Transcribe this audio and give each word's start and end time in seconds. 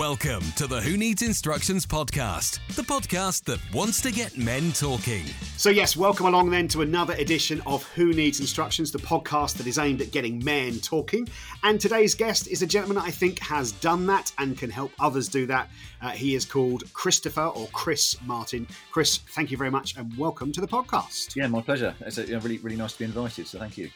Welcome 0.00 0.40
to 0.52 0.66
the 0.66 0.80
Who 0.80 0.96
Needs 0.96 1.20
Instructions 1.20 1.84
podcast, 1.84 2.58
the 2.74 2.80
podcast 2.80 3.44
that 3.44 3.60
wants 3.70 4.00
to 4.00 4.10
get 4.10 4.38
men 4.38 4.72
talking. 4.72 5.26
So, 5.58 5.68
yes, 5.68 5.94
welcome 5.94 6.24
along 6.24 6.48
then 6.48 6.68
to 6.68 6.80
another 6.80 7.12
edition 7.18 7.60
of 7.66 7.84
Who 7.88 8.14
Needs 8.14 8.40
Instructions, 8.40 8.90
the 8.90 8.98
podcast 8.98 9.58
that 9.58 9.66
is 9.66 9.76
aimed 9.76 10.00
at 10.00 10.10
getting 10.10 10.42
men 10.42 10.78
talking. 10.78 11.28
And 11.64 11.78
today's 11.78 12.14
guest 12.14 12.48
is 12.48 12.62
a 12.62 12.66
gentleman 12.66 12.96
I 12.96 13.10
think 13.10 13.40
has 13.40 13.72
done 13.72 14.06
that 14.06 14.32
and 14.38 14.56
can 14.56 14.70
help 14.70 14.90
others 14.98 15.28
do 15.28 15.44
that. 15.48 15.68
Uh, 16.00 16.12
he 16.12 16.34
is 16.34 16.46
called 16.46 16.90
Christopher 16.94 17.48
or 17.48 17.68
Chris 17.74 18.16
Martin. 18.24 18.66
Chris, 18.92 19.18
thank 19.18 19.50
you 19.50 19.58
very 19.58 19.70
much 19.70 19.98
and 19.98 20.16
welcome 20.16 20.50
to 20.52 20.62
the 20.62 20.68
podcast. 20.68 21.36
Yeah, 21.36 21.48
my 21.48 21.60
pleasure. 21.60 21.94
It's 22.00 22.16
a, 22.16 22.24
really, 22.38 22.56
really 22.56 22.76
nice 22.76 22.94
to 22.94 23.00
be 23.00 23.04
invited, 23.04 23.46
so 23.46 23.58
thank 23.58 23.76
you. 23.76 23.90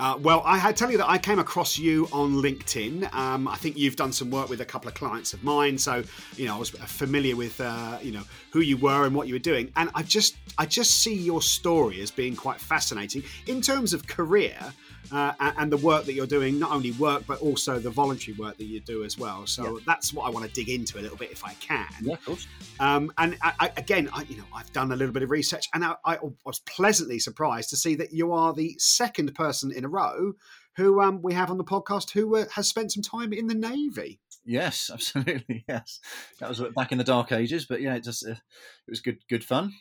Uh, 0.00 0.18
well, 0.20 0.42
I 0.44 0.58
had 0.58 0.76
tell 0.76 0.90
you 0.90 0.98
that 0.98 1.08
I 1.08 1.18
came 1.18 1.38
across 1.38 1.78
you 1.78 2.08
on 2.12 2.34
LinkedIn. 2.34 3.12
Um, 3.14 3.48
I 3.48 3.56
think 3.56 3.76
you've 3.76 3.96
done 3.96 4.12
some 4.12 4.30
work 4.30 4.48
with 4.48 4.60
a 4.60 4.64
couple 4.64 4.88
of 4.88 4.94
clients 4.94 5.32
of 5.32 5.42
mine, 5.44 5.78
so 5.78 6.02
you 6.36 6.46
know 6.46 6.56
I 6.56 6.58
was 6.58 6.70
familiar 6.70 7.36
with 7.36 7.60
uh, 7.60 7.98
you 8.02 8.12
know 8.12 8.22
who 8.50 8.60
you 8.60 8.76
were 8.76 9.06
and 9.06 9.14
what 9.14 9.28
you 9.28 9.34
were 9.34 9.38
doing. 9.38 9.72
And 9.76 9.90
I 9.94 10.02
just 10.02 10.36
I 10.58 10.66
just 10.66 11.02
see 11.02 11.14
your 11.14 11.42
story 11.42 12.00
as 12.00 12.10
being 12.10 12.36
quite 12.36 12.60
fascinating 12.60 13.22
in 13.46 13.60
terms 13.60 13.92
of 13.92 14.06
career 14.06 14.56
uh, 15.12 15.32
and 15.38 15.70
the 15.70 15.76
work 15.76 16.04
that 16.04 16.14
you're 16.14 16.26
doing, 16.26 16.58
not 16.58 16.72
only 16.72 16.92
work, 16.92 17.24
but 17.26 17.40
also 17.40 17.78
the 17.78 17.90
voluntary 17.90 18.36
work 18.36 18.56
that 18.58 18.64
you 18.64 18.80
do 18.80 19.04
as 19.04 19.18
well. 19.18 19.46
So 19.46 19.78
yeah. 19.78 19.84
that's 19.86 20.12
what 20.12 20.26
I 20.26 20.30
want 20.30 20.46
to 20.46 20.52
dig 20.52 20.68
into 20.68 20.98
a 20.98 21.02
little 21.02 21.16
bit 21.16 21.30
if 21.30 21.44
I 21.44 21.54
can. 21.54 21.86
Yeah, 22.02 22.14
of 22.14 22.24
course. 22.24 22.46
Um, 22.80 23.12
and 23.18 23.36
I, 23.42 23.52
I, 23.60 23.72
again, 23.76 24.08
I, 24.12 24.22
you 24.22 24.36
know, 24.36 24.44
I've 24.54 24.72
done 24.72 24.92
a 24.92 24.96
little 24.96 25.12
bit 25.12 25.22
of 25.22 25.30
research 25.30 25.68
and 25.74 25.84
I, 25.84 25.94
I, 26.04 26.18
was 26.44 26.60
pleasantly 26.60 27.18
surprised 27.18 27.70
to 27.70 27.76
see 27.76 27.94
that 27.96 28.12
you 28.12 28.32
are 28.32 28.52
the 28.52 28.76
second 28.78 29.34
person 29.34 29.70
in 29.70 29.84
a 29.84 29.88
row 29.88 30.34
who 30.76 31.00
um, 31.00 31.22
we 31.22 31.34
have 31.34 31.50
on 31.50 31.58
the 31.58 31.64
podcast 31.64 32.10
who 32.10 32.36
uh, 32.36 32.46
has 32.54 32.68
spent 32.68 32.92
some 32.92 33.02
time 33.02 33.32
in 33.32 33.46
the 33.46 33.54
Navy. 33.54 34.20
Yes, 34.44 34.90
absolutely. 34.92 35.64
Yes, 35.68 36.00
that 36.40 36.48
was 36.48 36.60
back 36.74 36.92
in 36.92 36.98
the 36.98 37.04
dark 37.04 37.32
ages, 37.32 37.64
but 37.64 37.80
yeah, 37.80 37.94
it 37.94 38.04
just 38.04 38.26
uh, 38.26 38.32
it 38.32 38.90
was 38.90 39.00
good, 39.00 39.18
good 39.28 39.44
fun. 39.44 39.72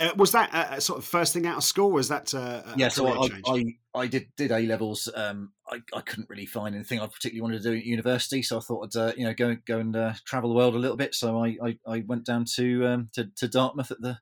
Uh, 0.00 0.10
was 0.16 0.32
that 0.32 0.52
uh, 0.52 0.80
sort 0.80 0.98
of 0.98 1.04
first 1.04 1.32
thing 1.32 1.46
out 1.46 1.58
of 1.58 1.64
school? 1.64 1.90
Was 1.90 2.08
that 2.08 2.34
uh, 2.34 2.62
yeah? 2.76 2.88
So 2.88 3.06
I, 3.06 3.28
I, 3.46 3.64
I 3.94 4.06
did 4.06 4.28
did 4.36 4.50
A 4.50 4.60
levels. 4.60 5.08
Um, 5.14 5.52
I, 5.70 5.80
I 5.94 6.00
couldn't 6.00 6.28
really 6.28 6.46
find 6.46 6.74
anything 6.74 7.00
I 7.00 7.06
particularly 7.06 7.42
wanted 7.42 7.62
to 7.62 7.70
do 7.70 7.76
at 7.76 7.84
university, 7.84 8.42
so 8.42 8.58
I 8.58 8.60
thought 8.60 8.96
I'd 8.96 8.98
uh, 8.98 9.12
you 9.16 9.24
know 9.24 9.34
go 9.34 9.56
go 9.66 9.78
and 9.78 9.94
uh, 9.94 10.14
travel 10.24 10.50
the 10.50 10.56
world 10.56 10.74
a 10.74 10.78
little 10.78 10.96
bit. 10.96 11.14
So 11.14 11.42
I 11.42 11.56
I, 11.62 11.78
I 11.86 12.04
went 12.06 12.24
down 12.24 12.46
to, 12.56 12.86
um, 12.86 13.08
to 13.12 13.30
to 13.36 13.48
Dartmouth 13.48 13.90
at 13.90 14.00
the 14.00 14.18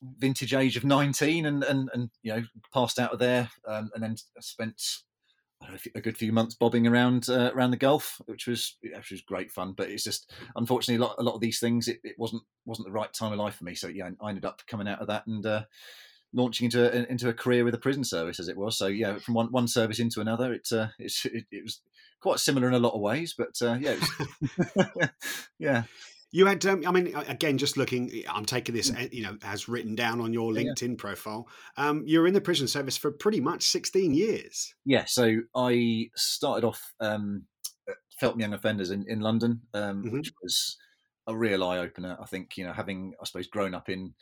vintage 0.00 0.54
age 0.54 0.76
of 0.76 0.84
nineteen, 0.84 1.44
and 1.44 1.62
and 1.64 1.90
and 1.92 2.10
you 2.22 2.34
know 2.34 2.42
passed 2.72 2.98
out 2.98 3.12
of 3.12 3.18
there, 3.18 3.50
um, 3.66 3.90
and 3.94 4.02
then 4.02 4.16
spent 4.40 4.80
a 5.94 6.00
good 6.00 6.16
few 6.16 6.32
months 6.32 6.54
bobbing 6.54 6.86
around 6.86 7.28
uh, 7.28 7.50
around 7.54 7.72
the 7.72 7.76
Gulf, 7.76 8.20
which 8.26 8.46
was 8.46 8.76
which 8.80 9.10
was 9.10 9.20
great 9.22 9.50
fun. 9.50 9.72
But 9.72 9.90
it's 9.90 10.04
just 10.04 10.32
unfortunately 10.56 11.02
a 11.02 11.06
lot, 11.06 11.16
a 11.18 11.22
lot 11.22 11.34
of 11.34 11.40
these 11.40 11.60
things 11.60 11.88
it, 11.88 12.00
it, 12.04 12.16
wasn't 12.18 12.42
wasn't 12.64 12.86
the 12.86 12.92
right 12.92 13.12
time 13.12 13.32
of 13.32 13.38
life 13.38 13.56
for 13.56 13.64
me. 13.64 13.74
So 13.74 13.88
yeah, 13.88 14.10
I 14.20 14.28
ended 14.28 14.44
up 14.44 14.62
coming 14.66 14.88
out 14.88 15.00
of 15.00 15.08
that 15.08 15.26
and 15.26 15.44
uh, 15.44 15.64
launching 16.32 16.66
into 16.66 16.90
a, 16.90 17.10
into 17.10 17.28
a 17.28 17.34
career 17.34 17.64
with 17.64 17.72
the 17.72 17.78
prison 17.78 18.04
service 18.04 18.40
as 18.40 18.48
it 18.48 18.56
was. 18.56 18.76
So 18.78 18.86
yeah, 18.86 19.18
from 19.18 19.34
one, 19.34 19.50
one 19.50 19.68
service 19.68 19.98
into 19.98 20.20
another, 20.20 20.52
it, 20.52 20.68
uh, 20.72 20.88
it, 20.98 21.12
it 21.50 21.62
was 21.62 21.80
quite 22.20 22.38
similar 22.38 22.68
in 22.68 22.74
a 22.74 22.78
lot 22.78 22.94
of 22.94 23.00
ways. 23.00 23.34
But 23.36 23.60
uh, 23.62 23.78
yeah, 23.80 23.96
yeah. 25.58 25.82
You 26.30 26.46
had, 26.46 26.64
um, 26.66 26.82
I 26.86 26.90
mean, 26.90 27.14
again, 27.26 27.56
just 27.56 27.76
looking, 27.76 28.10
I'm 28.28 28.44
taking 28.44 28.74
this, 28.74 28.90
mm. 28.90 29.12
you 29.12 29.22
know, 29.22 29.38
as 29.42 29.68
written 29.68 29.94
down 29.94 30.20
on 30.20 30.32
your 30.32 30.52
LinkedIn 30.52 30.90
yeah. 30.90 30.94
profile. 30.98 31.48
Um, 31.76 32.02
you're 32.06 32.26
in 32.26 32.34
the 32.34 32.40
prison 32.40 32.68
service 32.68 32.96
for 32.96 33.10
pretty 33.10 33.40
much 33.40 33.62
16 33.62 34.12
years. 34.12 34.74
Yeah. 34.84 35.04
So 35.06 35.38
I 35.54 36.10
started 36.16 36.66
off 36.66 36.92
um, 37.00 37.44
Feltham 38.20 38.40
Young 38.40 38.52
Offenders 38.52 38.90
in, 38.90 39.06
in 39.08 39.20
London, 39.20 39.62
um, 39.72 40.02
mm-hmm. 40.02 40.16
which 40.16 40.32
was 40.42 40.76
a 41.26 41.36
real 41.36 41.64
eye 41.64 41.78
opener. 41.78 42.16
I 42.20 42.26
think, 42.26 42.56
you 42.56 42.64
know, 42.64 42.72
having, 42.72 43.14
I 43.20 43.24
suppose, 43.24 43.46
grown 43.46 43.74
up 43.74 43.88
in, 43.88 44.14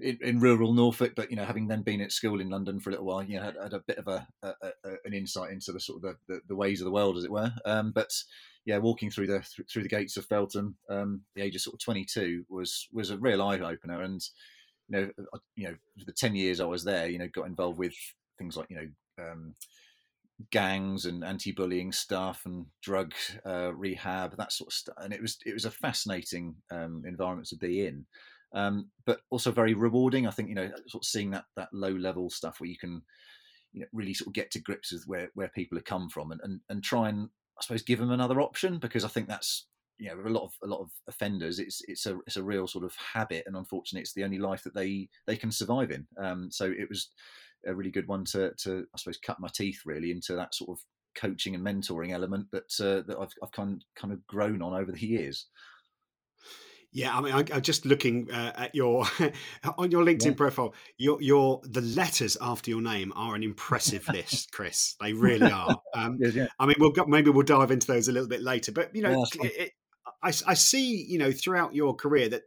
in, 0.00 0.18
in, 0.20 0.40
rural 0.40 0.72
Norfolk, 0.72 1.14
but 1.16 1.30
you 1.30 1.36
know, 1.36 1.44
having 1.44 1.66
then 1.66 1.82
been 1.82 2.00
at 2.00 2.12
school 2.12 2.40
in 2.40 2.50
London 2.50 2.78
for 2.78 2.90
a 2.90 2.92
little 2.92 3.06
while, 3.06 3.22
you 3.22 3.36
know, 3.36 3.42
had, 3.42 3.56
had 3.60 3.72
a 3.72 3.80
bit 3.80 3.98
of 3.98 4.08
a, 4.08 4.26
a, 4.42 4.48
a, 4.62 4.72
an 5.04 5.14
insight 5.14 5.52
into 5.52 5.72
the 5.72 5.80
sort 5.80 5.96
of 5.96 6.02
the, 6.02 6.34
the, 6.34 6.40
the, 6.48 6.56
ways 6.56 6.80
of 6.80 6.84
the 6.84 6.90
world, 6.90 7.16
as 7.16 7.24
it 7.24 7.30
were. 7.30 7.52
Um, 7.64 7.92
but 7.92 8.10
yeah, 8.64 8.78
walking 8.78 9.10
through 9.10 9.26
the 9.26 9.40
through 9.70 9.82
the 9.82 9.88
gates 9.88 10.16
of 10.16 10.26
Feltham, 10.26 10.76
um, 10.88 11.22
the 11.34 11.42
age 11.42 11.56
of 11.56 11.62
sort 11.62 11.74
of 11.74 11.80
22 11.80 12.44
was 12.48 12.86
was 12.92 13.10
a 13.10 13.18
real 13.18 13.42
eye 13.42 13.58
opener. 13.58 14.02
And 14.02 14.22
you 14.88 14.96
know, 14.96 15.10
uh, 15.32 15.38
you 15.56 15.68
know, 15.68 15.74
the 16.06 16.12
10 16.12 16.34
years 16.34 16.60
I 16.60 16.64
was 16.64 16.84
there, 16.84 17.08
you 17.08 17.18
know, 17.18 17.28
got 17.28 17.46
involved 17.46 17.78
with 17.78 17.94
things 18.38 18.56
like 18.56 18.70
you 18.70 18.76
know. 18.76 19.24
Um, 19.30 19.54
gangs 20.52 21.06
and 21.06 21.24
anti-bullying 21.24 21.90
stuff 21.90 22.42
and 22.46 22.64
drug 22.80 23.12
uh, 23.44 23.74
rehab 23.74 24.36
that 24.36 24.52
sort 24.52 24.68
of 24.68 24.72
stuff 24.72 24.94
and 24.98 25.12
it 25.12 25.20
was 25.20 25.36
it 25.44 25.52
was 25.52 25.64
a 25.64 25.70
fascinating 25.70 26.54
um, 26.70 27.02
environment 27.04 27.48
to 27.48 27.56
be 27.56 27.86
in 27.86 28.06
um, 28.54 28.90
but 29.04 29.20
also 29.30 29.50
very 29.50 29.74
rewarding 29.74 30.26
i 30.26 30.30
think 30.30 30.48
you 30.48 30.54
know 30.54 30.70
sort 30.86 31.02
of 31.02 31.06
seeing 31.06 31.30
that 31.30 31.44
that 31.56 31.68
low 31.72 31.90
level 31.92 32.30
stuff 32.30 32.60
where 32.60 32.68
you 32.68 32.78
can 32.78 33.02
you 33.72 33.80
know 33.80 33.86
really 33.92 34.14
sort 34.14 34.28
of 34.28 34.34
get 34.34 34.50
to 34.50 34.60
grips 34.60 34.92
with 34.92 35.04
where 35.06 35.30
where 35.34 35.48
people 35.48 35.76
have 35.76 35.84
come 35.84 36.08
from 36.08 36.32
and 36.32 36.40
and, 36.42 36.60
and 36.68 36.82
try 36.82 37.08
and 37.08 37.28
I 37.58 37.62
suppose 37.62 37.82
give 37.82 37.98
them 37.98 38.12
another 38.12 38.40
option 38.40 38.78
because 38.78 39.04
I 39.04 39.08
think 39.08 39.28
that's 39.28 39.66
you 39.98 40.08
know 40.08 40.20
a 40.24 40.30
lot 40.30 40.44
of 40.44 40.52
a 40.62 40.66
lot 40.66 40.80
of 40.80 40.90
offenders 41.08 41.58
it's 41.58 41.82
it's 41.88 42.06
a 42.06 42.18
it's 42.26 42.36
a 42.36 42.42
real 42.42 42.68
sort 42.68 42.84
of 42.84 42.94
habit 42.96 43.44
and 43.46 43.56
unfortunately 43.56 44.02
it's 44.02 44.14
the 44.14 44.24
only 44.24 44.38
life 44.38 44.62
that 44.62 44.74
they 44.74 45.08
they 45.26 45.36
can 45.36 45.50
survive 45.50 45.90
in 45.90 46.06
um, 46.18 46.50
so 46.50 46.66
it 46.66 46.88
was 46.88 47.10
a 47.66 47.74
really 47.74 47.90
good 47.90 48.06
one 48.06 48.24
to 48.26 48.52
to 48.58 48.86
I 48.94 48.98
suppose 48.98 49.18
cut 49.18 49.40
my 49.40 49.48
teeth 49.52 49.80
really 49.84 50.12
into 50.12 50.34
that 50.36 50.54
sort 50.54 50.70
of 50.70 50.84
coaching 51.16 51.56
and 51.56 51.66
mentoring 51.66 52.12
element 52.12 52.46
that 52.52 52.72
uh, 52.80 53.02
that 53.08 53.18
I've 53.18 53.32
I've 53.42 53.52
kind 53.52 53.84
kind 53.96 54.12
of 54.12 54.24
grown 54.26 54.62
on 54.62 54.74
over 54.74 54.92
the 54.92 55.06
years. 55.06 55.46
Yeah, 56.90 57.16
I 57.16 57.20
mean, 57.20 57.34
I, 57.34 57.44
am 57.54 57.60
just 57.60 57.84
looking 57.84 58.30
uh, 58.30 58.52
at 58.56 58.74
your 58.74 59.04
on 59.78 59.90
your 59.90 60.04
LinkedIn 60.04 60.26
yeah. 60.26 60.34
profile. 60.34 60.74
Your 60.96 61.20
your 61.20 61.60
the 61.64 61.82
letters 61.82 62.36
after 62.40 62.70
your 62.70 62.80
name 62.80 63.12
are 63.14 63.34
an 63.34 63.42
impressive 63.42 64.08
list, 64.08 64.52
Chris. 64.52 64.96
They 65.00 65.12
really 65.12 65.50
are. 65.50 65.76
Um, 65.94 66.18
yeah, 66.20 66.28
yeah. 66.28 66.46
I 66.60 66.66
mean, 66.66 66.76
we'll 66.78 66.92
go, 66.92 67.06
maybe 67.06 67.30
we'll 67.30 67.44
dive 67.44 67.70
into 67.70 67.86
those 67.86 68.08
a 68.08 68.12
little 68.12 68.28
bit 68.28 68.40
later. 68.42 68.70
But 68.70 68.94
you 68.94 69.02
know, 69.02 69.24
it, 69.42 69.52
it, 69.56 69.72
I, 70.22 70.28
I 70.46 70.54
see 70.54 71.04
you 71.04 71.18
know 71.18 71.32
throughout 71.32 71.74
your 71.74 71.94
career 71.94 72.28
that 72.28 72.42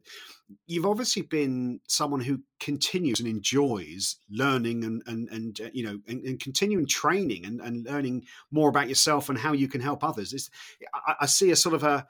you've 0.67 0.85
obviously 0.85 1.21
been 1.21 1.79
someone 1.87 2.21
who 2.21 2.39
continues 2.59 3.19
and 3.19 3.27
enjoys 3.27 4.17
learning 4.29 4.83
and 4.83 5.01
and 5.07 5.29
and 5.29 5.61
uh, 5.61 5.69
you 5.73 5.83
know 5.83 5.99
and, 6.07 6.23
and, 6.23 6.39
continuing 6.39 6.85
training 6.85 7.45
and, 7.45 7.61
and 7.61 7.85
learning 7.85 8.25
more 8.51 8.69
about 8.69 8.89
yourself 8.89 9.29
and 9.29 9.37
how 9.37 9.53
you 9.53 9.67
can 9.67 9.81
help 9.81 10.03
others. 10.03 10.33
It's, 10.33 10.49
I, 10.93 11.15
I, 11.21 11.25
see 11.25 11.51
a 11.51 11.55
sort 11.55 11.75
of 11.75 11.83
a 11.83 12.05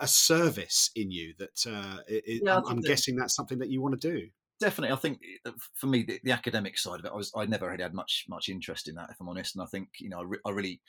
a 0.00 0.08
service 0.08 0.90
in 0.96 1.10
you 1.10 1.34
that 1.38 1.66
uh, 1.66 1.98
it, 2.08 2.42
yeah, 2.44 2.56
I'm, 2.56 2.66
I'm 2.66 2.80
guessing 2.80 3.16
that's 3.16 3.34
something 3.34 3.58
that 3.58 3.70
you 3.70 3.82
want 3.82 4.00
to 4.00 4.10
do. 4.10 4.26
Definitely, 4.60 4.94
I 4.94 4.98
think 4.98 5.18
uh, 5.46 5.52
for 5.74 5.86
me 5.86 6.04
the, 6.04 6.20
the, 6.24 6.32
academic 6.32 6.78
side 6.78 7.00
of 7.00 7.04
it, 7.04 7.12
I 7.12 7.16
was 7.16 7.32
I 7.36 7.44
never 7.46 7.68
really 7.68 7.82
had 7.82 7.94
much 7.94 8.24
much 8.28 8.48
interest 8.48 8.88
in 8.88 8.94
that, 8.94 9.10
if 9.10 9.20
I'm 9.20 9.28
honest. 9.28 9.54
And 9.54 9.62
I 9.62 9.66
think 9.66 9.88
you 9.98 10.08
know 10.08 10.20
I, 10.20 10.22
re- 10.22 10.38
I 10.46 10.50
really 10.50 10.80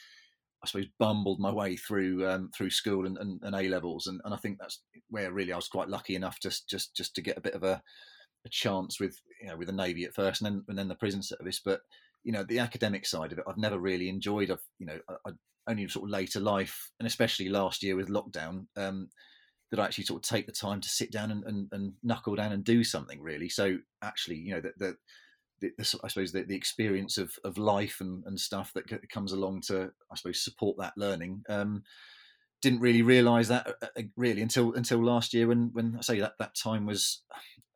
I 0.65 0.67
suppose 0.67 0.87
bumbled 0.99 1.39
my 1.39 1.51
way 1.51 1.75
through 1.75 2.27
um, 2.27 2.49
through 2.55 2.71
school 2.71 3.05
and, 3.05 3.17
and, 3.17 3.39
and 3.43 3.55
A 3.55 3.69
levels, 3.69 4.07
and, 4.07 4.19
and 4.25 4.33
I 4.33 4.37
think 4.37 4.57
that's 4.59 4.81
where 5.09 5.31
really 5.31 5.53
I 5.53 5.57
was 5.57 5.67
quite 5.67 5.89
lucky 5.89 6.15
enough 6.15 6.39
just 6.41 6.67
just 6.67 6.95
just 6.95 7.13
to 7.15 7.21
get 7.21 7.37
a 7.37 7.41
bit 7.41 7.53
of 7.53 7.63
a, 7.63 7.81
a 8.45 8.49
chance 8.49 8.99
with 8.99 9.19
you 9.41 9.47
know 9.47 9.57
with 9.57 9.67
the 9.67 9.73
navy 9.73 10.05
at 10.05 10.15
first, 10.15 10.41
and 10.41 10.47
then 10.47 10.63
and 10.67 10.77
then 10.77 10.87
the 10.87 10.95
prison 10.95 11.21
service. 11.21 11.61
But 11.63 11.81
you 12.23 12.31
know 12.31 12.43
the 12.43 12.59
academic 12.59 13.05
side 13.05 13.31
of 13.31 13.37
it, 13.37 13.45
I've 13.47 13.57
never 13.57 13.77
really 13.77 14.09
enjoyed. 14.09 14.49
I've 14.49 14.63
you 14.79 14.87
know 14.87 14.99
I, 15.07 15.29
I 15.29 15.31
only 15.67 15.87
sort 15.87 16.05
of 16.05 16.11
later 16.11 16.39
life, 16.39 16.91
and 16.99 17.07
especially 17.07 17.49
last 17.49 17.83
year 17.83 17.95
with 17.95 18.09
lockdown, 18.09 18.65
um, 18.75 19.09
that 19.69 19.79
I 19.79 19.85
actually 19.85 20.05
sort 20.05 20.23
of 20.23 20.29
take 20.29 20.45
the 20.45 20.51
time 20.51 20.81
to 20.81 20.89
sit 20.89 21.11
down 21.11 21.31
and, 21.31 21.43
and, 21.45 21.67
and 21.71 21.93
knuckle 22.03 22.35
down 22.35 22.51
and 22.51 22.63
do 22.63 22.83
something 22.83 23.21
really. 23.21 23.49
So 23.49 23.77
actually, 24.03 24.37
you 24.37 24.55
know 24.55 24.61
that 24.61 24.79
the, 24.79 24.95
the, 25.61 25.71
the, 25.77 25.99
I 26.03 26.07
suppose 26.07 26.31
the, 26.31 26.43
the 26.43 26.55
experience 26.55 27.17
of, 27.17 27.33
of 27.43 27.57
life 27.57 27.97
and, 27.99 28.23
and 28.25 28.39
stuff 28.39 28.71
that 28.73 28.85
comes 29.09 29.31
along 29.31 29.61
to 29.67 29.91
I 30.11 30.15
suppose 30.15 30.43
support 30.43 30.77
that 30.79 30.93
learning. 30.97 31.43
Um, 31.49 31.83
didn't 32.61 32.79
really 32.79 33.01
realise 33.01 33.47
that 33.49 33.67
uh, 33.67 33.87
uh, 33.97 34.01
really 34.15 34.41
until 34.41 34.73
until 34.73 35.03
last 35.03 35.33
year 35.33 35.47
when 35.47 35.69
when 35.73 35.95
I 35.97 36.01
say 36.01 36.19
that 36.19 36.33
that 36.39 36.55
time 36.55 36.85
was 36.85 37.21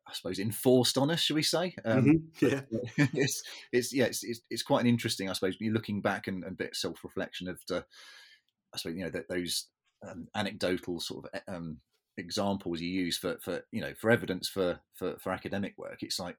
I 0.08 0.12
suppose 0.12 0.40
enforced 0.40 0.98
on 0.98 1.10
us, 1.10 1.20
shall 1.20 1.36
we 1.36 1.42
say? 1.42 1.74
Um, 1.84 2.04
mm-hmm. 2.04 2.46
Yeah, 2.46 2.60
it's 3.14 3.42
it's 3.72 3.94
yeah 3.94 4.06
it's, 4.06 4.24
it's, 4.24 4.40
it's 4.50 4.62
quite 4.62 4.80
an 4.80 4.88
interesting 4.88 5.28
I 5.28 5.34
suppose 5.34 5.56
you're 5.60 5.72
looking 5.72 6.00
back 6.00 6.26
and, 6.26 6.42
and 6.44 6.54
a 6.54 6.56
bit 6.56 6.74
self 6.74 7.04
reflection 7.04 7.48
of 7.48 7.60
I 7.70 8.76
suppose 8.76 8.96
you 8.96 9.04
know 9.04 9.10
that 9.10 9.28
those 9.28 9.66
um, 10.08 10.28
anecdotal 10.34 11.00
sort 11.00 11.26
of 11.26 11.40
um, 11.46 11.78
examples 12.16 12.80
you 12.80 12.88
use 12.88 13.16
for 13.16 13.38
for 13.42 13.62
you 13.70 13.80
know 13.80 13.94
for 13.94 14.10
evidence 14.10 14.48
for 14.48 14.80
for, 14.94 15.16
for 15.18 15.32
academic 15.32 15.74
work. 15.76 15.98
It's 16.02 16.18
like 16.18 16.36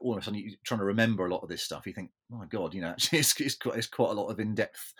all 0.00 0.12
of 0.12 0.18
a 0.18 0.24
sudden 0.24 0.40
you're 0.40 0.54
trying 0.64 0.80
to 0.80 0.86
remember 0.86 1.26
a 1.26 1.30
lot 1.30 1.42
of 1.42 1.48
this 1.48 1.62
stuff. 1.62 1.86
You 1.86 1.92
think, 1.92 2.10
my 2.30 2.46
God, 2.46 2.74
you 2.74 2.80
know, 2.80 2.88
actually 2.90 3.20
it's, 3.20 3.40
it's, 3.40 3.56
quite, 3.56 3.76
it's 3.76 3.86
quite 3.86 4.10
a 4.10 4.20
lot 4.20 4.28
of 4.28 4.40
in 4.40 4.54
depth 4.54 4.94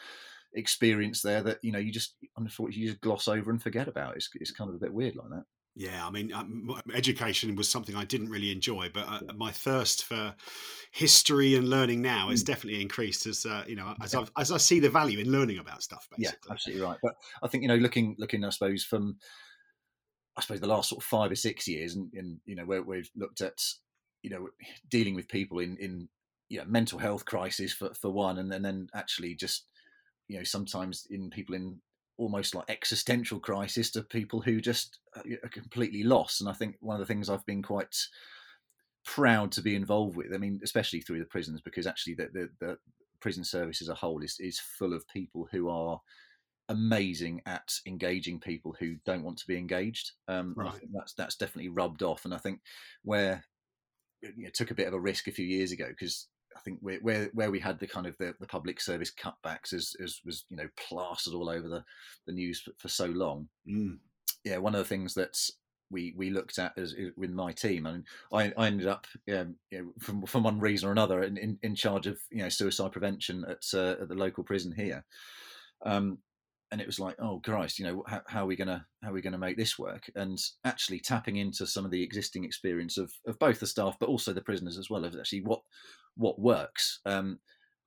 experience 0.55 1.21
there 1.21 1.43
that 1.43 1.59
you 1.63 1.71
know 1.71 1.79
you 1.79 1.93
just 1.93 2.17
unfortunately 2.39 2.83
you 2.83 2.89
just 2.89 3.01
gloss 3.01 3.29
over 3.29 3.51
and 3.51 3.63
forget 3.63 3.89
about. 3.89 4.17
It's, 4.17 4.29
it's 4.35 4.51
kind 4.51 4.71
of 4.71 4.77
a 4.77 4.81
bit 4.81 4.93
weird 4.93 5.17
like 5.17 5.29
that. 5.31 5.45
Yeah, 5.79 6.07
I 6.07 6.11
mean, 6.11 6.33
um, 6.33 6.81
education 6.95 7.55
was 7.55 7.69
something 7.69 7.95
I 7.95 8.07
didn't 8.07 8.31
really 8.31 8.51
enjoy, 8.51 8.91
but 8.95 9.07
uh, 9.07 9.21
my 9.37 9.51
thirst 9.51 10.05
for 10.05 10.35
history 10.91 11.55
and 11.55 11.69
learning 11.69 12.01
now 12.01 12.31
has 12.31 12.43
mm. 12.43 12.47
definitely 12.47 12.81
increased 12.81 13.27
as 13.27 13.45
uh, 13.45 13.63
you 13.67 13.77
know 13.77 13.95
as 14.03 14.15
I 14.15 14.25
as 14.39 14.51
I 14.51 14.57
see 14.57 14.81
the 14.81 14.89
value 14.89 15.19
in 15.19 15.31
learning 15.31 15.59
about 15.59 15.83
stuff. 15.83 16.09
Basically. 16.11 16.39
Yeah, 16.47 16.53
absolutely 16.53 16.83
right. 16.83 16.97
But 17.03 17.17
I 17.43 17.49
think 17.49 17.63
you 17.63 17.69
know, 17.69 17.77
looking 17.77 18.17
looking, 18.19 18.43
I 18.43 18.49
suppose 18.49 18.85
from 18.85 19.19
I 20.35 20.41
suppose 20.41 20.61
the 20.61 20.67
last 20.67 20.89
sort 20.89 21.03
of 21.03 21.07
five 21.07 21.31
or 21.31 21.37
six 21.37 21.69
years, 21.69 21.95
and, 21.95 22.11
and 22.15 22.39
you 22.47 22.57
know 22.57 22.65
where 22.65 22.83
we've 22.83 23.11
looked 23.15 23.43
at 23.43 23.61
you 24.27 24.31
know 24.31 24.49
dealing 24.91 25.15
with 25.15 25.29
people 25.29 25.61
in 25.61 25.77
in 25.77 26.09
you 26.49 26.59
know, 26.59 26.65
mental 26.67 26.99
health 26.99 27.25
crisis 27.25 27.73
for 27.73 27.95
for 27.95 28.11
one, 28.11 28.39
and 28.39 28.51
then, 28.51 28.65
and 28.65 28.65
then 28.65 28.89
actually 28.93 29.37
just 29.37 29.67
you 30.27 30.37
know 30.37 30.43
sometimes 30.43 31.07
in 31.11 31.31
people 31.31 31.55
in 31.55 31.81
almost 32.17 32.55
like 32.55 32.69
existential 32.69 33.39
crisis 33.39 33.91
to 33.91 34.03
people 34.03 34.41
who 34.41 34.61
just 34.61 34.99
uh, 35.17 35.23
are 35.45 35.49
completely 35.49 36.03
lost. 36.03 36.41
And 36.41 36.51
I 36.51 36.55
think 36.55 36.77
one 36.81 36.97
of 36.97 37.01
the 37.01 37.07
things 37.07 37.31
I've 37.31 37.47
been 37.47 37.63
quite 37.63 37.97
proud 39.05 39.53
to 39.53 39.63
be 39.63 39.77
involved 39.77 40.17
with. 40.17 40.35
I 40.35 40.39
mean, 40.39 40.61
especially 40.65 41.01
through 41.01 41.21
the 41.21 41.27
prisons, 41.27 41.61
because 41.61 41.87
actually 41.87 42.15
the 42.15 42.29
the, 42.33 42.51
the 42.61 42.79
prison 43.21 43.45
service 43.45 43.81
as 43.81 43.89
a 43.89 43.95
whole 43.95 44.25
is 44.25 44.39
is 44.41 44.59
full 44.59 44.93
of 44.93 45.07
people 45.07 45.49
who 45.53 45.69
are 45.69 46.01
amazing 46.69 47.41
at 47.47 47.73
engaging 47.87 48.41
people 48.41 48.75
who 48.81 48.97
don't 49.05 49.23
want 49.23 49.39
to 49.39 49.47
be 49.47 49.57
engaged. 49.57 50.11
Um, 50.27 50.53
right. 50.57 50.67
I 50.67 50.79
think 50.79 50.91
that's 50.93 51.13
that's 51.13 51.37
definitely 51.37 51.71
rubbed 51.71 52.03
off, 52.03 52.25
and 52.25 52.35
I 52.35 52.39
think 52.39 52.61
where 53.05 53.45
you 54.37 54.45
know, 54.45 54.51
took 54.53 54.71
a 54.71 54.75
bit 54.75 54.89
of 54.89 54.95
a 54.95 55.01
risk 55.01 55.29
a 55.29 55.33
few 55.33 55.47
years 55.47 55.73
ago 55.73 55.87
because 55.89 56.29
I 56.57 56.61
think 56.61 56.79
where, 56.81 56.99
where 57.01 57.31
where 57.35 57.51
we 57.51 57.61
had 57.61 57.79
the 57.79 57.87
kind 57.87 58.07
of 58.07 58.17
the, 58.19 58.35
the 58.41 58.47
public 58.47 58.81
service 58.81 59.13
cutbacks 59.13 59.73
as, 59.73 59.95
as 60.03 60.21
was 60.25 60.45
you 60.49 60.57
know 60.57 60.69
plastered 60.77 61.35
all 61.35 61.49
over 61.49 61.69
the 61.69 61.85
the 62.27 62.33
news 62.33 62.61
for, 62.61 62.73
for 62.79 62.89
so 62.89 63.07
long. 63.07 63.49
Mm. 63.69 63.99
Yeah, 64.45 64.59
one 64.59 64.75
of 64.75 64.79
the 64.79 64.89
things 64.89 65.15
that 65.15 65.37
we 65.91 66.15
we 66.17 66.31
looked 66.31 66.59
at 66.59 66.77
as 66.77 66.95
with 67.17 67.31
my 67.31 67.53
team, 67.53 67.87
and 67.87 68.05
I, 68.33 68.53
I 68.57 68.67
ended 68.67 68.87
up 68.87 69.07
um, 69.33 69.57
you 69.71 69.79
know, 69.79 69.93
from 70.01 70.25
from 70.27 70.45
one 70.45 70.59
reason 70.59 70.89
or 70.89 70.93
another 70.93 71.23
in, 71.23 71.37
in, 71.37 71.59
in 71.63 71.75
charge 71.75 72.07
of 72.07 72.19
you 72.31 72.43
know 72.43 72.49
suicide 72.49 72.93
prevention 72.93 73.45
at 73.49 73.63
uh, 73.75 73.97
at 74.03 74.09
the 74.09 74.15
local 74.15 74.45
prison 74.45 74.73
here. 74.73 75.05
Um, 75.85 76.19
and 76.73 76.81
it 76.81 76.87
was 76.87 76.99
like, 76.99 77.17
oh 77.21 77.41
Christ, 77.45 77.79
you 77.79 77.85
know, 77.85 78.03
how, 78.07 78.23
how, 78.27 78.45
are 78.45 78.47
we 78.47 78.57
gonna 78.57 78.87
how 79.03 79.11
are 79.11 79.13
we 79.13 79.23
gonna 79.23 79.39
make 79.39 79.57
this 79.57 79.79
work? 79.79 80.11
And 80.15 80.39
actually 80.65 81.01
tapping 81.01 81.37
into 81.37 81.67
some 81.67 81.85
of 81.85 81.91
the 81.91 82.03
existing 82.03 82.45
experience 82.45 82.99
of 82.99 83.13
of 83.27 83.39
both 83.39 83.61
the 83.61 83.67
staff, 83.67 83.97
but 84.01 84.09
also 84.09 84.33
the 84.33 84.41
prisoners 84.41 84.79
as 84.79 84.91
well, 84.91 85.05
of 85.05 85.17
actually 85.17 85.43
what 85.43 85.61
what 86.17 86.41
works. 86.41 87.01
Um, 87.07 87.39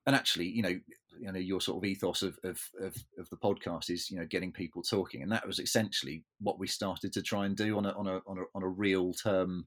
and 0.06 0.16
actually, 0.16 0.46
you 0.46 0.62
know, 0.62 0.80
you 1.20 1.32
know, 1.32 1.38
your 1.38 1.60
sort 1.60 1.84
of 1.84 1.88
ethos 1.88 2.22
of, 2.22 2.38
of, 2.42 2.58
of 2.80 2.96
of 3.18 3.28
the 3.28 3.36
podcast 3.36 3.90
is, 3.90 4.10
you 4.10 4.18
know, 4.18 4.26
getting 4.26 4.52
people 4.52 4.82
talking, 4.82 5.22
and 5.22 5.30
that 5.30 5.46
was 5.46 5.58
essentially 5.58 6.24
what 6.40 6.58
we 6.58 6.66
started 6.66 7.12
to 7.12 7.22
try 7.22 7.44
and 7.44 7.56
do 7.56 7.76
on 7.76 7.84
a 7.84 7.90
on 7.90 8.06
a 8.06 8.20
on 8.26 8.38
a, 8.38 8.42
on 8.54 8.62
a 8.62 8.68
real 8.68 9.12
term 9.12 9.66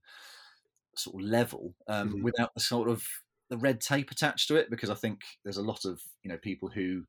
sort 0.95 1.21
of 1.21 1.29
level, 1.29 1.75
um, 1.87 2.09
mm-hmm. 2.09 2.23
without 2.23 2.53
the 2.55 2.59
sort 2.61 2.89
of 2.89 3.03
the 3.49 3.57
red 3.57 3.79
tape 3.79 4.09
attached 4.09 4.47
to 4.47 4.55
it, 4.55 4.71
because 4.71 4.89
I 4.89 4.95
think 4.95 5.19
there's 5.43 5.57
a 5.57 5.61
lot 5.61 5.85
of 5.85 6.01
you 6.23 6.29
know 6.29 6.37
people 6.37 6.69
who 6.69 7.03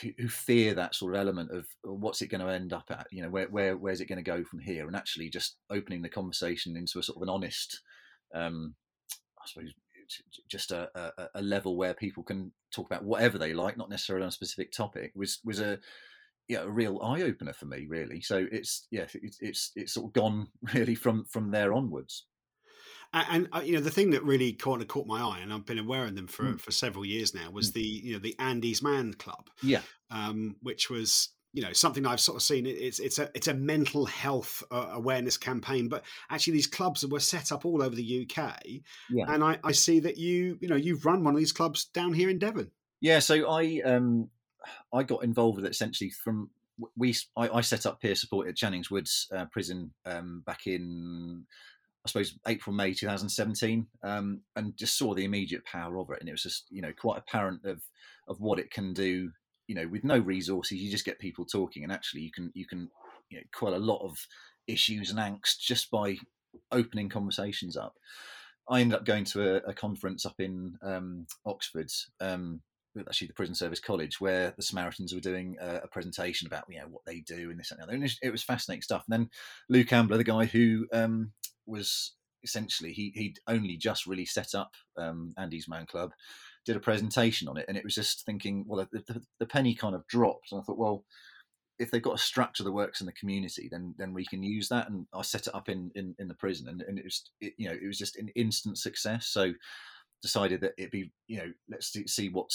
who, 0.00 0.28
fear 0.28 0.74
that 0.74 0.94
sort 0.94 1.14
of 1.14 1.20
element 1.20 1.50
of 1.50 1.66
what's 1.82 2.22
it 2.22 2.28
going 2.28 2.40
to 2.40 2.52
end 2.52 2.72
up 2.72 2.86
at? 2.90 3.06
You 3.10 3.22
know 3.22 3.30
where, 3.30 3.48
where 3.48 3.76
where's 3.76 4.00
it 4.00 4.06
going 4.06 4.22
to 4.22 4.30
go 4.30 4.44
from 4.44 4.60
here? 4.60 4.86
And 4.86 4.96
actually 4.96 5.28
just 5.28 5.56
opening 5.70 6.02
the 6.02 6.08
conversation 6.08 6.76
into 6.76 6.98
a 6.98 7.02
sort 7.02 7.16
of 7.16 7.22
an 7.22 7.28
honest 7.28 7.80
um 8.34 8.74
i 9.38 9.46
suppose 9.46 9.74
just 10.48 10.72
a, 10.72 10.88
a, 10.94 11.28
a 11.36 11.42
level 11.42 11.76
where 11.76 11.94
people 11.94 12.22
can 12.22 12.50
talk 12.74 12.86
about 12.86 13.04
whatever 13.04 13.38
they 13.38 13.52
like 13.52 13.76
not 13.76 13.90
necessarily 13.90 14.22
on 14.22 14.28
a 14.28 14.32
specific 14.32 14.72
topic 14.72 15.12
was 15.14 15.40
was 15.44 15.60
a 15.60 15.78
yeah 16.48 16.60
a 16.60 16.68
real 16.68 17.00
eye 17.02 17.22
opener 17.22 17.52
for 17.52 17.66
me 17.66 17.86
really. 17.88 18.20
So 18.20 18.46
it's 18.50 18.86
yeah 18.90 19.06
it's 19.14 19.38
it's, 19.40 19.72
it's 19.74 19.94
sort 19.94 20.06
of 20.06 20.12
gone 20.12 20.48
really 20.74 20.94
from 20.94 21.24
from 21.24 21.50
there 21.50 21.72
onwards 21.72 22.26
and, 23.12 23.26
and 23.30 23.48
uh, 23.52 23.60
you 23.64 23.74
know 23.74 23.80
the 23.80 23.90
thing 23.90 24.10
that 24.10 24.22
really 24.24 24.52
kind 24.52 24.80
of 24.80 24.88
caught 24.88 25.06
my 25.06 25.20
eye, 25.20 25.40
and 25.42 25.52
I've 25.52 25.66
been 25.66 25.78
aware 25.78 26.04
of 26.04 26.14
them 26.14 26.26
for 26.26 26.44
mm. 26.44 26.60
for 26.60 26.70
several 26.72 27.04
years 27.04 27.34
now, 27.34 27.50
was 27.50 27.70
mm. 27.70 27.74
the 27.74 27.82
you 27.82 28.12
know 28.12 28.18
the 28.18 28.36
Andy's 28.38 28.82
Man 28.82 29.14
Club, 29.14 29.48
yeah, 29.62 29.80
um, 30.10 30.56
which 30.62 30.90
was 30.90 31.30
you 31.52 31.62
know 31.62 31.72
something 31.72 32.06
I've 32.06 32.20
sort 32.20 32.36
of 32.36 32.42
seen. 32.42 32.66
It's 32.66 32.98
it's 32.98 33.18
a 33.18 33.30
it's 33.34 33.48
a 33.48 33.54
mental 33.54 34.06
health 34.06 34.62
uh, 34.70 34.90
awareness 34.92 35.36
campaign, 35.36 35.88
but 35.88 36.04
actually 36.30 36.54
these 36.54 36.66
clubs 36.66 37.06
were 37.06 37.20
set 37.20 37.52
up 37.52 37.64
all 37.64 37.82
over 37.82 37.94
the 37.94 38.26
UK, 38.28 38.62
yeah. 39.10 39.26
and 39.28 39.44
I, 39.44 39.58
I 39.62 39.72
see 39.72 40.00
that 40.00 40.16
you 40.16 40.58
you 40.60 40.68
know 40.68 40.76
you've 40.76 41.04
run 41.04 41.22
one 41.24 41.34
of 41.34 41.38
these 41.38 41.52
clubs 41.52 41.86
down 41.86 42.14
here 42.14 42.30
in 42.30 42.38
Devon. 42.38 42.70
Yeah, 43.00 43.18
so 43.18 43.50
I 43.50 43.82
um 43.84 44.30
I 44.92 45.02
got 45.02 45.24
involved 45.24 45.56
with 45.56 45.66
it 45.66 45.72
essentially 45.72 46.10
from 46.10 46.50
we 46.96 47.14
I, 47.36 47.48
I 47.48 47.60
set 47.60 47.86
up 47.86 48.00
peer 48.00 48.14
support 48.14 48.48
at 48.48 48.56
Channings 48.56 48.90
Woods 48.90 49.28
uh, 49.34 49.44
prison 49.46 49.92
um, 50.06 50.42
back 50.46 50.66
in 50.66 51.44
I 52.04 52.08
suppose 52.08 52.36
April 52.48 52.74
May 52.74 52.94
2017, 52.94 53.86
um, 54.02 54.40
and 54.56 54.76
just 54.76 54.98
saw 54.98 55.14
the 55.14 55.24
immediate 55.24 55.64
power 55.64 55.98
of 55.98 56.10
it, 56.10 56.18
and 56.20 56.28
it 56.28 56.32
was 56.32 56.42
just 56.42 56.66
you 56.70 56.82
know 56.82 56.92
quite 56.98 57.18
apparent 57.18 57.64
of 57.64 57.82
of 58.28 58.40
what 58.40 58.58
it 58.58 58.70
can 58.70 58.92
do. 58.92 59.30
You 59.68 59.76
know, 59.76 59.86
with 59.88 60.04
no 60.04 60.18
resources, 60.18 60.78
you 60.78 60.90
just 60.90 61.04
get 61.04 61.20
people 61.20 61.44
talking, 61.44 61.84
and 61.84 61.92
actually 61.92 62.22
you 62.22 62.32
can 62.32 62.50
you 62.54 62.66
can 62.66 62.90
you 63.30 63.38
know 63.38 63.44
quite 63.54 63.74
a 63.74 63.78
lot 63.78 64.04
of 64.04 64.16
issues 64.66 65.10
and 65.10 65.18
angst 65.18 65.60
just 65.60 65.90
by 65.90 66.16
opening 66.72 67.08
conversations 67.08 67.76
up. 67.76 67.94
I 68.68 68.80
ended 68.80 68.98
up 68.98 69.04
going 69.04 69.24
to 69.26 69.56
a, 69.56 69.70
a 69.70 69.74
conference 69.74 70.24
up 70.26 70.38
in 70.38 70.76
um, 70.82 71.26
Oxford, 71.46 71.90
um, 72.20 72.60
actually 72.98 73.28
the 73.28 73.34
Prison 73.34 73.54
Service 73.54 73.80
College, 73.80 74.20
where 74.20 74.54
the 74.56 74.62
Samaritans 74.62 75.14
were 75.14 75.20
doing 75.20 75.56
a, 75.60 75.80
a, 75.84 75.88
presentation 75.88 76.46
about 76.46 76.64
you 76.68 76.78
know 76.78 76.86
what 76.88 77.04
they 77.06 77.20
do 77.20 77.50
and 77.50 77.58
this 77.58 77.70
and 77.70 77.80
that. 77.80 77.88
And 77.88 78.16
it 78.22 78.30
was 78.30 78.42
fascinating 78.42 78.82
stuff. 78.82 79.04
And 79.08 79.20
then 79.20 79.30
Luke 79.68 79.92
Ambler, 79.92 80.16
the 80.16 80.24
guy 80.24 80.44
who 80.44 80.86
um, 80.92 81.32
was 81.66 82.12
essentially 82.44 82.92
he 82.92 83.12
he'd 83.14 83.38
only 83.48 83.76
just 83.76 84.06
really 84.06 84.26
set 84.26 84.54
up 84.54 84.74
um, 84.98 85.34
Andy's 85.38 85.68
Man 85.68 85.86
Club, 85.86 86.12
did 86.64 86.76
a 86.76 86.80
presentation 86.80 87.48
on 87.48 87.56
it, 87.56 87.66
and 87.68 87.76
it 87.76 87.84
was 87.84 87.94
just 87.94 88.24
thinking, 88.24 88.64
well, 88.66 88.86
the, 88.92 89.02
the, 89.06 89.22
the, 89.40 89.46
penny 89.46 89.74
kind 89.74 89.94
of 89.94 90.06
dropped, 90.06 90.52
and 90.52 90.60
I 90.60 90.64
thought, 90.64 90.78
well, 90.78 91.04
if 91.78 91.90
they've 91.90 92.02
got 92.02 92.14
a 92.14 92.18
structure 92.18 92.62
that 92.62 92.72
works 92.72 93.00
in 93.00 93.06
the 93.06 93.12
community, 93.12 93.68
then 93.70 93.94
then 93.98 94.12
we 94.12 94.24
can 94.24 94.42
use 94.42 94.68
that, 94.68 94.88
and 94.88 95.06
I 95.12 95.22
set 95.22 95.46
it 95.46 95.54
up 95.54 95.68
in 95.68 95.90
in, 95.94 96.14
in 96.18 96.28
the 96.28 96.34
prison, 96.34 96.68
and, 96.68 96.82
and 96.82 96.98
it 96.98 97.04
was 97.04 97.30
it, 97.40 97.54
you 97.56 97.68
know 97.68 97.74
it 97.74 97.86
was 97.86 97.98
just 97.98 98.16
an 98.16 98.28
instant 98.34 98.78
success. 98.78 99.26
So 99.26 99.52
decided 100.22 100.60
that 100.60 100.72
it'd 100.78 100.92
be 100.92 101.10
you 101.26 101.38
know 101.38 101.52
let's 101.68 101.92
see 102.06 102.28
what 102.28 102.50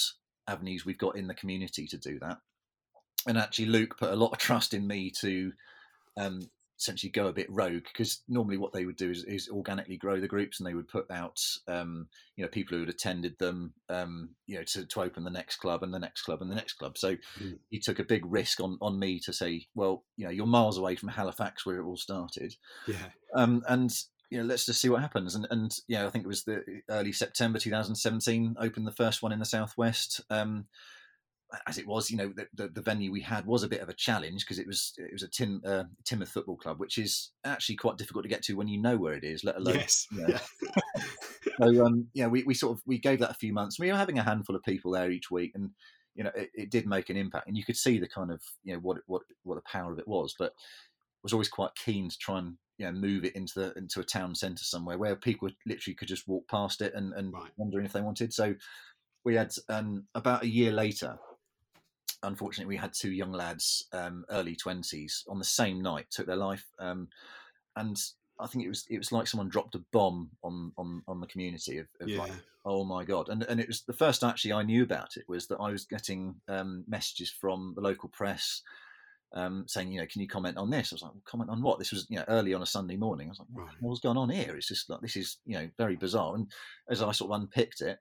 avenues 0.47 0.85
we've 0.85 0.97
got 0.97 1.17
in 1.17 1.27
the 1.27 1.33
community 1.33 1.87
to 1.87 1.97
do 1.97 2.19
that, 2.19 2.37
and 3.27 3.37
actually 3.37 3.67
Luke 3.67 3.97
put 3.97 4.13
a 4.13 4.15
lot 4.15 4.31
of 4.31 4.37
trust 4.37 4.73
in 4.73 4.87
me 4.87 5.11
to 5.21 5.51
um, 6.17 6.41
essentially 6.79 7.09
go 7.09 7.27
a 7.27 7.33
bit 7.33 7.47
rogue 7.49 7.83
because 7.91 8.21
normally 8.27 8.57
what 8.57 8.71
they 8.71 8.85
would 8.85 8.95
do 8.95 9.09
is, 9.09 9.23
is, 9.23 9.49
organically 9.49 9.97
grow 9.97 10.19
the 10.19 10.27
groups 10.27 10.59
and 10.59 10.67
they 10.67 10.73
would 10.73 10.87
put 10.87 11.09
out 11.09 11.41
um, 11.67 12.07
you 12.35 12.43
know 12.43 12.49
people 12.49 12.75
who 12.75 12.81
had 12.81 12.89
attended 12.89 13.37
them 13.39 13.73
um, 13.89 14.29
you 14.45 14.55
know 14.55 14.63
to, 14.63 14.85
to 14.85 15.01
open 15.01 15.23
the 15.23 15.29
next 15.29 15.57
club 15.57 15.83
and 15.83 15.93
the 15.93 15.99
next 15.99 16.21
club 16.21 16.41
and 16.41 16.51
the 16.51 16.55
next 16.55 16.73
club 16.73 16.97
so 16.97 17.15
mm. 17.39 17.57
he 17.69 17.79
took 17.79 17.99
a 17.99 18.03
big 18.03 18.23
risk 18.25 18.59
on 18.59 18.77
on 18.81 18.99
me 18.99 19.19
to 19.19 19.33
say 19.33 19.65
well 19.75 20.03
you 20.17 20.25
know 20.25 20.31
you're 20.31 20.45
miles 20.45 20.77
away 20.77 20.95
from 20.95 21.09
Halifax 21.09 21.65
where 21.65 21.79
it 21.79 21.85
all 21.85 21.97
started 21.97 22.55
yeah 22.87 23.09
um, 23.35 23.63
and 23.67 23.91
you 24.29 24.37
know, 24.39 24.43
let's 24.43 24.65
just 24.65 24.81
see 24.81 24.89
what 24.89 25.01
happens. 25.01 25.35
And 25.35 25.47
and 25.51 25.73
yeah, 25.87 26.05
I 26.05 26.09
think 26.09 26.25
it 26.25 26.27
was 26.27 26.43
the 26.43 26.81
early 26.89 27.11
September 27.11 27.59
2017 27.59 28.57
opened 28.59 28.85
the 28.85 28.91
first 28.91 29.23
one 29.23 29.31
in 29.31 29.39
the 29.39 29.45
southwest. 29.45 30.21
Um, 30.29 30.65
as 31.65 31.77
it 31.77 31.87
was, 31.87 32.11
you 32.11 32.17
know, 32.17 32.33
the, 32.35 32.47
the, 32.53 32.67
the, 32.67 32.81
venue 32.81 33.11
we 33.11 33.21
had 33.21 33.45
was 33.45 33.63
a 33.63 33.69
bit 33.69 33.81
of 33.81 33.87
a 33.89 33.93
challenge 33.93 34.43
because 34.43 34.59
it 34.59 34.67
was 34.67 34.93
it 34.97 35.13
was 35.13 35.23
a 35.23 35.29
Tim 35.29 35.61
uh, 35.65 35.83
Teignmouth 36.03 36.27
Football 36.27 36.57
Club, 36.57 36.79
which 36.79 36.97
is 36.97 37.31
actually 37.45 37.77
quite 37.77 37.97
difficult 37.97 38.23
to 38.23 38.29
get 38.29 38.41
to 38.43 38.55
when 38.55 38.67
you 38.67 38.81
know 38.81 38.97
where 38.97 39.13
it 39.13 39.23
is, 39.23 39.43
let 39.43 39.55
alone. 39.55 39.75
Yes. 39.75 40.07
You 40.11 40.21
know. 40.21 40.27
yeah. 40.27 41.03
so 41.61 41.85
um, 41.85 42.07
yeah, 42.13 42.27
we, 42.27 42.43
we 42.43 42.53
sort 42.53 42.77
of 42.77 42.83
we 42.85 42.99
gave 42.99 43.19
that 43.19 43.31
a 43.31 43.35
few 43.35 43.53
months. 43.53 43.79
We 43.79 43.89
were 43.91 43.97
having 43.97 44.19
a 44.19 44.23
handful 44.23 44.55
of 44.55 44.63
people 44.63 44.91
there 44.91 45.09
each 45.09 45.31
week, 45.31 45.51
and 45.55 45.69
you 46.15 46.25
know, 46.25 46.31
it, 46.35 46.49
it 46.53 46.69
did 46.69 46.85
make 46.85 47.09
an 47.09 47.17
impact, 47.17 47.47
and 47.47 47.55
you 47.55 47.63
could 47.63 47.77
see 47.77 47.97
the 47.97 48.09
kind 48.09 48.31
of 48.31 48.41
you 48.63 48.73
know 48.73 48.79
what 48.79 48.97
what 49.05 49.21
what 49.43 49.55
the 49.55 49.61
power 49.71 49.93
of 49.93 49.99
it 49.99 50.07
was, 50.07 50.35
but 50.37 50.51
was 51.23 51.33
always 51.33 51.49
quite 51.49 51.71
keen 51.75 52.09
to 52.09 52.17
try 52.17 52.39
and 52.39 52.55
you 52.77 52.85
know 52.85 52.91
move 52.91 53.23
it 53.23 53.35
into 53.35 53.59
the 53.59 53.73
into 53.77 54.01
a 54.01 54.03
town 54.03 54.35
centre 54.35 54.63
somewhere 54.63 54.97
where 54.97 55.15
people 55.15 55.49
literally 55.65 55.95
could 55.95 56.07
just 56.07 56.27
walk 56.27 56.47
past 56.49 56.81
it 56.81 56.93
and, 56.93 57.13
and 57.13 57.33
right. 57.33 57.51
wondering 57.55 57.85
if 57.85 57.93
they 57.93 58.01
wanted. 58.01 58.33
So 58.33 58.53
we 59.23 59.35
had 59.35 59.51
um, 59.69 60.05
about 60.15 60.43
a 60.43 60.49
year 60.49 60.71
later 60.71 61.17
unfortunately, 62.23 62.73
we 62.75 62.79
had 62.79 62.93
two 62.93 63.11
young 63.11 63.31
lads, 63.31 63.87
um, 63.93 64.25
early 64.29 64.55
twenties, 64.55 65.23
on 65.27 65.39
the 65.39 65.45
same 65.45 65.81
night 65.81 66.07
took 66.09 66.27
their 66.27 66.35
life, 66.35 66.65
um, 66.79 67.07
and 67.75 67.97
I 68.39 68.47
think 68.47 68.65
it 68.65 68.69
was 68.69 68.85
it 68.89 68.97
was 68.97 69.11
like 69.11 69.27
someone 69.27 69.49
dropped 69.49 69.75
a 69.75 69.83
bomb 69.91 70.29
on 70.43 70.71
on, 70.77 71.03
on 71.07 71.19
the 71.19 71.27
community 71.27 71.79
of, 71.79 71.87
of 71.99 72.09
yeah. 72.09 72.19
like, 72.19 72.31
oh 72.65 72.83
my 72.83 73.03
god, 73.03 73.29
and 73.29 73.43
and 73.43 73.59
it 73.59 73.67
was 73.67 73.81
the 73.81 73.93
first 73.93 74.23
actually 74.23 74.53
I 74.53 74.63
knew 74.63 74.83
about 74.83 75.17
it 75.17 75.25
was 75.27 75.47
that 75.47 75.59
I 75.59 75.71
was 75.71 75.85
getting 75.85 76.35
um, 76.47 76.83
messages 76.87 77.29
from 77.29 77.73
the 77.75 77.81
local 77.81 78.09
press. 78.09 78.61
Um, 79.33 79.65
saying, 79.67 79.91
you 79.91 79.99
know, 79.99 80.07
can 80.09 80.21
you 80.21 80.27
comment 80.27 80.55
on 80.55 80.69
this? 80.69 80.93
I 80.93 80.95
was 80.95 81.01
like, 81.01 81.11
well, 81.11 81.21
comment 81.25 81.49
on 81.49 81.61
what? 81.61 81.79
This 81.79 81.91
was, 81.91 82.07
you 82.09 82.15
know, 82.15 82.23
early 82.29 82.53
on 82.53 82.61
a 82.61 82.65
Sunday 82.65 82.95
morning. 82.95 83.27
I 83.27 83.31
was 83.31 83.39
like, 83.39 83.49
what, 83.51 83.67
what's 83.81 83.99
going 83.99 84.15
on 84.15 84.29
here? 84.29 84.55
It's 84.55 84.69
just 84.69 84.89
like 84.89 85.01
this 85.01 85.17
is, 85.17 85.39
you 85.45 85.55
know, 85.55 85.69
very 85.77 85.97
bizarre. 85.97 86.35
And 86.35 86.49
as 86.89 87.01
I 87.01 87.11
sort 87.11 87.31
of 87.31 87.41
unpicked 87.41 87.81
it, 87.81 87.99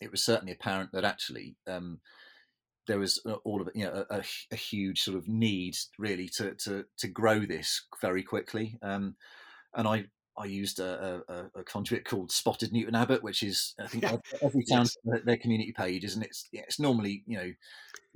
it 0.00 0.10
was 0.10 0.24
certainly 0.24 0.52
apparent 0.52 0.90
that 0.90 1.04
actually 1.04 1.54
um, 1.68 2.00
there 2.86 2.98
was 2.98 3.20
uh, 3.26 3.34
all 3.44 3.60
of 3.60 3.68
it, 3.68 3.76
you 3.76 3.84
know, 3.84 4.04
a, 4.10 4.22
a, 4.52 4.56
huge 4.56 5.02
sort 5.02 5.16
of 5.16 5.28
need 5.28 5.76
really 5.98 6.28
to 6.28 6.54
to 6.54 6.84
to 6.98 7.08
grow 7.08 7.40
this 7.40 7.86
very 8.00 8.22
quickly. 8.22 8.78
Um, 8.82 9.16
and 9.74 9.88
I 9.88 10.06
I 10.36 10.46
used 10.46 10.80
a, 10.80 11.22
a, 11.28 11.60
a, 11.60 11.64
conduit 11.64 12.04
called 12.04 12.32
Spotted 12.32 12.72
Newton 12.72 12.96
Abbot, 12.96 13.22
which 13.22 13.42
is 13.42 13.74
I 13.80 13.86
think 13.86 14.04
every 14.42 14.64
town 14.64 14.86
yes. 15.04 15.20
their 15.24 15.36
community 15.36 15.72
page, 15.72 16.04
isn't? 16.04 16.22
It's, 16.22 16.48
yeah, 16.52 16.62
it's 16.62 16.80
normally 16.80 17.22
you 17.26 17.38
know 17.38 17.52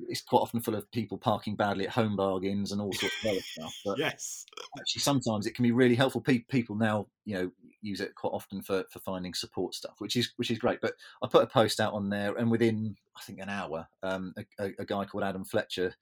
it's 0.09 0.23
quite 0.23 0.41
often 0.41 0.61
full 0.61 0.75
of 0.75 0.91
people 0.91 1.19
parking 1.19 1.57
badly 1.57 1.87
at 1.87 1.93
home 1.93 2.17
bargains 2.17 2.73
and 2.73 2.81
all 2.81 2.93
sorts 2.93 3.15
of 3.25 3.31
other 3.31 3.41
stuff. 3.41 3.75
But 3.85 3.99
yes, 3.99 4.45
actually, 4.79 5.03
sometimes 5.03 5.47
it 5.47 5.55
can 5.55 5.63
be 5.63 5.73
really 5.73 5.95
helpful. 5.95 6.21
People 6.21 6.77
now, 6.77 7.07
you 7.25 7.35
know, 7.35 7.51
use 7.83 8.01
it 8.01 8.15
quite 8.15 8.31
often 8.31 8.63
for, 8.63 8.85
for 8.91 8.99
finding 9.01 9.35
support 9.35 9.75
stuff, 9.75 9.95
which 9.99 10.17
is 10.17 10.33
which 10.37 10.51
is 10.51 10.59
great. 10.59 10.81
But 10.81 10.95
I 11.23 11.29
put 11.29 11.43
a 11.43 11.47
post 11.47 11.81
out 11.81 11.93
on 11.93 12.09
there, 12.09 12.35
and 12.37 12.51
within 12.51 12.97
I 13.17 13.23
think 13.23 13.41
an 13.41 13.49
hour, 13.49 13.87
um, 14.03 14.35
a, 14.59 14.73
a, 14.79 14.85
guy 14.85 15.05
called 15.05 15.25
Adam 15.25 15.45
Fletcher, 15.45 15.95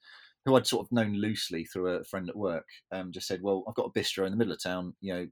who 0.45 0.55
I'd 0.55 0.67
sort 0.67 0.85
of 0.85 0.91
known 0.91 1.13
loosely 1.13 1.65
through 1.65 1.95
a 1.95 2.03
friend 2.03 2.29
at 2.29 2.35
work, 2.35 2.67
um, 2.91 3.11
just 3.11 3.27
said, 3.27 3.41
"Well, 3.41 3.63
I've 3.67 3.75
got 3.75 3.91
a 3.93 3.99
bistro 3.99 4.25
in 4.25 4.31
the 4.31 4.37
middle 4.37 4.53
of 4.53 4.61
town. 4.61 4.93
You 5.01 5.13
know, 5.13 5.27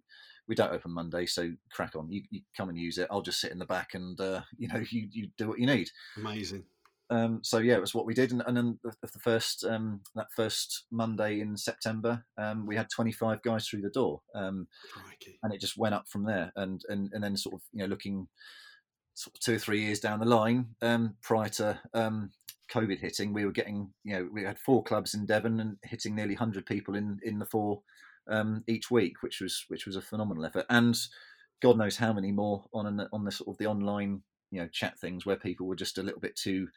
we 0.47 0.55
don't 0.55 0.73
open 0.73 0.91
Monday, 0.91 1.25
so 1.25 1.51
crack 1.71 1.95
on. 1.95 2.11
You, 2.11 2.21
you 2.29 2.41
come 2.55 2.69
and 2.69 2.77
use 2.77 2.97
it. 2.97 3.07
I'll 3.11 3.21
just 3.21 3.39
sit 3.39 3.51
in 3.51 3.59
the 3.59 3.65
back, 3.65 3.93
and 3.93 4.19
uh, 4.19 4.41
you 4.57 4.67
know, 4.67 4.83
you 4.89 5.07
you 5.11 5.27
do 5.37 5.47
what 5.47 5.59
you 5.59 5.67
need." 5.67 5.89
Amazing. 6.17 6.65
Um, 7.09 7.41
so 7.43 7.59
yeah, 7.59 7.75
it 7.75 7.81
was 7.81 7.93
what 7.93 8.05
we 8.05 8.13
did, 8.13 8.31
and, 8.31 8.43
and 8.47 8.57
then 8.57 8.79
the, 8.83 8.91
the 9.01 9.19
first 9.19 9.63
um, 9.63 10.01
that 10.15 10.27
first 10.35 10.85
Monday 10.91 11.39
in 11.39 11.55
September, 11.55 12.23
um, 12.37 12.65
we 12.65 12.75
had 12.75 12.87
25 12.89 13.43
guys 13.43 13.67
through 13.67 13.81
the 13.81 13.89
door, 13.89 14.21
um, 14.33 14.67
and 15.43 15.53
it 15.53 15.61
just 15.61 15.77
went 15.77 15.93
up 15.93 16.07
from 16.09 16.25
there. 16.25 16.51
And, 16.55 16.81
and 16.89 17.11
and 17.13 17.23
then 17.23 17.37
sort 17.37 17.55
of 17.55 17.61
you 17.73 17.79
know 17.79 17.85
looking 17.85 18.27
sort 19.13 19.35
of 19.35 19.39
two 19.39 19.55
or 19.55 19.59
three 19.59 19.81
years 19.81 19.99
down 19.99 20.19
the 20.19 20.25
line, 20.25 20.67
um, 20.81 21.15
prior 21.21 21.49
to 21.49 21.79
um, 21.93 22.31
COVID 22.71 22.99
hitting, 22.99 23.33
we 23.33 23.45
were 23.45 23.51
getting 23.51 23.91
you 24.03 24.15
know 24.15 24.29
we 24.33 24.43
had 24.43 24.57
four 24.57 24.83
clubs 24.83 25.13
in 25.13 25.27
Devon 25.27 25.59
and 25.59 25.77
hitting 25.83 26.15
nearly 26.15 26.33
100 26.33 26.65
people 26.65 26.95
in 26.95 27.19
in 27.23 27.37
the 27.37 27.45
four 27.45 27.81
each 28.67 28.89
week, 28.89 29.21
which 29.21 29.41
was 29.41 29.63
which 29.67 29.85
was 29.85 29.95
a 29.95 30.01
phenomenal 30.01 30.45
effort, 30.45 30.65
and 30.71 30.97
God 31.61 31.77
knows 31.77 31.97
how 31.97 32.13
many 32.13 32.31
more 32.31 32.65
on 32.73 32.87
an, 32.87 33.07
on 33.13 33.23
the 33.23 33.31
sort 33.31 33.49
of 33.49 33.57
the 33.57 33.67
online 33.67 34.21
you 34.55 34.61
know 34.61 34.67
chat 34.67 34.97
things 34.99 35.25
where 35.25 35.35
people 35.35 35.67
were 35.67 35.75
just 35.75 35.97
a 35.97 36.03
little 36.03 36.21
bit 36.21 36.35
too 36.35 36.67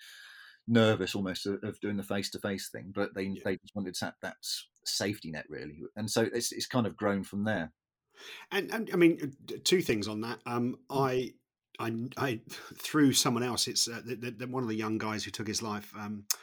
nervous 0.66 1.14
almost 1.14 1.47
of, 1.47 1.62
of 1.62 1.80
doing 1.80 1.97
the 1.97 2.02
face 2.02 2.30
to 2.30 2.38
face 2.38 2.68
thing, 2.68 2.92
but 2.94 3.14
they 3.14 3.23
yeah. 3.23 3.42
they 3.44 3.56
just 3.56 3.75
wanted 3.75 3.97
that 4.00 4.14
that 4.23 4.37
safety 4.85 5.30
net 5.30 5.47
really, 5.49 5.80
and 5.97 6.11
so 6.11 6.26
it's 6.32 6.52
it's 6.52 6.66
kind 6.66 6.87
of 6.87 6.97
grown 6.97 7.23
from 7.23 7.44
there. 7.44 7.73
And, 8.50 8.73
and 8.73 8.90
I 8.92 8.97
mean, 8.97 9.32
two 9.62 9.80
things 9.80 10.08
on 10.08 10.23
that. 10.23 10.40
Um, 10.44 10.76
mm. 10.90 11.00
I 11.00 11.32
I, 11.78 11.92
I 12.16 12.40
through 12.78 13.12
someone 13.12 13.42
else. 13.42 13.68
It's 13.68 13.88
uh, 13.88 14.00
the, 14.04 14.35
the, 14.37 14.47
one 14.47 14.62
of 14.62 14.68
the 14.68 14.76
young 14.76 14.99
guys 14.99 15.25
who 15.25 15.30
took 15.30 15.47
his 15.47 15.62
life. 15.62 15.92
Um, 15.97 16.25
uh, 16.32 16.37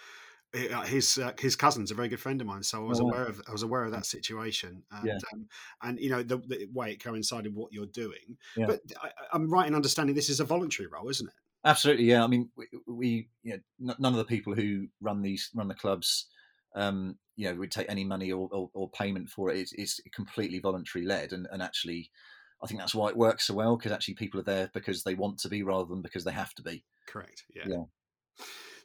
his 0.56 1.18
uh, 1.18 1.34
his 1.40 1.56
cousin's 1.56 1.92
a 1.92 1.96
very 1.96 2.08
good 2.08 2.20
friend 2.20 2.40
of 2.42 2.48
mine, 2.48 2.64
so 2.64 2.84
I 2.84 2.88
was 2.88 3.00
oh, 3.00 3.08
aware 3.08 3.26
of 3.26 3.42
I 3.48 3.52
was 3.52 3.64
aware 3.64 3.84
of 3.84 3.92
that 3.92 4.06
situation, 4.06 4.84
and 4.92 5.08
yeah. 5.08 5.18
um, 5.34 5.48
and 5.84 6.00
you 6.00 6.10
know 6.10 6.24
the, 6.24 6.38
the, 6.38 6.68
way 6.74 6.92
it 6.92 7.04
coincided 7.04 7.54
with 7.54 7.62
what 7.62 7.74
you're 7.74 7.86
doing. 7.88 8.38
Yeah. 8.56 8.68
But 8.68 8.82
I, 9.02 9.36
am 9.36 9.50
right 9.50 9.68
in 9.68 9.76
understanding 9.76 10.16
this 10.16 10.30
is 10.30 10.40
a 10.40 10.46
voluntary 10.46 10.88
role, 10.88 11.10
isn't 11.10 11.28
it? 11.28 11.34
Absolutely, 11.66 12.06
yeah. 12.06 12.24
I 12.24 12.28
mean, 12.28 12.50
we, 12.56 12.66
we 12.88 13.30
you 13.44 13.60
know, 13.80 13.96
none 13.98 14.14
of 14.14 14.18
the 14.18 14.26
people 14.26 14.54
who 14.54 14.88
run 15.02 15.22
these 15.22 15.50
run 15.56 15.68
the 15.68 15.76
clubs, 15.76 16.28
um, 16.76 17.18
you 17.36 17.50
know, 17.50 17.56
would 17.56 17.72
take 17.72 17.90
any 17.90 18.04
money 18.04 18.32
or, 18.32 18.48
or, 18.52 18.70
or 18.74 18.90
payment 18.92 19.30
for 19.30 19.50
it. 19.50 19.58
It's, 19.58 19.74
it's, 19.74 20.00
completely 20.14 20.60
voluntary 20.60 21.06
led, 21.06 21.34
and, 21.34 21.48
and 21.52 21.62
actually, 21.62 22.12
I 22.64 22.68
think 22.68 22.80
that's 22.80 22.96
why 22.96 23.10
it 23.10 23.18
works 23.18 23.48
so 23.48 23.56
well 23.56 23.76
because 23.78 23.92
actually 23.92 24.14
people 24.14 24.40
are 24.40 24.44
there 24.44 24.70
because 24.74 25.04
they 25.04 25.16
want 25.16 25.40
to 25.40 25.50
be 25.50 25.64
rather 25.64 25.86
than 25.86 26.02
because 26.02 26.24
they 26.24 26.32
have 26.32 26.54
to 26.56 26.62
be. 26.62 26.84
Correct. 27.08 27.44
Yeah. 27.54 27.64
yeah. 27.68 27.84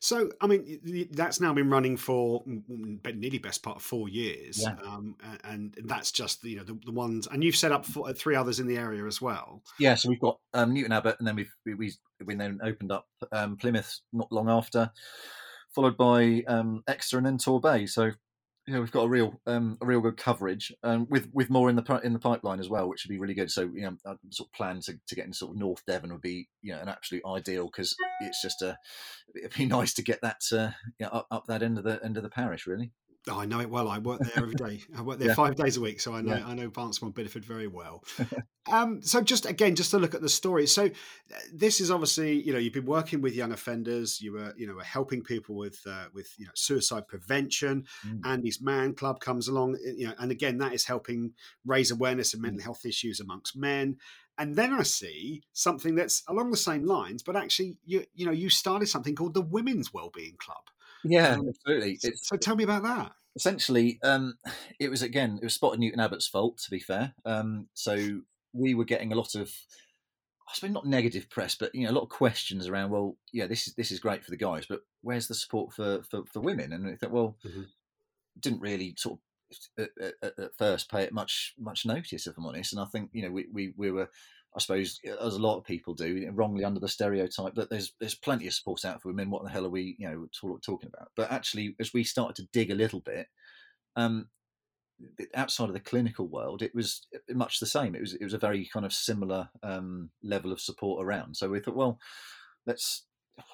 So, 0.02 0.30
I 0.40 0.46
mean, 0.46 1.08
that's 1.12 1.42
now 1.42 1.52
been 1.52 1.68
running 1.68 1.98
for 1.98 2.42
nearly 2.46 3.36
best 3.36 3.62
part 3.62 3.76
of 3.76 3.82
four 3.82 4.08
years, 4.08 4.62
yeah. 4.62 4.74
um, 4.82 5.14
and 5.44 5.76
that's 5.84 6.10
just 6.10 6.42
you 6.42 6.56
know 6.56 6.64
the, 6.64 6.78
the, 6.86 6.90
ones. 6.90 7.28
And 7.30 7.44
you've 7.44 7.54
set 7.54 7.70
up 7.70 7.84
four, 7.84 8.10
three 8.14 8.34
others 8.34 8.60
in 8.60 8.66
the 8.66 8.78
area 8.78 9.04
as 9.04 9.20
well. 9.20 9.62
Yeah, 9.78 9.94
so 9.96 10.08
we've 10.08 10.20
got 10.20 10.38
um, 10.54 10.72
Newton 10.72 10.92
Abbot, 10.92 11.16
and 11.18 11.28
then 11.28 11.36
we've 11.36 11.54
we, 11.66 11.92
we 12.24 12.34
then 12.34 12.60
opened 12.64 12.92
up 12.92 13.06
um, 13.30 13.58
Plymouth 13.58 14.00
not 14.14 14.32
long 14.32 14.48
after, 14.48 14.90
followed 15.74 15.98
by 15.98 16.44
um, 16.48 16.82
Exeter 16.88 17.18
and 17.18 17.26
then 17.26 17.36
Torbay. 17.36 17.86
So 17.86 18.10
you 18.70 18.76
know, 18.76 18.82
we've 18.82 18.92
got 18.92 19.06
a 19.06 19.08
real 19.08 19.40
um, 19.48 19.76
a 19.80 19.86
real 19.86 20.00
good 20.00 20.16
coverage, 20.16 20.72
um, 20.84 21.04
with 21.10 21.28
with 21.32 21.50
more 21.50 21.68
in 21.68 21.74
the 21.74 22.00
in 22.04 22.12
the 22.12 22.20
pipeline 22.20 22.60
as 22.60 22.68
well, 22.68 22.88
which 22.88 23.04
would 23.04 23.12
be 23.12 23.18
really 23.18 23.34
good. 23.34 23.50
So 23.50 23.62
you 23.62 23.80
know, 23.80 23.96
I 24.06 24.14
sort 24.30 24.48
of 24.48 24.52
plan 24.52 24.78
to, 24.82 24.94
to 25.08 25.14
get 25.16 25.24
into 25.24 25.38
sort 25.38 25.50
of 25.50 25.58
North 25.58 25.84
Devon 25.86 26.12
would 26.12 26.20
be 26.20 26.48
you 26.62 26.72
know 26.72 26.78
an 26.78 26.88
absolute 26.88 27.24
ideal 27.26 27.64
because 27.66 27.96
it's 28.20 28.40
just 28.40 28.62
a 28.62 28.78
it'd 29.34 29.56
be 29.56 29.66
nice 29.66 29.92
to 29.94 30.02
get 30.02 30.20
that 30.22 30.42
uh, 30.52 30.70
you 31.00 31.06
know, 31.06 31.08
up 31.08 31.26
up 31.32 31.46
that 31.48 31.64
end 31.64 31.78
of 31.78 31.84
the 31.84 31.98
end 32.04 32.16
of 32.16 32.22
the 32.22 32.28
parish 32.28 32.68
really. 32.68 32.92
Oh, 33.28 33.38
I 33.38 33.44
know 33.44 33.60
it 33.60 33.68
well. 33.68 33.88
I 33.88 33.98
work 33.98 34.20
there 34.20 34.42
every 34.42 34.54
day. 34.54 34.80
I 34.96 35.02
work 35.02 35.18
there 35.18 35.28
yeah. 35.28 35.34
five 35.34 35.54
days 35.54 35.76
a 35.76 35.80
week, 35.80 36.00
so 36.00 36.14
I 36.14 36.22
know 36.22 36.36
yeah. 36.36 36.46
I 36.46 36.54
know 36.54 36.70
Barnstaple 36.70 37.12
Bideford 37.12 37.44
very 37.44 37.66
well. 37.66 38.02
um, 38.72 39.02
so 39.02 39.20
just 39.20 39.44
again, 39.44 39.76
just 39.76 39.90
to 39.90 39.98
look 39.98 40.14
at 40.14 40.22
the 40.22 40.28
story. 40.28 40.66
So 40.66 40.86
uh, 40.86 41.38
this 41.52 41.80
is 41.80 41.90
obviously 41.90 42.40
you 42.40 42.52
know 42.52 42.58
you've 42.58 42.72
been 42.72 42.86
working 42.86 43.20
with 43.20 43.34
young 43.34 43.52
offenders. 43.52 44.22
You 44.22 44.32
were 44.32 44.54
you 44.56 44.66
know 44.66 44.74
were 44.74 44.84
helping 44.84 45.22
people 45.22 45.54
with 45.54 45.80
uh, 45.86 46.06
with 46.14 46.32
you 46.38 46.46
know 46.46 46.52
suicide 46.54 47.08
prevention. 47.08 47.84
Mm. 48.06 48.20
Andy's 48.24 48.62
Man 48.62 48.94
Club 48.94 49.20
comes 49.20 49.48
along, 49.48 49.74
uh, 49.74 49.92
you 49.96 50.06
know, 50.06 50.14
and 50.18 50.30
again 50.30 50.56
that 50.58 50.72
is 50.72 50.84
helping 50.86 51.32
raise 51.66 51.90
awareness 51.90 52.32
of 52.32 52.40
mental 52.40 52.60
mm. 52.60 52.64
health 52.64 52.86
issues 52.86 53.20
amongst 53.20 53.56
men. 53.56 53.96
And 54.38 54.56
then 54.56 54.72
I 54.72 54.84
see 54.84 55.42
something 55.52 55.94
that's 55.94 56.22
along 56.26 56.50
the 56.50 56.56
same 56.56 56.86
lines, 56.86 57.22
but 57.22 57.36
actually 57.36 57.76
you 57.84 58.06
you 58.14 58.24
know 58.24 58.32
you 58.32 58.48
started 58.48 58.86
something 58.86 59.14
called 59.14 59.34
the 59.34 59.42
Women's 59.42 59.92
Wellbeing 59.92 60.36
Club. 60.38 60.64
Yeah, 61.04 61.34
um, 61.34 61.48
absolutely. 61.48 61.96
So, 61.96 62.10
so, 62.14 62.36
tell 62.36 62.56
me 62.56 62.64
about 62.64 62.82
that. 62.82 63.12
Essentially, 63.36 63.98
um, 64.02 64.34
it 64.78 64.90
was 64.90 65.02
again, 65.02 65.38
it 65.40 65.44
was 65.44 65.54
Spotted 65.54 65.80
Newton 65.80 66.00
Abbot's 66.00 66.26
fault. 66.26 66.58
To 66.58 66.70
be 66.70 66.80
fair, 66.80 67.14
um, 67.24 67.68
so 67.74 68.20
we 68.52 68.74
were 68.74 68.84
getting 68.84 69.12
a 69.12 69.16
lot 69.16 69.34
of, 69.34 69.52
I 70.48 70.54
suppose 70.54 70.72
not 70.72 70.86
negative 70.86 71.30
press, 71.30 71.54
but 71.54 71.74
you 71.74 71.84
know, 71.84 71.90
a 71.90 71.94
lot 71.94 72.02
of 72.02 72.08
questions 72.08 72.66
around. 72.66 72.90
Well, 72.90 73.16
yeah, 73.32 73.46
this 73.46 73.68
is 73.68 73.74
this 73.74 73.90
is 73.90 74.00
great 74.00 74.24
for 74.24 74.30
the 74.30 74.36
guys, 74.36 74.66
but 74.68 74.80
where's 75.02 75.28
the 75.28 75.34
support 75.34 75.72
for 75.72 76.02
for, 76.02 76.24
for 76.26 76.40
women? 76.40 76.72
And 76.72 76.86
I 76.86 76.96
thought, 76.96 77.12
well, 77.12 77.36
mm-hmm. 77.44 77.62
didn't 78.40 78.60
really 78.60 78.94
sort 78.96 79.18
of 79.18 79.20
at, 79.78 80.14
at, 80.22 80.38
at, 80.38 80.56
first 80.56 80.90
pay 80.90 81.02
it 81.02 81.12
much 81.12 81.54
much 81.58 81.86
notice, 81.86 82.26
if 82.26 82.36
I'm 82.36 82.46
honest. 82.46 82.72
And 82.72 82.80
I 82.80 82.84
think 82.86 83.10
you 83.12 83.22
know 83.22 83.30
we 83.30 83.46
we, 83.52 83.72
we 83.76 83.90
were 83.90 84.08
I 84.54 84.58
suppose, 84.58 84.98
as 85.04 85.36
a 85.36 85.40
lot 85.40 85.58
of 85.58 85.64
people 85.64 85.94
do, 85.94 86.28
wrongly 86.32 86.64
under 86.64 86.80
the 86.80 86.88
stereotype 86.88 87.54
that 87.54 87.70
there's 87.70 87.92
there's 88.00 88.16
plenty 88.16 88.48
of 88.48 88.54
support 88.54 88.84
out 88.84 89.00
for 89.00 89.08
women. 89.08 89.30
What 89.30 89.44
the 89.44 89.50
hell 89.50 89.64
are 89.64 89.70
we, 89.70 89.94
you 89.98 90.08
know, 90.08 90.26
talk, 90.32 90.62
talking 90.62 90.90
about? 90.92 91.08
But 91.14 91.30
actually, 91.30 91.76
as 91.78 91.92
we 91.92 92.02
started 92.02 92.36
to 92.36 92.48
dig 92.52 92.70
a 92.70 92.74
little 92.74 93.00
bit, 93.00 93.28
um, 93.94 94.28
outside 95.34 95.68
of 95.68 95.74
the 95.74 95.80
clinical 95.80 96.26
world, 96.26 96.62
it 96.62 96.74
was 96.74 97.06
much 97.28 97.60
the 97.60 97.66
same. 97.66 97.94
It 97.94 98.00
was 98.00 98.14
it 98.14 98.24
was 98.24 98.34
a 98.34 98.38
very 98.38 98.68
kind 98.72 98.84
of 98.84 98.92
similar 98.92 99.50
um, 99.62 100.10
level 100.22 100.52
of 100.52 100.60
support 100.60 101.04
around. 101.04 101.36
So 101.36 101.48
we 101.48 101.60
thought, 101.60 101.76
well, 101.76 102.00
let's 102.66 103.04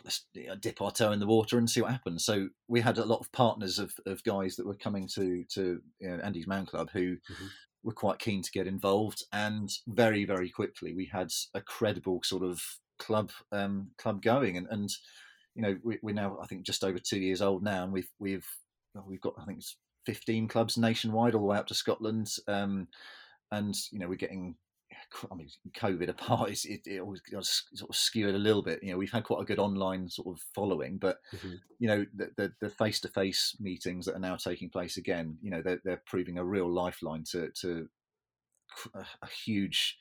let's 0.02 0.26
dip 0.60 0.80
our 0.80 0.90
toe 0.90 1.12
in 1.12 1.20
the 1.20 1.26
water 1.26 1.58
and 1.58 1.68
see 1.68 1.82
what 1.82 1.92
happens. 1.92 2.24
So 2.24 2.48
we 2.68 2.80
had 2.80 2.96
a 2.96 3.04
lot 3.04 3.20
of 3.20 3.30
partners 3.32 3.78
of, 3.78 3.92
of 4.06 4.24
guys 4.24 4.56
that 4.56 4.66
were 4.66 4.74
coming 4.74 5.08
to 5.14 5.44
to 5.50 5.80
you 6.00 6.08
know, 6.08 6.18
Andy's 6.24 6.46
Man 6.46 6.64
Club 6.64 6.88
who 6.90 7.16
mm-hmm 7.16 7.46
were 7.87 7.93
quite 7.93 8.19
keen 8.19 8.43
to 8.43 8.50
get 8.50 8.66
involved, 8.66 9.25
and 9.33 9.71
very 9.87 10.25
very 10.25 10.50
quickly 10.50 10.93
we 10.93 11.09
had 11.11 11.31
a 11.55 11.61
credible 11.61 12.21
sort 12.25 12.43
of 12.43 12.61
club 12.99 13.31
um, 13.52 13.88
club 13.97 14.21
going, 14.21 14.57
and 14.57 14.66
and 14.71 14.90
you 15.55 15.62
know 15.62 15.78
we, 15.85 15.99
we're 16.02 16.14
now 16.14 16.37
I 16.43 16.47
think 16.47 16.66
just 16.66 16.83
over 16.85 16.99
two 16.99 17.21
years 17.21 17.40
old 17.40 17.62
now, 17.62 17.85
and 17.85 17.93
we've 17.93 18.11
we've 18.19 18.47
we've 19.07 19.21
got 19.21 19.35
I 19.40 19.45
think 19.45 19.59
it's 19.59 19.76
15 20.07 20.49
clubs 20.49 20.76
nationwide 20.76 21.35
all 21.35 21.43
the 21.43 21.47
way 21.47 21.59
up 21.59 21.69
to 21.69 21.75
Scotland, 21.75 22.28
um, 22.49 22.88
and 23.52 23.75
you 23.93 24.00
know 24.00 24.09
we're 24.09 24.16
getting 24.16 24.57
I 25.31 25.35
mean, 25.35 25.49
COVID 25.76 26.09
apart, 26.09 26.50
it, 26.64 26.81
it 26.87 27.00
always 27.00 27.23
sort 27.75 27.90
of 27.90 27.97
skewed 27.97 28.35
a 28.35 28.38
little 28.38 28.62
bit. 28.62 28.83
You 28.83 28.93
know, 28.93 28.99
we've 28.99 29.11
had 29.11 29.25
quite 29.25 29.43
a 29.43 29.47
good 29.47 29.59
online 29.59 30.09
sort 30.09 30.28
of 30.28 30.43
following, 30.55 30.99
but 30.99 31.19
mm-hmm. 31.35 31.55
you 31.78 31.88
know, 31.88 32.07
the 32.14 32.52
the 32.61 32.71
face 32.71 33.00
to 33.00 33.09
face 33.09 33.57
meetings 33.61 34.07
that 34.07 34.16
are 34.16 34.21
now 34.21 34.37
taking 34.37 34.71
place 34.71 34.97
again, 34.97 35.38
you 35.43 35.50
know, 35.50 35.62
they're, 35.62 35.81
they're 35.85 36.02
proving 36.07 36.38
a 36.38 36.45
real 36.45 36.73
lifeline 36.73 37.25
to 37.33 37.50
to 37.62 37.88
a, 38.95 39.05
a 39.23 39.28
huge 39.45 39.97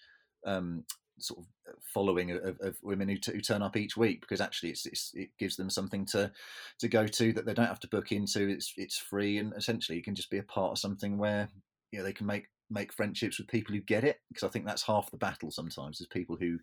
um, 0.46 0.84
sort 1.20 1.40
of 1.40 1.76
following 1.94 2.32
of, 2.32 2.58
of 2.60 2.78
women 2.84 3.08
who, 3.08 3.18
t- 3.18 3.32
who, 3.32 3.42
turn 3.42 3.62
up 3.62 3.78
each 3.78 3.96
week 3.96 4.22
because 4.22 4.42
actually 4.42 4.70
it's, 4.70 4.86
it's, 4.86 5.12
it 5.14 5.30
gives 5.40 5.56
them 5.56 5.70
something 5.70 6.06
to 6.06 6.32
to 6.80 6.88
go 6.88 7.08
to 7.08 7.32
that 7.34 7.46
they 7.46 7.54
don't 7.54 7.68
have 7.68 7.80
to 7.80 7.88
book 7.88 8.12
into. 8.12 8.48
It's 8.48 8.74
it's 8.78 8.98
free 8.98 9.38
and 9.38 9.54
essentially 9.56 9.98
you 9.98 10.04
can 10.04 10.16
just 10.16 10.30
be 10.30 10.38
a 10.38 10.44
part 10.44 10.72
of 10.72 10.80
something 10.80 11.18
where 11.18 11.50
you 11.92 12.00
know 12.00 12.06
they 12.06 12.14
can 12.14 12.28
make 12.28 12.48
make 12.70 12.94
friendships 12.94 13.38
with 13.38 13.48
people 13.48 13.76
who 13.76 13.82
get 13.82 14.04
it 14.04 14.20
because 14.30 14.44
I 14.44 14.50
think 14.50 14.66
that's 14.66 14.84
half 14.84 15.12
the 15.12 15.18
battle 15.18 15.52
sometimes 15.52 16.02
is 16.02 16.08
people 16.08 16.36
who 16.40 16.58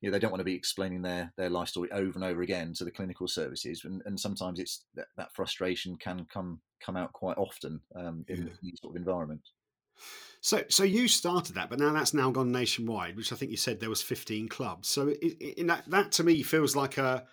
you 0.00 0.08
know 0.08 0.10
they 0.10 0.18
don't 0.18 0.30
want 0.30 0.40
to 0.40 0.44
be 0.44 0.54
explaining 0.54 1.02
their 1.02 1.32
their 1.36 1.50
life 1.50 1.68
story 1.68 1.90
over 1.92 2.12
and 2.14 2.24
over 2.24 2.42
again 2.42 2.74
to 2.74 2.84
the 2.84 2.90
clinical 2.90 3.28
services 3.28 3.82
and, 3.84 4.02
and 4.04 4.18
sometimes 4.18 4.58
it's 4.58 4.84
that, 4.94 5.06
that 5.16 5.34
frustration 5.34 5.96
can 5.96 6.26
come 6.32 6.60
come 6.84 6.96
out 6.96 7.12
quite 7.12 7.38
often 7.38 7.80
um, 7.96 8.24
in 8.28 8.46
yeah. 8.46 8.52
these 8.62 8.78
sort 8.80 8.94
of 8.94 9.00
environment 9.00 9.42
so 10.40 10.62
so 10.68 10.84
you 10.84 11.08
started 11.08 11.54
that 11.54 11.70
but 11.70 11.78
now 11.78 11.92
that's 11.92 12.14
now 12.14 12.30
gone 12.30 12.52
nationwide 12.52 13.16
which 13.16 13.32
I 13.32 13.36
think 13.36 13.50
you 13.50 13.56
said 13.56 13.80
there 13.80 13.88
was 13.88 14.02
15 14.02 14.48
clubs. 14.48 14.88
So 14.88 15.08
in 15.08 15.66
that 15.66 15.84
that 15.88 16.12
to 16.12 16.24
me 16.24 16.42
feels 16.42 16.76
like 16.76 16.98
a 16.98 17.24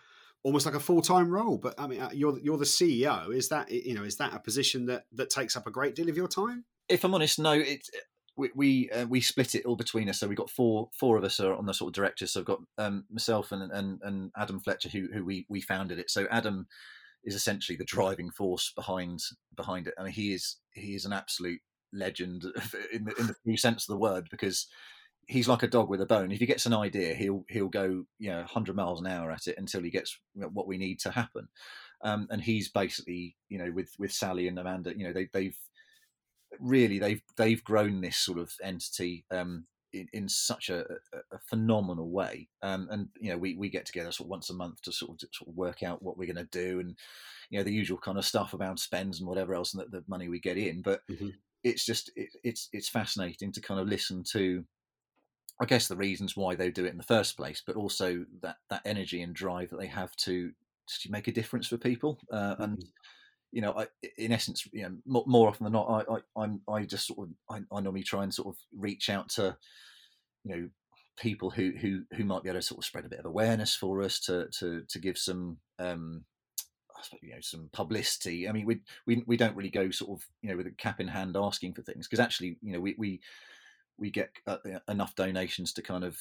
almost 0.44 0.66
like 0.66 0.76
a 0.76 0.80
full-time 0.80 1.30
role 1.30 1.58
but 1.58 1.76
I 1.80 1.88
mean 1.88 2.02
uh, 2.02 2.10
you're 2.14 2.40
you're 2.40 2.58
the 2.58 2.66
CEO 2.66 3.34
is 3.34 3.50
that 3.50 3.72
you 3.72 3.94
know 3.94 4.04
is 4.04 4.18
that 4.18 4.34
a 4.34 4.40
position 4.40 4.86
that 4.88 5.06
that 5.14 5.30
takes 5.30 5.56
up 5.56 5.68
a 5.68 5.72
great 5.72 5.96
deal 5.96 6.10
of 6.10 6.18
your 6.18 6.28
time 6.28 6.66
if 6.90 7.04
I'm 7.04 7.14
honest, 7.14 7.40
no. 7.40 7.54
It 7.54 7.88
we 8.38 8.52
we, 8.56 8.90
uh, 8.92 9.06
we 9.06 9.22
split 9.22 9.56
it 9.56 9.66
all 9.66 9.76
between 9.76 10.10
us. 10.10 10.20
So 10.20 10.28
we 10.28 10.36
got 10.36 10.50
four 10.50 10.90
four 10.94 11.18
of 11.18 11.24
us 11.24 11.40
are 11.40 11.56
on 11.56 11.66
the 11.66 11.74
sort 11.74 11.90
of 11.90 11.96
directors. 11.96 12.32
So 12.32 12.42
I've 12.42 12.46
got 12.46 12.60
um, 12.78 13.06
myself 13.10 13.52
and, 13.52 13.72
and 13.72 14.00
and 14.04 14.32
Adam 14.38 14.60
Fletcher 14.60 14.90
who 14.90 15.08
who 15.14 15.24
we 15.24 15.46
we 15.50 15.62
founded 15.62 16.00
it. 16.00 16.10
So 16.10 16.28
Adam 16.30 16.68
is 17.24 17.36
essentially 17.36 17.78
the 17.78 17.86
driving 17.86 18.30
force 18.30 18.72
behind 18.76 19.22
behind 19.56 19.88
it. 19.88 19.94
I 19.98 20.04
mean, 20.04 20.14
he 20.14 20.34
is 20.34 20.58
he 20.74 20.96
is 20.96 21.06
an 21.06 21.14
absolute 21.14 21.62
legend 21.94 22.44
in 22.94 23.06
the 23.06 23.16
in 23.20 23.28
the 23.28 23.36
true 23.44 23.58
sense 23.58 23.84
of 23.84 23.94
the 23.94 24.00
word 24.00 24.28
because 24.30 24.68
he's 25.28 25.48
like 25.48 25.64
a 25.64 25.68
dog 25.68 25.90
with 25.90 26.02
a 26.02 26.06
bone. 26.06 26.32
If 26.32 26.40
he 26.40 26.46
gets 26.46 26.66
an 26.66 26.74
idea, 26.74 27.16
he'll 27.16 27.46
he'll 27.50 27.70
go 27.70 28.06
you 28.20 28.32
know 28.32 28.40
100 28.40 28.76
miles 28.76 29.00
an 29.00 29.08
hour 29.08 29.32
at 29.32 29.48
it 29.48 29.58
until 29.58 29.82
he 29.82 29.90
gets 29.90 30.18
what 30.34 30.68
we 30.68 30.78
need 30.78 31.00
to 31.02 31.12
happen. 31.12 31.48
Um, 32.04 32.28
and 32.30 32.42
he's 32.42 32.70
basically 32.70 33.36
you 33.50 33.58
know 33.58 33.72
with 33.72 33.92
with 33.98 34.12
Sally 34.12 34.48
and 34.48 34.60
Amanda, 34.60 34.96
you 34.96 35.06
know 35.06 35.14
they 35.14 35.30
they've 35.34 35.58
really 36.60 37.00
they've 37.00 37.22
they've 37.38 37.64
grown 37.64 38.02
this 38.02 38.18
sort 38.18 38.38
of 38.38 38.52
entity 38.64 39.26
um, 39.32 39.66
in, 39.94 40.08
in, 40.14 40.30
such 40.30 40.70
a, 40.70 40.86
a, 41.32 41.40
phenomenal 41.50 42.10
way. 42.10 42.48
Um, 42.62 42.88
and 42.92 43.08
you 43.20 43.30
know 43.30 43.38
we 43.38 43.56
we 43.56 43.70
get 43.70 43.86
together 43.86 44.12
sort 44.12 44.28
of 44.28 44.32
once 44.32 44.50
a 44.50 44.54
month 44.54 44.82
to 44.84 44.92
sort 44.92 45.12
of, 45.12 45.18
to 45.20 45.28
sort 45.32 45.50
of 45.50 45.56
work 45.56 45.84
out 45.84 46.02
what 46.04 46.18
we're 46.18 46.32
going 46.32 46.46
to 46.46 46.52
do 46.52 46.80
and 46.80 46.96
you 47.50 47.58
know 47.58 47.64
the 47.64 47.74
usual 47.74 47.98
kind 47.98 48.18
of 48.18 48.26
stuff 48.26 48.54
about 48.54 48.80
spends 48.80 49.20
and 49.20 49.28
whatever 49.28 49.54
else 49.54 49.74
and 49.74 49.84
the, 49.84 50.00
the 50.00 50.04
money 50.08 50.30
we 50.30 50.40
get 50.40 50.58
in. 50.58 50.82
But 50.82 51.02
mm-hmm. 51.10 51.30
it's 51.64 51.86
just 51.86 52.12
it, 52.16 52.30
it's 52.44 52.70
it's 52.74 52.90
fascinating 52.90 53.52
to 53.54 53.62
kind 53.62 53.80
of 53.80 53.88
listen 53.88 54.24
to 54.32 54.64
I 55.62 55.66
guess 55.66 55.88
the 55.88 55.96
reasons 55.96 56.36
why 56.36 56.56
they 56.56 56.70
do 56.70 56.86
it 56.86 56.92
in 56.92 56.98
the 56.98 57.04
first 57.04 57.38
place, 57.38 57.64
but 57.66 57.76
also 57.76 58.26
that 58.42 58.58
that 58.70 58.82
energy 58.86 59.22
and 59.22 59.34
drive 59.34 59.70
that 59.70 59.80
they 59.80 59.88
have 59.88 60.16
to 60.18 60.52
to 61.02 61.12
make 61.12 61.28
a 61.28 61.32
difference 61.32 61.68
for 61.68 61.78
people. 61.78 62.20
Uh, 62.32 62.56
and 62.60 62.78
mm-hmm. 62.78 62.90
You 63.52 63.62
know, 63.62 63.74
I, 63.74 63.88
in 64.18 64.32
essence, 64.32 64.68
you 64.74 64.84
know, 64.84 64.96
more, 65.06 65.24
more 65.28 65.48
often 65.48 65.64
than 65.64 65.74
not, 65.74 66.06
I, 66.10 66.40
I 66.40 66.44
am 66.44 66.62
I 66.68 66.84
just 66.84 67.08
sort 67.08 67.20
of 67.20 67.30
I, 67.50 67.62
I, 67.76 67.82
normally 67.82 68.04
try 68.04 68.24
and 68.24 68.34
sort 68.34 68.50
of 68.50 68.58
reach 68.76 69.10
out 69.10 69.30
to 69.30 69.56
you 70.44 70.56
know 70.56 70.70
people 71.18 71.50
who 71.50 71.72
who 71.80 72.04
who 72.14 72.26
might 72.26 72.44
be 72.44 72.50
able 72.50 72.60
to 72.60 72.66
sort 72.66 72.80
of 72.80 72.86
spread 72.86 73.06
a 73.06 73.10
bit 73.10 73.20
of 73.20 73.26
awareness 73.26 73.76
for 73.76 74.02
us 74.02 74.20
to 74.22 74.48
to 74.60 74.84
to 74.90 75.00
give 75.00 75.18
some 75.18 75.58
um, 75.80 76.26
you 77.22 77.32
know 77.32 77.42
some 77.42 77.70
publicity. 77.72 78.48
I 78.48 78.52
mean, 78.52 78.66
we 78.66 78.82
we 79.06 79.24
we 79.26 79.38
don't 79.38 79.56
really 79.56 79.70
go 79.70 79.90
sort 79.92 80.20
of 80.20 80.26
you 80.42 80.50
know 80.50 80.58
with 80.58 80.68
a 80.68 80.72
cap 80.72 81.00
in 81.00 81.08
hand 81.08 81.38
asking 81.38 81.74
for 81.74 81.82
things 81.82 82.08
because 82.08 82.20
actually 82.20 82.58
you 82.62 82.74
know 82.74 82.80
we 82.80 82.96
we 82.98 83.22
we 83.98 84.12
get 84.12 84.32
uh, 84.48 84.58
enough 84.90 85.16
donations 85.16 85.74
to 85.74 85.82
kind 85.82 86.04
of 86.04 86.20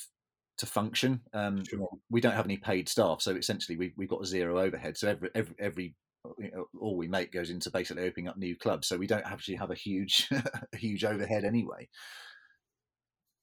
to 0.58 0.66
function. 0.66 1.20
Um, 1.32 1.64
sure. 1.64 1.88
We 2.10 2.20
don't 2.20 2.34
have 2.34 2.44
any 2.44 2.56
paid 2.56 2.88
staff, 2.88 3.20
so 3.20 3.34
essentially 3.34 3.76
we, 3.76 3.92
we've 3.96 4.08
got 4.08 4.26
zero 4.26 4.58
overhead. 4.60 4.96
So 4.96 5.08
every 5.08 5.30
every, 5.34 5.54
every 5.58 5.94
you 6.38 6.50
know, 6.52 6.66
all 6.80 6.96
we 6.96 7.08
make 7.08 7.32
goes 7.32 7.50
into 7.50 7.70
basically 7.70 8.04
opening 8.04 8.28
up 8.28 8.36
new 8.36 8.56
clubs. 8.56 8.88
So 8.88 8.96
we 8.96 9.06
don't 9.06 9.26
actually 9.26 9.56
have 9.56 9.70
a 9.70 9.74
huge 9.74 10.28
a 10.72 10.76
huge 10.76 11.04
overhead 11.04 11.44
anyway. 11.44 11.88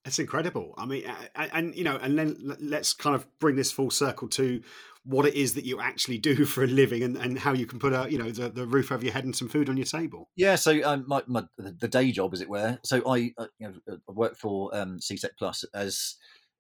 It's 0.04 0.18
incredible. 0.18 0.74
I 0.80 0.88
mean, 0.88 1.04
and, 1.36 1.52
and, 1.54 1.76
you 1.76 1.84
know, 1.84 1.96
and 1.96 2.18
then 2.18 2.58
let's 2.60 2.92
kind 2.92 3.16
of 3.16 3.28
bring 3.40 3.56
this 3.56 3.72
full 3.72 3.92
circle 3.92 4.28
to 4.30 4.62
what 5.04 5.28
it 5.28 5.36
is 5.36 5.54
that 5.54 5.66
you 5.66 5.80
actually 5.80 6.18
do 6.18 6.46
for 6.46 6.64
a 6.64 6.68
living, 6.68 7.04
and, 7.04 7.18
and 7.18 7.38
how 7.38 7.54
you 7.54 7.66
can 7.66 7.80
put 7.80 7.94
a 7.94 8.08
you 8.10 8.18
know 8.18 8.32
the, 8.32 8.50
the 8.50 8.66
roof 8.66 8.92
over 8.92 9.04
your 9.04 9.14
head 9.14 9.26
and 9.26 9.36
some 9.36 9.48
food 9.48 9.70
on 9.70 9.78
your 9.78 9.86
table. 9.86 10.30
Yeah. 10.36 10.56
So 10.56 10.82
um, 10.84 11.06
my, 11.08 11.24
my 11.28 11.44
the 11.58 11.88
day 11.88 12.12
job, 12.12 12.34
as 12.34 12.42
it 12.42 12.50
were. 12.50 12.80
So 12.84 13.02
I 13.08 13.32
uh, 13.38 13.48
you 13.60 13.68
know 13.68 13.74
uh, 13.90 13.98
I 14.10 14.12
work 14.12 14.38
for 14.38 14.76
um, 14.76 15.00
Seetec 15.00 15.38
Pluss 15.38 15.64
as 15.74 16.16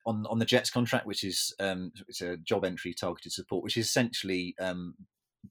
on 0.05 0.25
on 0.29 0.39
the 0.39 0.45
Jets 0.45 0.69
contract, 0.69 1.05
which 1.05 1.23
is 1.23 1.53
um, 1.59 1.91
it's 2.07 2.21
a 2.21 2.37
job 2.37 2.65
entry 2.65 2.93
targeted 2.93 3.31
support, 3.31 3.63
which 3.63 3.77
is 3.77 3.87
essentially 3.87 4.55
um, 4.59 4.95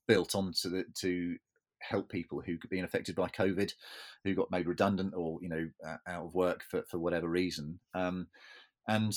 built 0.06 0.35
onto 0.35 0.68
the 0.68 0.85
to 1.00 1.37
help 1.80 2.11
people 2.11 2.40
who 2.40 2.59
could 2.59 2.70
be 2.70 2.80
affected 2.80 3.16
by 3.16 3.28
COVID, 3.28 3.73
who 4.25 4.35
got 4.35 4.50
made 4.50 4.66
redundant 4.66 5.14
or 5.16 5.38
you 5.42 5.49
know 5.49 5.68
uh, 5.87 5.97
out 6.06 6.26
of 6.26 6.35
work 6.35 6.62
for, 6.68 6.82
for 6.88 6.99
whatever 6.99 7.28
reason. 7.28 7.80
Um, 7.94 8.28
and 8.88 9.16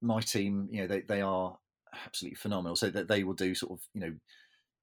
my 0.00 0.20
team, 0.20 0.68
you 0.70 0.82
know, 0.82 0.86
they, 0.88 1.00
they 1.00 1.20
are 1.20 1.56
absolutely 2.04 2.36
phenomenal. 2.36 2.76
So 2.76 2.90
that 2.90 3.08
they 3.08 3.24
will 3.24 3.34
do 3.34 3.54
sort 3.54 3.72
of 3.72 3.80
you 3.94 4.00
know 4.00 4.12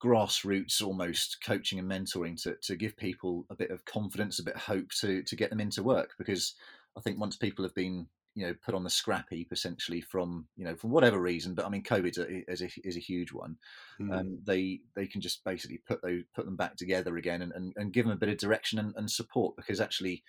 grassroots 0.03 0.81
almost 0.81 1.37
coaching 1.45 1.77
and 1.77 1.89
mentoring 1.89 2.41
to, 2.41 2.55
to 2.61 2.75
give 2.75 2.95
people 2.95 3.45
a 3.49 3.55
bit 3.55 3.69
of 3.71 3.85
confidence, 3.85 4.39
a 4.39 4.43
bit 4.43 4.55
of 4.55 4.61
hope 4.61 4.89
to 5.01 5.23
to 5.23 5.35
get 5.35 5.49
them 5.49 5.59
into 5.59 5.83
work 5.83 6.11
because 6.17 6.55
I 6.97 7.01
think 7.01 7.19
once 7.19 7.35
people 7.35 7.63
have 7.63 7.75
been 7.75 8.07
you 8.39 8.47
know 8.47 8.55
put 8.63 8.73
on 8.73 8.85
the 8.85 8.89
scrap 8.89 9.27
heap 9.29 9.49
essentially 9.51 9.99
from 9.99 10.47
you 10.55 10.63
know 10.63 10.73
from 10.73 10.91
whatever 10.91 11.19
reason 11.19 11.53
but 11.53 11.65
i 11.65 11.69
mean 11.69 11.83
covid 11.83 12.17
is 12.47 12.61
a, 12.61 12.69
is 12.87 12.95
a 12.95 13.01
huge 13.01 13.33
one. 13.33 13.57
Mm. 13.99 14.17
um, 14.17 14.39
they 14.45 14.79
they 14.95 15.05
can 15.05 15.19
just 15.19 15.43
basically 15.43 15.81
put 15.85 16.01
those 16.01 16.23
put 16.33 16.45
them 16.45 16.55
back 16.55 16.77
together 16.77 17.17
again 17.17 17.41
and, 17.41 17.51
and, 17.51 17.73
and 17.75 17.91
give 17.91 18.05
them 18.05 18.13
a 18.13 18.19
bit 18.19 18.29
of 18.29 18.37
direction 18.37 18.79
and, 18.79 18.93
and, 18.95 19.11
support 19.11 19.57
because 19.57 19.81
actually 19.81 20.23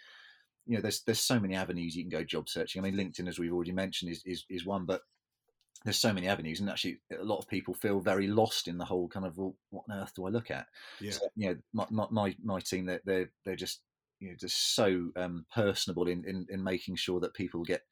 you 0.67 0.75
know 0.75 0.83
there's 0.83 1.03
there's 1.03 1.21
so 1.21 1.39
many 1.39 1.55
avenues 1.55 1.95
you 1.95 2.03
can 2.03 2.11
go 2.11 2.25
job 2.25 2.49
searching. 2.49 2.85
I 2.85 2.91
mean 2.91 2.99
linkedin 2.99 3.29
as 3.29 3.39
we've 3.39 3.53
already 3.53 3.73
mentioned 3.73 4.11
is 4.11 4.23
is, 4.27 4.45
is 4.51 4.67
one 4.67 4.87
but 4.87 5.03
there's 5.85 5.99
so 5.99 6.13
many 6.13 6.27
avenues 6.27 6.59
and 6.61 6.69
actually 6.69 6.99
a 7.19 7.25
lot 7.25 7.39
of 7.39 7.49
people 7.49 7.73
feel 7.73 8.01
very 8.01 8.27
lost 8.27 8.67
in 8.67 8.77
the 8.77 8.85
whole 8.85 9.09
kind 9.09 9.25
of 9.25 9.39
well, 9.39 9.55
what 9.71 9.85
on 9.89 9.99
earth 9.99 10.13
do 10.17 10.27
i 10.27 10.31
look 10.31 10.51
at? 10.51 10.67
Yeah. 11.01 11.13
So, 11.13 11.29
you 11.37 11.49
know 11.75 11.87
my, 11.91 12.07
my 12.11 12.35
my 12.43 12.61
team 12.61 12.87
they're 12.87 13.01
they're, 13.05 13.31
they're 13.45 13.57
just 13.57 13.83
you 14.21 14.29
know 14.29 14.37
just 14.39 14.75
so 14.75 15.09
um, 15.17 15.45
personable 15.53 16.09
in, 16.09 16.25
in 16.25 16.47
in 16.51 16.63
making 16.63 16.97
sure 16.97 17.21
that 17.21 17.35
people 17.35 17.63
get 17.65 17.83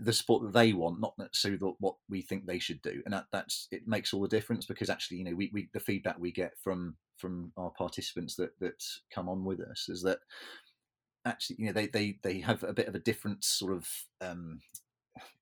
the 0.00 0.12
support 0.12 0.42
that 0.42 0.52
they 0.52 0.72
want, 0.72 1.00
not 1.00 1.14
necessarily 1.18 1.60
what 1.78 1.94
we 2.08 2.22
think 2.22 2.44
they 2.44 2.58
should 2.58 2.82
do, 2.82 3.02
and 3.04 3.14
that 3.14 3.26
that's 3.30 3.68
it 3.70 3.86
makes 3.86 4.12
all 4.12 4.20
the 4.20 4.28
difference 4.28 4.66
because 4.66 4.90
actually, 4.90 5.18
you 5.18 5.24
know, 5.24 5.34
we, 5.34 5.50
we 5.52 5.68
the 5.72 5.80
feedback 5.80 6.18
we 6.18 6.32
get 6.32 6.52
from 6.58 6.96
from 7.16 7.52
our 7.56 7.70
participants 7.70 8.34
that 8.36 8.58
that 8.60 8.82
come 9.14 9.28
on 9.28 9.44
with 9.44 9.60
us 9.60 9.88
is 9.88 10.02
that 10.02 10.18
actually, 11.24 11.56
you 11.58 11.66
know, 11.66 11.72
they 11.72 11.86
they 11.86 12.18
they 12.22 12.40
have 12.40 12.64
a 12.64 12.72
bit 12.72 12.88
of 12.88 12.94
a 12.94 13.00
different 13.00 13.44
sort 13.44 13.72
of 13.72 13.88
um, 14.20 14.60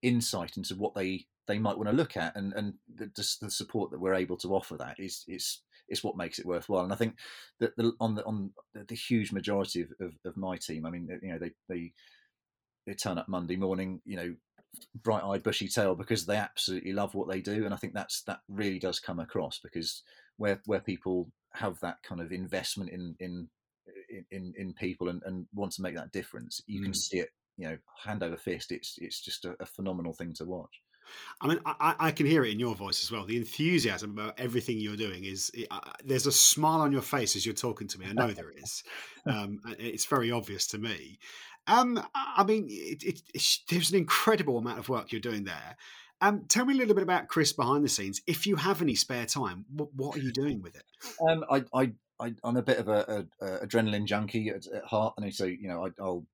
insight 0.03 0.57
into 0.57 0.75
what 0.75 0.95
they 0.95 1.27
they 1.47 1.59
might 1.59 1.77
want 1.77 1.89
to 1.89 1.97
look 1.97 2.17
at, 2.17 2.37
and 2.37 2.53
and 2.53 2.75
the, 2.95 3.07
just 3.07 3.41
the 3.41 3.51
support 3.51 3.91
that 3.91 4.01
we're 4.01 4.15
able 4.15 4.37
to 4.37 4.55
offer 4.55 4.77
that 4.77 4.97
is 4.99 5.25
is 5.27 5.61
is 5.89 6.05
what 6.05 6.17
makes 6.17 6.39
it 6.39 6.47
worthwhile. 6.47 6.85
And 6.85 6.93
I 6.93 6.97
think 6.97 7.17
that 7.61 7.77
the, 7.77 7.93
on 8.01 8.15
the 8.15 8.25
on 8.25 8.51
the, 8.75 8.85
the 8.85 8.95
huge 8.95 9.33
majority 9.33 9.83
of, 9.83 9.93
of, 10.01 10.13
of, 10.25 10.37
my 10.37 10.57
team, 10.57 10.87
I 10.87 10.91
mean, 10.91 11.09
you 11.23 11.33
know, 11.33 11.39
they 11.39 11.53
they 11.69 11.93
they 12.87 12.95
turn 12.95 13.19
up 13.19 13.29
Monday 13.29 13.57
morning, 13.57 14.01
you 14.05 14.17
know, 14.17 14.35
bright 15.03 15.23
eyed, 15.23 15.43
bushy 15.43 15.69
tail 15.69 15.95
because 15.95 16.27
they 16.27 16.37
absolutely 16.37 16.93
love 16.93 17.15
what 17.15 17.29
they 17.29 17.41
do. 17.41 17.65
And 17.65 17.75
I 17.75 17.77
think 17.77 17.95
that's 17.95 18.23
that 18.23 18.41
really 18.49 18.79
does 18.79 19.01
come 19.01 19.21
across 19.21 19.59
because 19.63 20.03
where 20.37 20.61
where 20.67 20.81
people 20.81 21.31
have 21.55 21.79
that 21.81 22.03
kind 22.03 22.21
of 22.21 22.33
investment 22.33 22.91
in 22.91 23.15
in 23.21 23.49
in, 24.31 24.53
in 24.57 24.73
people 24.75 25.09
and, 25.09 25.23
and 25.25 25.47
want 25.55 25.73
to 25.73 25.83
make 25.83 25.95
that 25.95 26.13
difference, 26.13 26.61
you 26.67 26.81
mm. 26.81 26.85
can 26.85 26.95
see 26.95 27.19
it, 27.19 27.31
you 27.57 27.69
know, 27.69 27.79
hand 28.05 28.23
over 28.23 28.37
fist. 28.37 28.73
It's 28.73 28.97
it's 28.99 29.21
just 29.21 29.45
a, 29.45 29.57
a 29.61 29.67
phenomenal 29.67 30.13
thing 30.13 30.33
to 30.35 30.45
watch. 30.45 30.81
I 31.41 31.49
mean, 31.49 31.61
I, 31.67 31.95
I, 31.99 32.11
can 32.13 32.27
hear 32.27 32.45
it 32.45 32.53
in 32.53 32.61
your 32.61 32.75
voice 32.75 33.03
as 33.03 33.11
well. 33.11 33.25
The 33.25 33.37
enthusiasm 33.37 34.13
about 34.13 34.39
everything 34.39 34.79
you're 34.79 34.97
doing 34.97 35.25
is 35.25 35.51
uh, 35.71 35.81
there's 36.05 36.27
a 36.27 36.33
smile 36.33 36.81
on 36.81 36.93
your 36.93 37.03
face 37.03 37.35
as 37.35 37.45
you're 37.45 37.55
talking 37.55 37.89
to 37.89 37.99
me. 37.99 38.07
I 38.09 38.13
know 38.13 38.33
there 38.33 38.53
is. 38.57 38.85
Um, 39.27 39.61
it's 39.79 40.05
very 40.05 40.31
obvious 40.31 40.67
to 40.69 40.79
me. 40.79 41.19
Um, 41.67 42.03
I 42.15 42.45
mean, 42.45 42.67
it, 42.69 43.03
it, 43.03 43.23
it, 43.35 43.59
there's 43.71 43.91
an 43.91 43.97
incredible 43.97 44.59
amount 44.59 44.79
of 44.79 44.89
work 44.89 45.13
you're 45.13 45.21
doing 45.21 45.45
there. 45.45 45.77
Um, 46.21 46.45
tell 46.49 46.65
me 46.65 46.75
a 46.75 46.77
little 46.77 46.95
bit 46.95 47.03
about 47.03 47.27
Chris 47.29 47.53
behind 47.53 47.85
the 47.85 47.89
scenes. 47.89 48.23
If 48.29 48.47
you 48.47 48.55
have 48.57 48.81
any 48.81 48.95
spare 48.95 49.27
time, 49.27 49.65
what, 49.75 49.89
what 49.95 50.17
are 50.17 50.21
you 50.21 50.33
doing 50.33 50.63
with 50.63 50.77
it? 50.77 50.85
Um, 51.29 51.45
I, 51.51 51.65
I, 51.75 51.93
I, 52.21 52.35
am 52.45 52.57
a 52.57 52.63
bit 52.63 52.79
of 52.79 52.89
a, 52.89 53.27
a, 53.41 53.45
a 53.45 53.67
adrenaline 53.67 54.07
junkie 54.07 54.49
at, 54.51 54.67
at, 54.69 54.85
heart, 54.85 55.15
and 55.17 55.35
so 55.35 55.47
you 55.47 55.67
know, 55.67 55.85
I, 55.87 56.03
will 56.03 56.25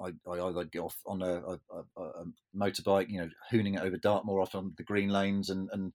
I, 0.00 0.12
I, 0.30 0.48
either 0.48 0.64
get 0.64 0.80
off 0.80 0.96
on 1.06 1.22
a, 1.22 1.42
a, 1.42 2.02
a, 2.02 2.24
motorbike, 2.56 3.08
you 3.08 3.20
know, 3.20 3.28
hooning 3.52 3.76
it 3.76 3.82
over 3.82 3.96
Dartmoor 3.96 4.40
off 4.40 4.54
on 4.54 4.72
the 4.76 4.84
green 4.84 5.10
lanes, 5.10 5.50
and 5.50 5.68
and 5.72 5.92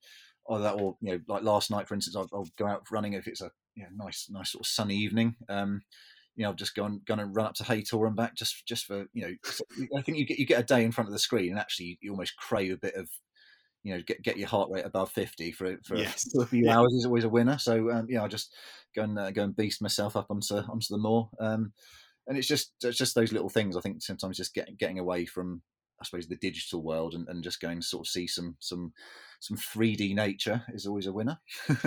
either 0.49 0.63
that, 0.63 0.75
or 0.75 0.97
you 1.01 1.11
know, 1.11 1.19
like 1.27 1.43
last 1.43 1.71
night, 1.71 1.87
for 1.87 1.95
instance, 1.95 2.15
I'll, 2.15 2.29
I'll 2.33 2.47
go 2.57 2.67
out 2.67 2.83
running 2.91 3.13
if 3.13 3.27
it's 3.27 3.41
a 3.41 3.51
you 3.75 3.83
know, 3.83 4.05
nice, 4.05 4.27
nice 4.29 4.51
sort 4.51 4.65
of 4.65 4.67
sunny 4.67 4.95
evening. 4.95 5.35
Um, 5.47 5.81
you 6.35 6.45
know, 6.45 6.53
just 6.53 6.75
go 6.75 6.85
and 6.85 7.03
go 7.05 7.15
and 7.15 7.35
run 7.35 7.47
up 7.47 7.55
to 7.55 7.63
Haytor 7.63 8.07
and 8.07 8.15
back 8.15 8.35
just 8.35 8.65
just 8.65 8.85
for 8.85 9.05
you 9.13 9.21
know. 9.21 9.33
I 9.97 10.01
think 10.01 10.17
you 10.17 10.25
get 10.25 10.39
you 10.39 10.45
get 10.45 10.59
a 10.59 10.63
day 10.63 10.83
in 10.83 10.91
front 10.91 11.07
of 11.07 11.13
the 11.13 11.19
screen, 11.19 11.51
and 11.51 11.59
actually 11.59 11.97
you 12.01 12.11
almost 12.11 12.37
crave 12.37 12.73
a 12.73 12.77
bit 12.77 12.95
of 12.95 13.09
you 13.83 13.93
know 13.93 14.01
get 14.05 14.21
get 14.21 14.37
your 14.37 14.47
heart 14.47 14.69
rate 14.71 14.85
above 14.85 15.11
50 15.11 15.51
for 15.51 15.77
for, 15.83 15.95
yes. 15.95 16.27
a 16.35 16.45
few 16.45 16.65
yeah. 16.65 16.77
hours 16.77 16.93
is 16.93 17.05
always 17.05 17.23
a 17.23 17.29
winner 17.29 17.57
so 17.57 17.89
um, 17.91 18.07
yeah 18.09 18.23
i 18.23 18.27
just 18.27 18.53
go 18.95 19.03
and 19.03 19.17
uh, 19.17 19.31
go 19.31 19.43
and 19.43 19.55
beast 19.55 19.81
myself 19.81 20.15
up 20.15 20.27
onto 20.29 20.55
onto 20.55 20.87
the 20.89 20.97
moor 20.97 21.29
um, 21.39 21.71
and 22.29 22.37
it's 22.37 22.47
just 22.47 22.71
it's 22.83 22.97
just 22.97 23.15
those 23.15 23.33
little 23.33 23.49
things 23.49 23.75
i 23.75 23.81
think 23.81 24.01
sometimes 24.01 24.37
just 24.37 24.53
getting 24.53 24.75
getting 24.75 24.99
away 24.99 25.25
from 25.25 25.61
I 26.01 26.05
suppose 26.05 26.27
the 26.27 26.35
digital 26.35 26.81
world 26.81 27.13
and, 27.13 27.27
and 27.27 27.43
just 27.43 27.61
going 27.61 27.81
to 27.81 27.85
sort 27.85 28.07
of 28.07 28.11
see 28.11 28.27
some 28.27 28.55
some 28.59 28.93
some 29.41 29.57
3D 29.57 30.13
nature 30.13 30.63
is 30.73 30.85
always 30.85 31.07
a 31.07 31.13
winner. 31.13 31.39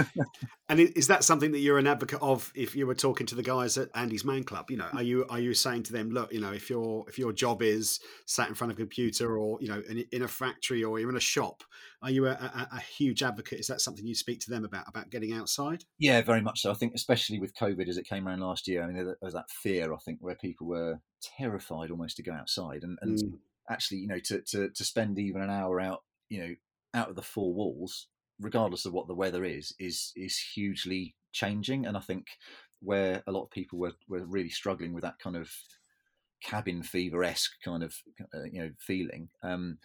and 0.69 0.81
is 0.81 1.09
that 1.09 1.23
something 1.23 1.53
that 1.53 1.59
you're 1.59 1.79
an 1.79 1.87
advocate 1.87 2.21
of? 2.23 2.51
If 2.55 2.75
you 2.75 2.87
were 2.87 2.95
talking 2.95 3.27
to 3.27 3.35
the 3.35 3.43
guys 3.43 3.77
at 3.77 3.91
Andy's 3.95 4.25
Man 4.25 4.45
Club, 4.45 4.71
you 4.71 4.79
know, 4.79 4.89
are 4.95 5.03
you 5.03 5.27
are 5.29 5.39
you 5.39 5.53
saying 5.53 5.83
to 5.85 5.93
them, 5.93 6.11
look, 6.11 6.33
you 6.33 6.41
know, 6.41 6.53
if 6.53 6.71
your 6.71 7.05
if 7.09 7.19
your 7.19 7.33
job 7.33 7.63
is 7.63 8.01
sat 8.27 8.49
in 8.49 8.55
front 8.55 8.73
of 8.73 8.79
a 8.79 8.81
computer 8.81 9.37
or 9.37 9.59
you 9.61 9.69
know 9.69 9.83
in, 9.89 10.05
in 10.13 10.23
a 10.23 10.29
factory 10.29 10.83
or 10.83 10.99
you're 10.99 11.11
in 11.11 11.17
a 11.17 11.21
shop, 11.21 11.63
are 12.03 12.11
you 12.11 12.27
a, 12.27 12.31
a, 12.31 12.69
a, 12.73 12.81
huge 12.81 13.23
advocate? 13.23 13.61
Is 13.61 13.67
that 13.67 13.81
something 13.81 14.07
you 14.07 14.15
speak 14.15 14.41
to 14.41 14.51
them 14.51 14.65
about 14.65 14.89
about 14.89 15.11
getting 15.11 15.35
outside? 15.35 15.85
Yeah, 15.99 16.23
very 16.23 16.41
much 16.41 16.63
so. 16.63 16.71
I 16.71 16.75
think 16.75 16.95
especially 16.95 17.39
with 17.39 17.55
COVID 17.55 17.87
as 17.87 17.99
it 17.99 18.07
came 18.07 18.27
around 18.27 18.41
last 18.41 18.67
year, 18.67 18.83
I 18.83 18.87
mean, 18.87 18.97
there 18.97 19.17
was 19.21 19.35
that 19.35 19.51
fear 19.51 19.93
I 19.93 19.99
think 19.99 20.19
where 20.21 20.37
people 20.37 20.67
were 20.67 21.01
terrified 21.39 21.91
almost 21.91 22.17
to 22.17 22.23
go 22.23 22.33
outside 22.33 22.83
and 22.83 22.99
and. 23.03 23.19
Mm 23.19 23.39
actually, 23.73 23.99
you 23.99 24.09
know, 24.09 24.21
to, 24.25 24.41
to, 24.43 24.69
to 24.71 24.85
spend 24.85 25.19
even 25.19 25.43
an 25.43 25.51
hour 25.51 25.81
out, 25.81 26.03
you 26.29 26.41
know, 26.41 26.55
out 26.95 27.09
of 27.09 27.17
the 27.17 27.23
four 27.23 27.53
walls, 27.55 28.09
regardless 28.41 28.85
of 28.85 28.93
what 28.93 29.09
the 29.09 29.15
weather 29.15 29.45
is, 29.45 29.75
is 29.79 30.13
is 30.17 30.39
hugely 30.39 31.15
changing, 31.33 31.87
and 31.87 31.97
I 31.97 32.01
think 32.01 32.27
where 32.81 33.23
a 33.27 33.33
lot 33.33 33.45
of 33.45 33.51
people 33.51 33.79
were 33.79 33.95
were 34.09 34.25
really 34.27 34.51
struggling 34.51 34.93
with 34.93 35.03
that 35.03 35.19
kind 35.19 35.37
of 35.37 35.51
cabin 36.43 36.83
fever 36.83 37.23
esque 37.23 37.53
kind 37.65 37.83
of 37.83 37.97
uh, 38.35 38.45
you 38.45 38.63
know 38.63 38.71
feeling. 38.79 39.29
Um, 39.43 39.79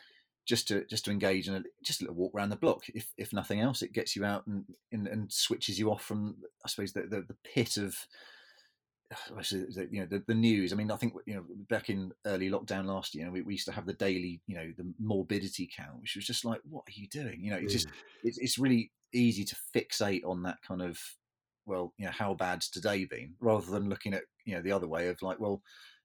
just 0.45 0.67
to 0.69 0.86
just 0.86 1.06
to 1.06 1.12
engage 1.12 1.50
in 1.50 1.56
a, 1.56 1.63
just 1.84 2.02
a 2.02 2.06
little 2.06 2.15
walk 2.15 2.34
around 2.34 2.50
the 2.50 2.56
block. 2.56 2.84
If 2.93 3.12
if 3.17 3.34
nothing 3.34 3.60
else, 3.60 3.82
it 3.82 3.93
gets 3.93 4.15
you 4.15 4.26
out 4.26 4.47
and 4.47 4.65
and, 4.91 5.08
and 5.08 5.32
switches 5.32 5.78
you 5.78 5.91
off 5.91 6.04
from 6.04 6.38
I 6.65 6.69
suppose 6.69 6.93
the, 6.93 7.02
the, 7.02 7.21
the 7.21 7.36
pit 7.43 7.78
of 7.78 7.95
you 9.52 10.00
know 10.02 10.06
the, 10.06 10.24
the 10.28 10.36
news. 10.36 10.74
I 10.74 10.76
mean, 10.76 10.91
I 10.91 10.96
think 10.96 11.13
you 11.26 11.36
know 11.36 11.46
back 11.70 11.89
in 11.89 12.12
early 12.26 12.50
lockdown 12.50 12.86
last 12.86 13.15
year, 13.15 13.32
we, 13.32 13.41
we 13.41 13.54
used 13.54 13.67
to 13.67 13.72
have 13.72 13.86
the 13.86 13.93
daily 13.93 14.41
you 14.48 14.56
know 14.56 14.72
the 14.78 14.91
morbidity 15.00 15.70
count, 15.76 16.02
which 16.02 16.15
was 16.15 16.26
just 16.26 16.46
like, 16.46 16.60
what 16.70 16.84
are 16.88 17.00
you 17.00 17.08
doing? 17.08 17.43
You 17.43 17.52
know, 17.52 17.58
it's 17.58 17.74
just 17.74 17.88
mm. 17.88 17.93
it's, 18.24 18.38
it's 18.38 18.58
really 18.58 18.91
easy 19.13 19.43
to 19.46 19.56
fixate 19.76 20.26
on 20.26 20.43
that 20.43 20.58
kind 20.67 20.82
of 20.82 21.00
well, 21.65 21.93
you 21.98 22.06
know, 22.06 22.12
how 22.12 22.34
bad's 22.34 22.70
today 22.70 23.06
been, 23.06 23.34
rather 23.39 23.70
than 23.70 23.89
looking 23.89 24.13
at 24.13 24.24
you 24.46 24.56
know 24.56 24.62
the 24.62 24.72
other 24.72 24.88
way 24.88 25.10
of 25.10 25.22
like, 25.22 25.39
well, 25.39 25.62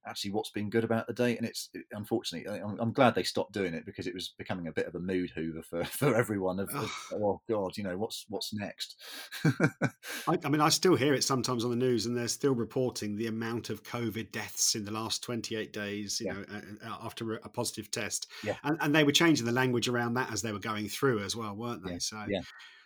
actually 0.06 0.32
what's 0.32 0.50
been 0.50 0.70
good 0.70 0.84
about 0.84 1.06
the 1.06 1.12
date. 1.12 1.38
And 1.38 1.46
it's 1.46 1.68
it, 1.74 1.84
unfortunately, 1.92 2.60
I'm, 2.60 2.78
I'm, 2.78 2.92
glad 2.92 3.14
they 3.14 3.22
stopped 3.22 3.52
doing 3.52 3.74
it 3.74 3.86
because 3.86 4.06
it 4.06 4.14
was 4.14 4.34
becoming 4.36 4.66
a 4.66 4.72
bit 4.72 4.86
of 4.86 4.94
a 4.94 5.00
mood 5.00 5.30
hoover 5.30 5.62
for, 5.62 5.84
for 5.84 6.14
everyone. 6.14 6.60
Of, 6.60 6.70
of 6.70 6.92
oh 7.12 7.40
God, 7.48 7.76
you 7.76 7.84
know 7.84 7.96
what's 7.96 8.24
what's 8.28 8.52
next. 8.52 8.96
I, 9.44 10.38
I, 10.44 10.48
mean, 10.48 10.60
I 10.60 10.68
still 10.68 10.96
hear 10.96 11.14
it 11.14 11.24
sometimes 11.24 11.64
on 11.64 11.70
the 11.70 11.76
news, 11.76 12.06
and 12.06 12.16
they're 12.16 12.28
still 12.28 12.54
reporting 12.54 13.16
the 13.16 13.26
amount 13.26 13.70
of 13.70 13.82
COVID 13.82 14.32
deaths 14.32 14.74
in 14.74 14.84
the 14.84 14.92
last 14.92 15.22
28 15.22 15.72
days. 15.72 16.20
You 16.20 16.26
yeah. 16.26 16.32
know, 16.34 16.96
after 17.02 17.34
a 17.34 17.48
positive 17.48 17.90
test. 17.90 18.28
Yeah. 18.44 18.56
And, 18.64 18.78
and, 18.80 18.94
they 18.94 19.04
were 19.04 19.12
changing 19.12 19.46
the 19.46 19.52
language 19.52 19.88
around 19.88 20.14
that 20.14 20.32
as 20.32 20.42
they 20.42 20.52
were 20.52 20.58
going 20.58 20.88
through 20.88 21.22
as 21.22 21.34
well, 21.34 21.54
weren't 21.56 21.84
they? 21.84 21.92
Yeah. 21.92 21.98
So 21.98 22.24
yeah 22.28 22.40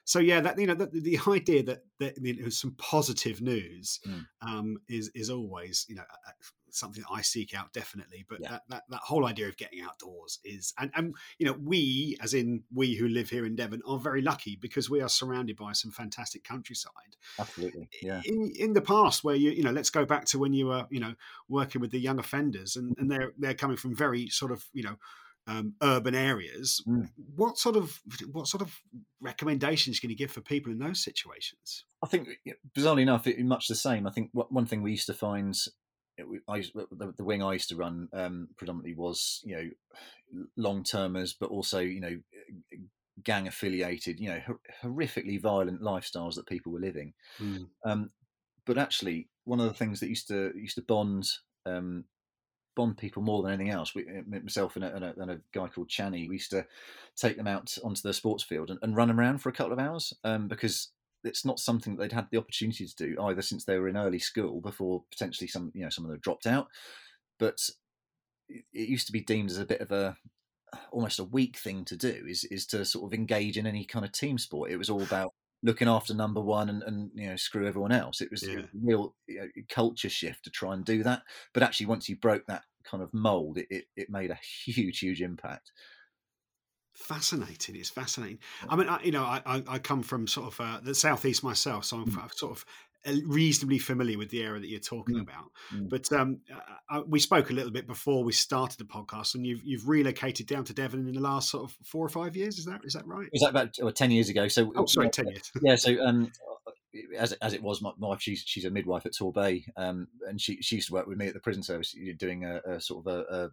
so 0.06 0.20
yeah, 0.20 0.40
that 0.40 0.58
you 0.58 0.68
know 0.68 0.74
the, 0.74 0.86
the 0.86 1.18
idea 1.28 1.64
that 1.64 1.82
that 1.98 2.16
you 2.22 2.44
know, 2.44 2.48
some 2.48 2.76
positive 2.78 3.42
news 3.42 3.98
mm. 4.06 4.24
um, 4.40 4.78
is 4.88 5.10
is 5.16 5.30
always 5.30 5.84
you 5.88 5.96
know 5.96 6.04
something 6.76 7.04
I 7.10 7.22
seek 7.22 7.54
out 7.54 7.72
definitely. 7.72 8.24
But 8.28 8.40
yeah. 8.40 8.50
that, 8.50 8.62
that 8.68 8.82
that 8.88 9.00
whole 9.00 9.26
idea 9.26 9.48
of 9.48 9.56
getting 9.56 9.80
outdoors 9.80 10.38
is 10.44 10.72
and 10.78 10.90
and 10.94 11.14
you 11.38 11.46
know 11.46 11.56
we 11.62 12.16
as 12.20 12.34
in 12.34 12.64
we 12.74 12.94
who 12.94 13.08
live 13.08 13.30
here 13.30 13.46
in 13.46 13.56
Devon 13.56 13.82
are 13.86 13.98
very 13.98 14.22
lucky 14.22 14.56
because 14.56 14.90
we 14.90 15.00
are 15.00 15.08
surrounded 15.08 15.56
by 15.56 15.72
some 15.72 15.90
fantastic 15.90 16.44
countryside. 16.44 17.16
Absolutely, 17.38 17.88
yeah. 18.02 18.22
In 18.24 18.52
in 18.58 18.72
the 18.72 18.82
past, 18.82 19.24
where 19.24 19.36
you 19.36 19.50
you 19.50 19.62
know 19.62 19.72
let's 19.72 19.90
go 19.90 20.04
back 20.04 20.24
to 20.26 20.38
when 20.38 20.52
you 20.52 20.66
were 20.66 20.86
you 20.90 21.00
know 21.00 21.14
working 21.48 21.80
with 21.80 21.90
the 21.90 22.00
young 22.00 22.18
offenders 22.18 22.76
and 22.76 22.94
and 22.98 23.10
they're 23.10 23.32
they're 23.38 23.54
coming 23.54 23.76
from 23.76 23.94
very 23.94 24.28
sort 24.28 24.52
of 24.52 24.64
you 24.72 24.82
know 24.82 24.96
um, 25.46 25.74
urban 25.82 26.14
areas. 26.14 26.82
Mm. 26.86 27.08
What 27.34 27.58
sort 27.58 27.76
of 27.76 28.00
what 28.32 28.48
sort 28.48 28.62
of 28.62 28.80
recommendations 29.20 30.00
can 30.00 30.10
you 30.10 30.16
give 30.16 30.30
for 30.30 30.40
people 30.40 30.72
in 30.72 30.78
those 30.78 31.02
situations? 31.02 31.84
I 32.02 32.06
think, 32.06 32.28
bizarrely 32.76 33.02
enough, 33.02 33.26
it, 33.26 33.38
much 33.44 33.68
the 33.68 33.74
same. 33.74 34.06
I 34.06 34.10
think 34.10 34.30
one 34.32 34.66
thing 34.66 34.82
we 34.82 34.92
used 34.92 35.06
to 35.06 35.14
find, 35.14 35.56
I, 36.48 36.60
the, 36.74 37.14
the 37.16 37.24
wing 37.24 37.42
I 37.42 37.54
used 37.54 37.68
to 37.70 37.76
run 37.76 38.08
um, 38.12 38.48
predominantly 38.56 38.94
was 38.94 39.42
you 39.44 39.56
know 39.56 40.44
long 40.56 40.82
termers, 40.82 41.34
but 41.38 41.50
also 41.50 41.80
you 41.80 42.00
know 42.00 42.18
gang 43.22 43.48
affiliated, 43.48 44.20
you 44.20 44.28
know 44.28 44.40
horrifically 44.82 45.40
violent 45.40 45.82
lifestyles 45.82 46.34
that 46.34 46.46
people 46.46 46.72
were 46.72 46.80
living. 46.80 47.12
Mm. 47.40 47.68
Um, 47.84 48.10
but 48.64 48.78
actually, 48.78 49.28
one 49.44 49.60
of 49.60 49.66
the 49.66 49.74
things 49.74 50.00
that 50.00 50.08
used 50.08 50.28
to 50.28 50.52
used 50.56 50.76
to 50.76 50.82
bond 50.82 51.28
um, 51.66 52.04
bond 52.76 52.98
people 52.98 53.22
more 53.22 53.42
than 53.42 53.52
anything 53.52 53.72
else. 53.72 53.94
We, 53.94 54.02
uh, 54.02 54.22
myself 54.42 54.76
and 54.76 54.84
a, 54.84 54.94
and, 54.94 55.04
a, 55.04 55.14
and 55.18 55.30
a, 55.32 55.40
guy 55.52 55.66
called 55.66 55.88
Channy, 55.88 56.28
we 56.28 56.34
used 56.34 56.50
to 56.50 56.64
take 57.16 57.36
them 57.36 57.48
out 57.48 57.76
onto 57.82 58.02
the 58.02 58.12
sports 58.12 58.44
field 58.44 58.70
and, 58.70 58.78
and 58.82 58.94
run 58.94 59.08
them 59.08 59.18
around 59.18 59.38
for 59.38 59.48
a 59.48 59.52
couple 59.52 59.72
of 59.72 59.78
hours 59.78 60.12
um, 60.22 60.46
because 60.46 60.90
it's 61.26 61.44
not 61.44 61.60
something 61.60 61.96
that 61.96 62.02
they'd 62.02 62.14
had 62.14 62.28
the 62.30 62.38
opportunity 62.38 62.86
to 62.86 62.96
do 62.96 63.16
either 63.24 63.42
since 63.42 63.64
they 63.64 63.78
were 63.78 63.88
in 63.88 63.96
early 63.96 64.18
school 64.18 64.60
before 64.60 65.04
potentially 65.10 65.48
some 65.48 65.72
you 65.74 65.82
know 65.82 65.90
some 65.90 66.04
of 66.04 66.10
them 66.10 66.20
dropped 66.20 66.46
out, 66.46 66.68
but 67.38 67.58
it 68.48 68.88
used 68.88 69.06
to 69.06 69.12
be 69.12 69.20
deemed 69.20 69.50
as 69.50 69.58
a 69.58 69.66
bit 69.66 69.80
of 69.80 69.92
a 69.92 70.16
almost 70.90 71.18
a 71.18 71.24
weak 71.24 71.56
thing 71.56 71.84
to 71.84 71.96
do 71.96 72.24
is 72.28 72.44
is 72.44 72.66
to 72.66 72.84
sort 72.84 73.10
of 73.10 73.18
engage 73.18 73.56
in 73.56 73.66
any 73.66 73.84
kind 73.84 74.04
of 74.04 74.12
team 74.12 74.38
sport. 74.38 74.70
It 74.70 74.76
was 74.76 74.90
all 74.90 75.02
about 75.02 75.32
looking 75.62 75.88
after 75.88 76.14
number 76.14 76.40
one 76.40 76.68
and, 76.68 76.82
and 76.82 77.10
you 77.14 77.28
know 77.28 77.36
screw 77.36 77.66
everyone 77.66 77.92
else. 77.92 78.20
It 78.20 78.30
was, 78.30 78.46
yeah. 78.46 78.60
a 78.60 78.64
real 78.82 79.14
you 79.26 79.40
know, 79.40 79.48
culture 79.68 80.08
shift 80.08 80.44
to 80.44 80.50
try 80.50 80.74
and 80.74 80.84
do 80.84 81.02
that. 81.02 81.22
But 81.52 81.62
actually, 81.62 81.86
once 81.86 82.08
you 82.08 82.16
broke 82.16 82.46
that 82.46 82.62
kind 82.84 83.02
of 83.02 83.12
mold, 83.12 83.58
it, 83.58 83.66
it, 83.70 83.84
it 83.96 84.10
made 84.10 84.30
a 84.30 84.38
huge, 84.64 85.00
huge 85.00 85.22
impact. 85.22 85.72
Fascinating. 86.96 87.76
It's 87.76 87.90
fascinating. 87.90 88.38
I 88.68 88.74
mean, 88.74 88.88
I, 88.88 89.02
you 89.02 89.12
know, 89.12 89.22
I, 89.22 89.62
I 89.68 89.78
come 89.78 90.02
from 90.02 90.26
sort 90.26 90.48
of 90.48 90.60
uh, 90.60 90.80
the 90.82 90.94
southeast 90.94 91.44
myself, 91.44 91.84
so 91.84 91.98
I'm 91.98 92.06
mm. 92.06 92.34
sort 92.34 92.52
of 92.52 92.64
reasonably 93.26 93.78
familiar 93.78 94.18
with 94.18 94.30
the 94.30 94.42
area 94.42 94.60
that 94.60 94.68
you're 94.68 94.80
talking 94.80 95.16
mm. 95.16 95.22
about. 95.22 95.50
Mm. 95.74 95.88
But 95.88 96.10
um, 96.12 96.40
uh, 96.52 96.96
uh, 96.96 97.02
we 97.06 97.20
spoke 97.20 97.50
a 97.50 97.52
little 97.52 97.70
bit 97.70 97.86
before 97.86 98.24
we 98.24 98.32
started 98.32 98.78
the 98.78 98.84
podcast, 98.84 99.34
and 99.34 99.46
you've 99.46 99.62
you've 99.62 99.88
relocated 99.88 100.46
down 100.46 100.64
to 100.64 100.74
Devon 100.74 101.06
in 101.06 101.14
the 101.14 101.20
last 101.20 101.50
sort 101.50 101.64
of 101.64 101.76
four 101.84 102.04
or 102.04 102.08
five 102.08 102.34
years. 102.34 102.58
Is 102.58 102.64
that 102.64 102.80
is 102.84 102.94
that 102.94 103.06
right? 103.06 103.28
Is 103.32 103.42
that 103.42 103.50
about 103.50 103.94
ten 103.94 104.10
years 104.10 104.28
ago? 104.28 104.48
So 104.48 104.72
oh, 104.74 104.86
sorry, 104.86 105.10
ten 105.10 105.28
years. 105.28 105.52
yeah. 105.62 105.76
So 105.76 106.02
um, 106.04 106.32
as 107.16 107.32
as 107.34 107.52
it 107.52 107.62
was, 107.62 107.82
my 107.82 107.92
wife 107.98 108.20
she's 108.20 108.42
she's 108.44 108.64
a 108.64 108.70
midwife 108.70 109.06
at 109.06 109.12
Torbay, 109.12 109.64
um, 109.76 110.08
and 110.28 110.40
she 110.40 110.60
she 110.62 110.76
used 110.76 110.88
to 110.88 110.94
work 110.94 111.06
with 111.06 111.18
me 111.18 111.28
at 111.28 111.34
the 111.34 111.40
prison 111.40 111.62
service, 111.62 111.94
doing 112.18 112.44
a, 112.44 112.60
a 112.66 112.80
sort 112.80 113.06
of 113.06 113.12
a 113.12 113.20
a 113.34 113.48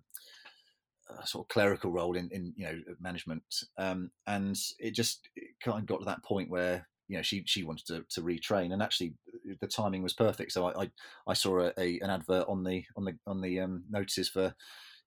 sort 1.25 1.45
of 1.45 1.49
clerical 1.49 1.91
role 1.91 2.15
in, 2.15 2.29
in 2.31 2.53
you 2.55 2.65
know 2.65 2.79
management 2.99 3.43
um, 3.77 4.09
and 4.27 4.57
it 4.79 4.91
just 4.91 5.27
it 5.35 5.51
kind 5.63 5.79
of 5.79 5.85
got 5.85 5.99
to 5.99 6.05
that 6.05 6.23
point 6.23 6.49
where 6.49 6.87
you 7.07 7.17
know 7.17 7.21
she 7.21 7.43
she 7.45 7.63
wanted 7.63 7.85
to, 7.85 8.05
to 8.09 8.21
retrain 8.21 8.73
and 8.73 8.81
actually 8.81 9.13
the 9.59 9.67
timing 9.67 10.03
was 10.03 10.13
perfect. 10.13 10.51
So 10.51 10.65
i 10.65 10.83
i, 10.83 10.91
I 11.27 11.33
saw 11.33 11.59
a, 11.59 11.73
a, 11.77 11.99
an 11.99 12.09
advert 12.09 12.45
on 12.47 12.63
the 12.63 12.83
on 12.95 13.05
the 13.05 13.13
on 13.27 13.41
the 13.41 13.59
um, 13.59 13.83
notices 13.89 14.29
for 14.29 14.53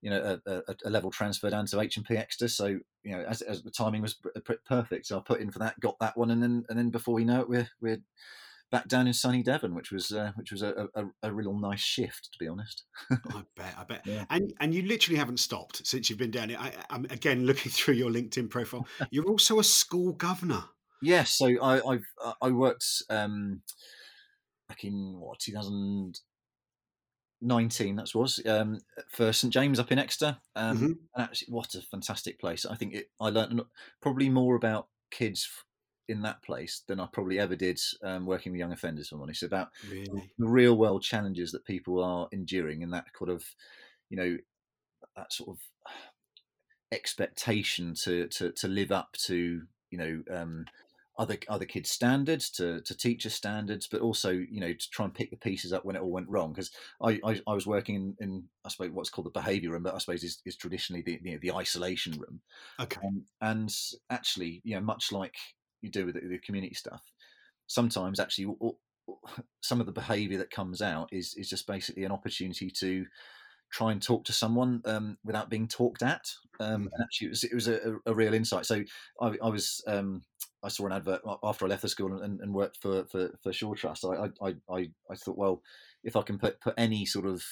you 0.03 0.11
know 0.11 0.39
a, 0.47 0.51
a, 0.51 0.63
a, 0.85 0.91
level 0.91 1.11
transfer 1.11 1.51
down 1.51 1.67
to 1.67 1.77
HMP 1.77 2.13
Exeter. 2.13 2.49
So 2.49 2.67
you 2.67 3.13
know 3.17 3.25
as, 3.27 3.43
as 3.43 3.63
the 3.63 3.71
timing 3.71 4.03
was 4.03 4.17
perfect 4.67 5.07
so 5.07 5.19
I 5.19 5.23
put 5.25 5.41
in 5.41 5.51
for 5.51 5.59
that 5.61 5.81
got 5.81 5.99
that 6.01 6.17
one 6.17 6.31
and 6.31 6.43
then 6.43 6.65
and 6.69 6.79
then 6.79 6.91
before 6.91 7.15
we 7.15 7.25
know 7.25 7.41
it 7.41 7.49
we're 7.49 7.69
we're 7.81 8.03
back 8.73 8.89
down 8.89 9.07
in 9.07 9.13
sunny 9.13 9.43
Devon 9.43 9.75
which 9.75 9.93
was 9.93 10.13
uh, 10.13 10.33
which 10.37 10.51
was 10.51 10.63
a, 10.63 10.89
a, 10.95 11.05
a 11.23 11.33
real 11.33 11.59
nice 11.59 11.81
shift 11.81 12.31
to 12.33 12.39
be 12.39 12.49
honest 12.49 12.85
I 13.11 13.43
bet 13.57 13.75
I 13.79 13.85
bet 13.85 14.03
yeah. 14.05 14.25
and 14.31 14.53
and 14.61 14.75
you 14.75 14.83
literally 14.83 15.19
haven't 15.19 15.41
stopped 15.41 15.87
since 15.87 16.11
you've 16.11 16.19
been 16.19 16.31
down 16.31 16.49
here 16.49 16.59
I, 16.61 16.73
I'm 16.91 17.05
again 17.07 17.47
looking 17.47 17.73
through 17.73 17.95
your 17.95 18.11
LinkedIn 18.11 18.51
profile 18.51 18.87
you're 19.11 19.27
also 19.27 19.61
a 19.61 19.65
school 19.65 20.13
governor 20.13 20.65
Yes, 21.03 21.33
so 21.33 21.47
I, 21.63 21.87
I've 21.87 22.07
uh, 22.25 22.33
I 22.41 22.51
worked 22.51 22.87
um, 23.11 23.61
back 24.69 24.85
in 24.85 25.17
what 25.19 25.41
2019 25.41 27.97
that 27.97 28.15
was 28.15 28.41
um, 28.47 28.79
for 29.11 29.31
St 29.33 29.53
James 29.53 29.79
up 29.79 29.93
in 29.93 29.99
Exeter, 29.99 30.39
um, 30.55 30.77
mm-hmm. 30.77 30.87
and 30.87 30.97
actually, 31.17 31.53
what 31.53 31.75
a 31.75 31.83
fantastic 31.83 32.41
place! 32.41 32.65
I 32.65 32.77
think 32.77 32.95
it, 32.95 33.11
I 33.21 33.29
learned 33.29 33.61
probably 34.01 34.31
more 34.31 34.57
about 34.57 34.89
kids 35.11 35.47
in 36.09 36.23
that 36.23 36.43
place 36.43 36.83
than 36.87 37.01
I 37.01 37.07
probably 37.13 37.39
ever 37.39 37.57
did 37.57 37.81
um, 38.03 38.27
working 38.27 38.53
with 38.53 38.59
young 38.59 38.73
offenders. 38.73 39.07
If 39.07 39.13
I'm 39.13 39.23
honest, 39.23 39.43
about 39.43 39.69
really? 39.91 40.33
the 40.39 40.47
real 40.47 40.77
world 40.77 41.03
challenges 41.03 41.53
that 41.53 41.65
people 41.65 42.03
are 42.03 42.29
enduring, 42.33 42.83
and 42.83 42.93
that 42.93 43.13
kind 43.13 43.31
of 43.31 43.45
you 44.09 44.17
know 44.17 44.37
that 45.17 45.33
sort 45.33 45.51
of 45.51 45.59
expectation 46.93 47.95
to 47.95 48.29
to 48.29 48.53
to 48.53 48.69
live 48.69 48.93
up 48.93 49.13
to 49.25 49.63
you 49.91 49.99
know 49.99 50.23
um, 50.31 50.65
other 51.19 51.37
other 51.49 51.65
kids' 51.65 51.91
standards 51.91 52.51
to 52.51 52.81
to 52.83 52.97
teacher 52.97 53.31
standards, 53.31 53.87
but 53.87 54.01
also 54.01 54.31
you 54.31 54.61
know 54.61 54.73
to 54.73 54.91
try 54.91 55.05
and 55.05 55.15
pick 55.15 55.31
the 55.31 55.37
pieces 55.37 55.73
up 55.73 55.85
when 55.85 55.97
it 55.97 56.03
all 56.03 56.11
went 56.11 56.29
wrong. 56.29 56.53
Because 56.53 56.71
I, 57.03 57.21
I, 57.25 57.41
I 57.47 57.55
was 57.55 57.67
working 57.67 57.97
in, 57.97 58.17
in 58.21 58.45
I 58.65 58.69
suppose 58.69 58.91
what's 58.91 59.11
called 59.11 59.27
the 59.27 59.31
behaviour 59.31 59.71
room, 59.71 59.83
but 59.83 59.95
I 59.95 59.99
suppose 59.99 60.23
is, 60.23 60.41
is 60.45 60.57
traditionally 60.57 61.03
the 61.03 61.19
you 61.23 61.33
know, 61.33 61.39
the 61.41 61.53
isolation 61.53 62.13
room. 62.19 62.41
Okay. 62.81 63.01
Um, 63.05 63.25
and 63.41 63.75
actually, 64.11 64.61
you 64.65 64.75
know, 64.75 64.83
much 64.83 65.13
like 65.13 65.35
you 65.83 65.91
do 65.91 66.07
with 66.07 66.15
the, 66.15 66.27
the 66.27 66.39
community 66.39 66.75
stuff, 66.75 67.03
sometimes 67.67 68.21
actually 68.21 68.55
some 69.63 69.81
of 69.81 69.87
the 69.87 69.93
behaviour 69.93 70.39
that 70.39 70.51
comes 70.51 70.83
out 70.83 71.09
is 71.13 71.35
is 71.35 71.49
just 71.49 71.67
basically 71.67 72.05
an 72.05 72.13
opportunity 72.13 72.71
to 72.71 73.07
try 73.71 73.93
and 73.93 74.01
talk 74.01 74.25
to 74.25 74.33
someone 74.33 74.81
um, 74.85 75.19
without 75.25 75.51
being 75.51 75.67
talked 75.67 76.03
at. 76.03 76.33
Um, 76.61 76.89
and 76.93 77.03
actually, 77.03 77.27
it 77.27 77.31
was, 77.31 77.45
it 77.45 77.55
was 77.55 77.69
a, 77.69 77.97
a, 78.07 78.15
real 78.15 78.33
insight. 78.33 78.65
So 78.65 78.83
I, 79.21 79.35
I 79.43 79.49
was 79.49 79.83
um, 79.87 80.23
I 80.63 80.69
saw 80.69 80.87
an 80.87 80.93
advert 80.93 81.21
after 81.43 81.65
I 81.65 81.69
left 81.69 81.83
the 81.83 81.89
school 81.89 82.23
and, 82.23 82.41
and 82.41 82.55
worked 82.55 82.79
for, 82.79 83.05
for, 83.07 83.31
for 83.43 83.53
Shaw 83.53 83.75
Trust. 83.75 84.05
I, 84.05 84.31
I, 84.43 84.55
I, 84.71 84.91
I 85.11 85.15
thought, 85.15 85.37
well, 85.37 85.63
if 86.03 86.17
I 86.17 86.23
can 86.23 86.39
put, 86.39 86.61
put 86.61 86.75
any 86.77 87.05
sort 87.07 87.27
of 87.27 87.45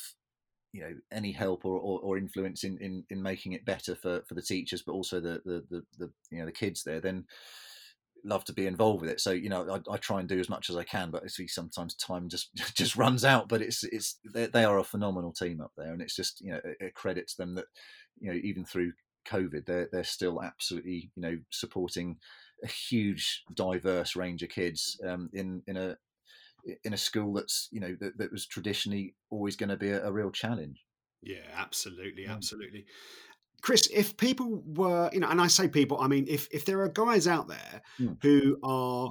you 0.72 0.80
know 0.80 0.94
any 1.12 1.30
help 1.30 1.64
or, 1.64 1.78
or, 1.78 2.00
or, 2.00 2.18
influence 2.18 2.64
in, 2.64 2.76
in, 2.78 3.04
in 3.08 3.22
making 3.22 3.52
it 3.52 3.64
better 3.64 3.94
for, 3.94 4.22
for 4.26 4.34
the 4.34 4.42
teachers, 4.42 4.82
but 4.82 4.92
also 4.92 5.20
the, 5.20 5.40
the, 5.44 5.64
the, 5.70 5.84
the 5.98 6.10
you 6.30 6.40
know 6.40 6.46
the 6.46 6.52
kids 6.52 6.82
there, 6.82 7.00
then 7.00 7.24
love 8.24 8.44
to 8.44 8.52
be 8.52 8.66
involved 8.66 9.02
with 9.02 9.10
it. 9.10 9.20
So 9.20 9.30
you 9.30 9.48
know, 9.48 9.80
I, 9.88 9.92
I, 9.92 9.96
try 9.98 10.20
and 10.20 10.28
do 10.28 10.40
as 10.40 10.48
much 10.48 10.70
as 10.70 10.76
I 10.76 10.84
can, 10.84 11.10
but 11.10 11.30
see 11.30 11.46
sometimes 11.46 11.94
time 11.94 12.28
just 12.28 12.54
just 12.74 12.96
runs 12.96 13.24
out. 13.24 13.48
But 13.48 13.62
it's 13.62 13.84
it's 13.84 14.18
they, 14.32 14.64
are 14.64 14.78
a 14.78 14.84
phenomenal 14.84 15.32
team 15.32 15.60
up 15.60 15.72
there, 15.76 15.92
and 15.92 16.02
it's 16.02 16.16
just 16.16 16.40
you 16.40 16.52
know 16.52 16.60
a, 16.64 16.86
a 16.86 16.90
credit 16.90 17.28
to 17.28 17.36
them 17.36 17.54
that 17.54 17.66
you 18.20 18.30
know 18.30 18.38
even 18.42 18.64
through 18.64 18.92
COVID, 19.28 19.66
they're 19.66 19.88
they're 19.92 20.04
still 20.04 20.42
absolutely 20.42 21.10
you 21.14 21.22
know 21.22 21.38
supporting 21.50 22.16
a 22.62 22.66
huge 22.68 23.42
diverse 23.54 24.16
range 24.16 24.42
of 24.42 24.48
kids 24.48 25.00
um, 25.06 25.28
in 25.32 25.62
in 25.66 25.76
a 25.76 25.96
in 26.84 26.94
a 26.94 26.98
school 26.98 27.32
that's 27.34 27.68
you 27.70 27.80
know 27.80 27.96
that, 28.00 28.16
that 28.18 28.32
was 28.32 28.46
traditionally 28.46 29.14
always 29.30 29.56
going 29.56 29.68
to 29.68 29.76
be 29.76 29.90
a, 29.90 30.04
a, 30.06 30.12
real 30.12 30.30
challenge. 30.30 30.82
Yeah, 31.22 31.46
absolutely, 31.54 32.26
absolutely. 32.26 32.86
Chris, 33.64 33.88
if 33.90 34.14
people 34.18 34.62
were, 34.66 35.08
you 35.10 35.20
know, 35.20 35.28
and 35.30 35.40
I 35.40 35.46
say 35.46 35.68
people, 35.68 35.98
I 35.98 36.06
mean, 36.06 36.26
if 36.28 36.46
if 36.52 36.66
there 36.66 36.82
are 36.82 36.88
guys 36.88 37.26
out 37.26 37.48
there 37.48 37.80
mm. 37.98 38.14
who 38.20 38.58
are 38.62 39.10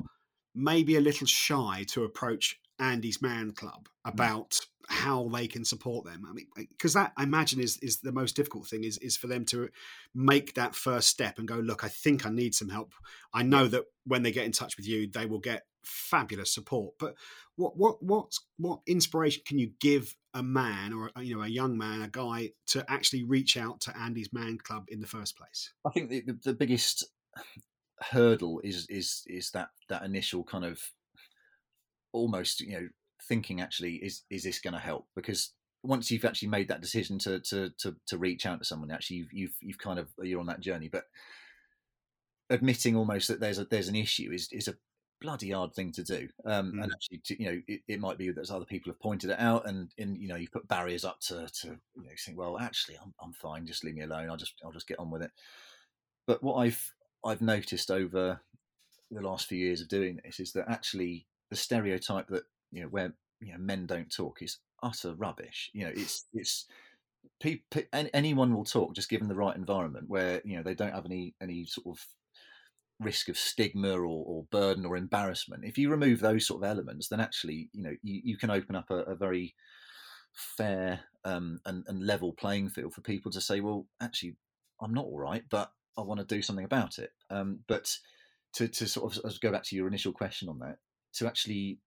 maybe 0.53 0.95
a 0.95 1.01
little 1.01 1.25
shy 1.25 1.83
to 1.87 2.03
approach 2.03 2.59
Andy's 2.83 3.21
Man 3.21 3.51
Club 3.51 3.87
about 4.05 4.59
how 4.89 5.29
they 5.29 5.47
can 5.47 5.63
support 5.63 6.05
them. 6.05 6.25
I 6.29 6.33
mean, 6.33 6.47
because 6.55 6.93
that 6.93 7.13
I 7.17 7.23
imagine 7.23 7.61
is 7.61 7.77
is 7.77 8.01
the 8.01 8.11
most 8.11 8.35
difficult 8.35 8.67
thing 8.67 8.83
is 8.83 8.97
is 8.97 9.15
for 9.15 9.27
them 9.27 9.45
to 9.45 9.69
make 10.13 10.53
that 10.55 10.75
first 10.75 11.07
step 11.07 11.39
and 11.39 11.47
go, 11.47 11.55
look, 11.55 11.83
I 11.83 11.87
think 11.87 12.25
I 12.25 12.29
need 12.29 12.53
some 12.53 12.69
help. 12.69 12.93
I 13.33 13.43
know 13.43 13.67
that 13.67 13.85
when 14.05 14.23
they 14.23 14.31
get 14.31 14.45
in 14.45 14.51
touch 14.51 14.75
with 14.75 14.87
you, 14.87 15.09
they 15.09 15.25
will 15.25 15.39
get 15.39 15.63
fabulous 15.85 16.53
support. 16.53 16.95
But 16.99 17.15
what 17.55 17.77
what 17.77 18.03
what 18.03 18.33
what 18.57 18.79
inspiration 18.85 19.43
can 19.45 19.59
you 19.59 19.71
give 19.79 20.15
a 20.33 20.43
man 20.43 20.93
or 20.93 21.11
you 21.21 21.35
know 21.35 21.43
a 21.43 21.47
young 21.47 21.77
man, 21.77 22.01
a 22.01 22.09
guy 22.09 22.51
to 22.67 22.85
actually 22.91 23.23
reach 23.23 23.55
out 23.55 23.79
to 23.81 23.97
Andy's 23.97 24.33
Man 24.33 24.57
Club 24.57 24.85
in 24.89 24.99
the 24.99 25.07
first 25.07 25.37
place? 25.37 25.71
I 25.85 25.91
think 25.91 26.09
the, 26.09 26.21
the, 26.21 26.39
the 26.43 26.53
biggest 26.53 27.05
hurdle 28.01 28.59
is 28.63 28.85
is 28.89 29.23
is 29.27 29.51
that 29.51 29.69
that 29.87 30.03
initial 30.03 30.43
kind 30.43 30.65
of 30.65 30.81
almost 32.13 32.61
you 32.61 32.73
know 32.73 32.87
thinking 33.27 33.61
actually 33.61 33.95
is 33.95 34.23
is 34.29 34.43
this 34.43 34.59
going 34.59 34.73
to 34.73 34.79
help? 34.79 35.07
Because 35.15 35.51
once 35.83 36.09
you've 36.09 36.25
actually 36.25 36.47
made 36.47 36.69
that 36.69 36.81
decision 36.81 37.19
to 37.19 37.39
to 37.41 37.69
to, 37.79 37.95
to 38.07 38.17
reach 38.17 38.45
out 38.45 38.59
to 38.59 38.65
someone 38.65 38.91
actually 38.91 39.17
you've, 39.17 39.33
you've 39.33 39.55
you've 39.61 39.77
kind 39.77 39.99
of 39.99 40.07
you're 40.21 40.39
on 40.39 40.47
that 40.47 40.61
journey. 40.61 40.89
But 40.89 41.05
admitting 42.49 42.95
almost 42.95 43.27
that 43.27 43.39
there's 43.39 43.59
a 43.59 43.65
there's 43.65 43.89
an 43.89 43.95
issue 43.95 44.31
is 44.31 44.47
is 44.51 44.67
a 44.67 44.75
bloody 45.21 45.51
hard 45.51 45.73
thing 45.73 45.91
to 45.93 46.03
do. 46.03 46.27
Um, 46.45 46.73
mm. 46.73 46.83
and 46.83 46.91
actually 46.91 47.21
to, 47.25 47.41
you 47.41 47.49
know 47.49 47.61
it, 47.67 47.81
it, 47.87 47.99
might 47.99 48.17
be 48.17 48.29
that 48.31 48.51
other 48.51 48.65
people 48.65 48.91
have 48.91 48.99
pointed 48.99 49.29
it 49.29 49.39
out 49.39 49.67
and 49.67 49.89
and 49.97 50.17
you 50.17 50.27
know 50.27 50.35
you 50.35 50.47
put 50.49 50.67
barriers 50.67 51.05
up 51.05 51.19
to 51.21 51.47
to 51.61 51.67
you 51.95 52.03
know 52.03 52.09
think 52.25 52.37
well 52.37 52.59
actually 52.59 52.97
I'm, 53.01 53.13
I'm 53.21 53.33
fine 53.33 53.65
just 53.65 53.83
leave 53.83 53.95
me 53.95 54.03
alone 54.03 54.29
I'll 54.29 54.37
just 54.37 54.55
I'll 54.63 54.71
just 54.71 54.87
get 54.87 54.99
on 54.99 55.11
with 55.11 55.21
it. 55.21 55.31
But 56.27 56.43
what 56.43 56.55
I've 56.55 56.93
I've 57.25 57.41
noticed 57.41 57.89
over 57.89 58.39
the 59.11 59.21
last 59.21 59.47
few 59.47 59.57
years 59.57 59.81
of 59.81 59.87
doing 59.87 60.19
this 60.23 60.39
is 60.39 60.51
that 60.53 60.69
actually 60.69 61.25
the 61.53 61.57
stereotype 61.57 62.27
that 62.29 62.43
you 62.71 62.81
know 62.81 62.87
where 62.87 63.13
you 63.39 63.51
know 63.53 63.59
men 63.59 63.85
don't 63.85 64.11
talk 64.11 64.41
is 64.41 64.57
utter 64.81 65.13
rubbish. 65.13 65.69
You 65.73 65.85
know, 65.85 65.91
it's 65.95 66.25
it's 66.33 66.65
people, 67.39 67.83
anyone 67.91 68.55
will 68.55 68.65
talk 68.65 68.95
just 68.95 69.09
given 69.09 69.27
the 69.27 69.35
right 69.35 69.55
environment 69.55 70.09
where 70.09 70.41
you 70.43 70.57
know 70.57 70.63
they 70.63 70.73
don't 70.73 70.95
have 70.95 71.05
any 71.05 71.35
any 71.39 71.65
sort 71.65 71.85
of 71.95 72.03
risk 72.99 73.29
of 73.29 73.37
stigma 73.37 73.91
or, 73.91 74.23
or 74.25 74.45
burden 74.49 74.83
or 74.83 74.97
embarrassment. 74.97 75.63
If 75.63 75.77
you 75.77 75.91
remove 75.91 76.19
those 76.19 76.47
sort 76.47 76.63
of 76.63 76.69
elements, 76.69 77.07
then 77.09 77.19
actually 77.19 77.69
you 77.71 77.83
know 77.83 77.95
you, 78.01 78.21
you 78.23 78.37
can 78.37 78.49
open 78.49 78.75
up 78.75 78.89
a, 78.89 78.97
a 79.03 79.15
very 79.15 79.53
fair 80.33 81.01
um, 81.23 81.59
and, 81.67 81.83
and 81.87 82.03
level 82.03 82.33
playing 82.33 82.69
field 82.69 82.95
for 82.95 83.01
people 83.01 83.31
to 83.31 83.41
say, 83.41 83.59
well, 83.59 83.85
actually, 84.01 84.35
I'm 84.81 84.93
not 84.93 85.05
all 85.05 85.19
right, 85.19 85.43
but 85.51 85.71
I 85.95 86.01
want 86.01 86.19
to 86.19 86.35
do 86.35 86.41
something 86.41 86.65
about 86.65 86.97
it. 86.97 87.11
Um, 87.29 87.59
but 87.67 87.95
to, 88.53 88.67
to 88.67 88.87
sort 88.87 89.17
of 89.17 89.39
go 89.41 89.51
back 89.51 89.63
to 89.65 89.75
your 89.75 89.87
initial 89.87 90.11
question 90.11 90.49
on 90.49 90.57
that, 90.59 90.77
to 91.13 91.27
actually 91.27 91.79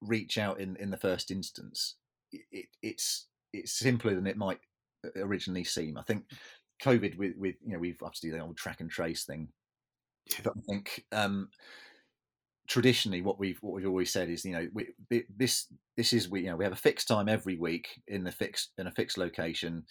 reach 0.00 0.38
out 0.38 0.60
in, 0.60 0.76
in 0.76 0.90
the 0.90 0.96
first 0.96 1.30
instance, 1.30 1.96
it, 2.32 2.66
it's 2.82 3.26
it's 3.52 3.72
simpler 3.72 4.14
than 4.14 4.26
it 4.26 4.36
might 4.36 4.60
originally 5.16 5.64
seem. 5.64 5.96
I 5.96 6.02
think 6.02 6.24
COVID 6.82 7.16
with 7.16 7.34
with 7.36 7.56
you 7.64 7.72
know 7.72 7.78
we've 7.78 8.02
obviously 8.02 8.30
the 8.30 8.40
old 8.40 8.56
track 8.56 8.80
and 8.80 8.90
trace 8.90 9.24
thing, 9.24 9.48
but 10.42 10.54
I 10.56 10.60
think 10.68 11.04
um, 11.12 11.48
traditionally 12.68 13.22
what 13.22 13.38
we've 13.38 13.58
what 13.62 13.74
we've 13.74 13.86
always 13.86 14.12
said 14.12 14.28
is 14.28 14.44
you 14.44 14.52
know 14.52 14.68
we, 14.72 14.88
this 15.36 15.66
this 15.96 16.12
is 16.12 16.28
we 16.28 16.42
you 16.42 16.50
know 16.50 16.56
we 16.56 16.64
have 16.64 16.72
a 16.72 16.76
fixed 16.76 17.08
time 17.08 17.28
every 17.28 17.56
week 17.56 17.88
in 18.06 18.24
the 18.24 18.32
fixed 18.32 18.72
in 18.78 18.86
a 18.86 18.92
fixed 18.92 19.18
location. 19.18 19.84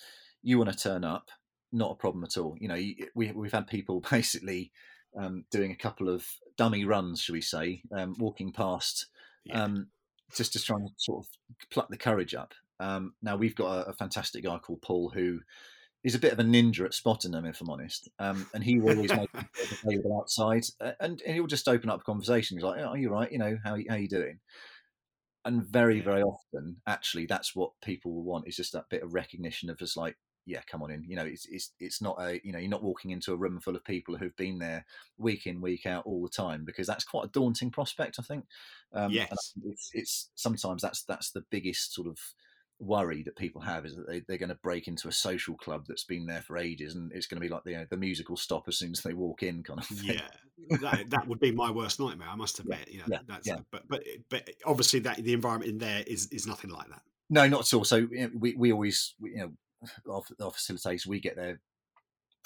You 0.44 0.58
want 0.58 0.72
to 0.72 0.78
turn 0.78 1.04
up, 1.04 1.30
not 1.72 1.92
a 1.92 1.96
problem 1.96 2.24
at 2.24 2.38
all. 2.38 2.56
You 2.60 2.68
know 2.68 2.76
we 3.16 3.32
we've 3.34 3.54
had 3.54 3.68
people 3.68 4.00
basically 4.12 4.72
um, 5.16 5.46
doing 5.52 5.72
a 5.72 5.76
couple 5.76 6.10
of 6.10 6.26
dummy 6.58 6.86
runs, 6.86 7.22
shall 7.22 7.34
we 7.34 7.42
say, 7.42 7.82
um, 7.96 8.16
walking 8.18 8.52
past. 8.52 9.08
Yeah. 9.46 9.64
Um, 9.64 9.88
just 10.36 10.54
to 10.54 10.62
try 10.62 10.76
and 10.78 10.90
sort 10.98 11.26
of 11.26 11.70
pluck 11.70 11.90
the 11.90 11.98
courage 11.98 12.36
up. 12.36 12.54
Um, 12.80 13.14
now 13.22 13.36
we've 13.38 13.56
got 13.56 13.88
a, 13.88 13.90
a, 13.90 13.94
fantastic 13.94 14.44
guy 14.44 14.58
called 14.60 14.82
Paul 14.82 15.10
who 15.10 15.40
is 16.04 16.16
a 16.16 16.20
bit 16.20 16.32
of 16.32 16.40
a 16.40 16.44
ninja 16.44 16.86
at 16.86 16.94
spotting 16.94 17.32
them, 17.32 17.46
if 17.46 17.60
I'm 17.62 17.70
honest. 17.70 18.10
Um, 18.20 18.48
and 18.54 18.64
he 18.64 18.80
will 18.80 18.96
always 18.96 19.12
make 19.12 19.30
available 19.84 20.20
outside, 20.20 20.64
and, 21.00 21.22
and, 21.22 21.36
he'll 21.36 21.48
just 21.48 21.68
open 21.68 21.90
up 21.90 22.02
a 22.02 22.04
conversation. 22.04 22.58
He's 22.58 22.64
like, 22.64 22.80
"Oh, 22.82 22.94
you're 22.94 23.12
right. 23.12 23.32
You 23.32 23.40
know 23.40 23.58
how 23.64 23.78
how 23.90 23.96
you 23.96 24.08
doing?" 24.08 24.40
And 25.44 25.66
very 25.66 26.02
very 26.02 26.22
often, 26.22 26.78
actually, 26.86 27.26
that's 27.26 27.56
what 27.56 27.72
people 27.82 28.14
will 28.14 28.24
want 28.24 28.48
is 28.48 28.58
just 28.58 28.74
that 28.74 28.90
bit 28.90 29.04
of 29.04 29.14
recognition 29.14 29.70
of 29.70 29.80
just 29.80 29.98
like, 29.98 30.18
yeah, 30.48 30.62
come 30.66 30.82
on 30.82 30.90
in. 30.92 31.04
You 31.04 31.18
know, 31.18 31.26
it's 31.26 31.46
it's 31.46 31.72
it's 31.80 32.02
not 32.02 32.16
a 32.20 32.40
you 32.44 32.54
know 32.54 32.60
you're 32.60 32.70
not 32.70 32.84
walking 32.84 33.12
into 33.12 33.34
a 33.34 33.36
room 33.36 33.60
full 33.60 33.76
of 33.76 33.84
people 33.84 34.16
who've 34.16 34.36
been 34.38 34.60
there 34.60 34.86
week 35.18 35.46
in 35.46 35.62
week 35.62 35.86
out 35.86 36.06
all 36.06 36.24
the 36.24 36.30
time 36.30 36.64
because 36.66 36.88
that's 36.88 37.04
quite 37.04 37.26
a 37.26 37.30
daunting 37.30 37.70
prospect. 37.70 38.16
I 38.18 38.24
think. 38.24 38.46
Um, 38.94 39.12
yes. 39.12 39.54
It's, 39.66 39.92
it's 39.94 40.30
sometimes 40.36 40.82
that's 40.82 41.04
that's 41.04 41.32
the 41.32 41.44
biggest 41.52 41.94
sort 41.94 42.08
of 42.08 42.18
worry 42.80 43.24
that 43.24 43.36
people 43.36 43.60
have 43.62 43.86
is 43.86 43.96
that 43.96 44.08
they, 44.08 44.22
they're 44.22 44.38
going 44.38 44.50
to 44.50 44.56
break 44.56 44.88
into 44.88 45.08
a 45.08 45.12
social 45.12 45.56
club 45.56 45.86
that's 45.88 46.04
been 46.04 46.26
there 46.26 46.42
for 46.42 46.58
ages 46.58 46.96
and 46.96 47.12
it's 47.12 47.26
going 47.26 47.42
to 47.42 47.46
be 47.46 47.52
like 47.52 47.64
the, 47.64 47.72
you 47.72 47.78
know, 47.78 47.86
the 47.90 47.98
musical 47.98 48.38
stop 48.38 48.68
as 48.68 48.78
soon 48.78 48.92
as 48.92 49.02
they 49.02 49.14
walk 49.14 49.42
in 49.42 49.64
kind 49.64 49.80
of 49.80 49.86
thing. 49.88 50.14
yeah 50.16 50.78
that, 50.82 51.10
that 51.10 51.28
would 51.28 51.40
be 51.40 51.52
my 51.52 51.72
worst 51.72 52.00
nightmare 52.00 52.28
i 52.30 52.36
must 52.36 52.60
admit 52.60 52.88
yeah. 52.88 52.94
you 52.94 53.00
know 53.00 53.06
yeah. 53.10 53.20
that's 53.28 53.48
yeah. 53.48 53.58
but 53.72 53.82
but 53.88 54.04
but 54.30 54.48
obviously 54.66 55.00
that 55.00 55.18
the 55.18 55.34
environment 55.34 55.72
in 55.72 55.78
there 55.80 56.04
is 56.06 56.28
is 56.28 56.46
nothing 56.46 56.70
like 56.70 56.88
that 56.90 57.02
no 57.32 57.48
not 57.48 57.62
at 57.62 57.74
all 57.74 57.84
so 57.84 57.96
you 57.96 58.10
know, 58.12 58.30
we, 58.38 58.54
we 58.54 58.72
always 58.72 59.16
you 59.22 59.38
know 59.38 59.52
our, 60.10 60.22
our 60.42 60.52
facilitators, 60.52 61.08
we 61.08 61.20
get 61.20 61.36
there 61.36 61.60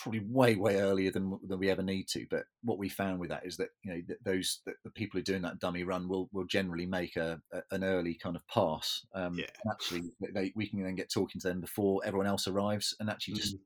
probably 0.01 0.21
way 0.27 0.55
way 0.55 0.77
earlier 0.77 1.11
than 1.11 1.37
than 1.47 1.59
we 1.59 1.69
ever 1.69 1.83
need 1.83 2.07
to. 2.07 2.25
But 2.29 2.45
what 2.63 2.77
we 2.77 2.89
found 2.89 3.19
with 3.19 3.29
that 3.29 3.45
is 3.45 3.57
that 3.57 3.69
you 3.83 3.93
know 3.93 4.01
those 4.23 4.61
the, 4.65 4.73
the 4.83 4.89
people 4.91 5.17
who 5.17 5.21
are 5.21 5.23
doing 5.23 5.43
that 5.43 5.59
dummy 5.59 5.83
run 5.83 6.07
will 6.07 6.29
will 6.33 6.45
generally 6.45 6.85
make 6.85 7.15
a, 7.15 7.41
a 7.53 7.61
an 7.71 7.83
early 7.83 8.15
kind 8.15 8.35
of 8.35 8.47
pass. 8.47 9.05
Um, 9.13 9.37
yeah. 9.37 9.45
actually, 9.71 10.11
they, 10.33 10.51
we 10.55 10.67
can 10.67 10.83
then 10.83 10.95
get 10.95 11.11
talking 11.11 11.39
to 11.41 11.47
them 11.47 11.61
before 11.61 12.01
everyone 12.03 12.27
else 12.27 12.47
arrives, 12.47 12.95
and 12.99 13.09
actually 13.09 13.35
just. 13.35 13.55
Mm-hmm. 13.55 13.63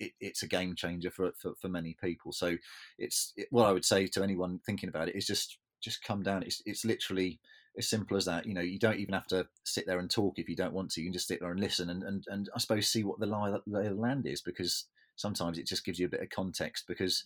It, 0.00 0.12
it's 0.18 0.42
a 0.42 0.48
game 0.48 0.74
changer 0.74 1.10
for, 1.10 1.32
for, 1.36 1.52
for 1.60 1.68
many 1.68 1.94
people. 2.02 2.32
So 2.32 2.56
it's 2.96 3.34
it, 3.36 3.48
what 3.50 3.66
I 3.66 3.72
would 3.72 3.84
say 3.84 4.06
to 4.06 4.22
anyone 4.22 4.58
thinking 4.64 4.88
about 4.88 5.10
it 5.10 5.14
is 5.14 5.26
just 5.26 5.58
just 5.82 6.02
come 6.02 6.22
down. 6.22 6.42
It's 6.42 6.62
it's 6.64 6.86
literally 6.86 7.38
as 7.78 7.88
simple 7.88 8.16
as 8.16 8.24
that. 8.26 8.46
You 8.46 8.54
know, 8.54 8.60
you 8.60 8.78
don't 8.78 8.98
even 8.98 9.14
have 9.14 9.26
to 9.28 9.46
sit 9.64 9.86
there 9.86 9.98
and 9.98 10.10
talk 10.10 10.38
if 10.38 10.48
you 10.48 10.56
don't 10.56 10.74
want 10.74 10.90
to. 10.92 11.00
You 11.00 11.06
can 11.06 11.12
just 11.12 11.28
sit 11.28 11.40
there 11.40 11.50
and 11.50 11.60
listen 11.60 11.90
and, 11.90 12.02
and, 12.02 12.24
and 12.28 12.48
I 12.54 12.58
suppose 12.58 12.88
see 12.88 13.04
what 13.04 13.18
the 13.18 13.26
lie 13.26 13.50
of 13.50 13.62
the 13.66 13.94
land 13.94 14.26
is 14.26 14.40
because 14.40 14.86
sometimes 15.16 15.58
it 15.58 15.66
just 15.66 15.84
gives 15.84 15.98
you 15.98 16.06
a 16.06 16.10
bit 16.10 16.22
of 16.22 16.30
context 16.30 16.86
because 16.86 17.24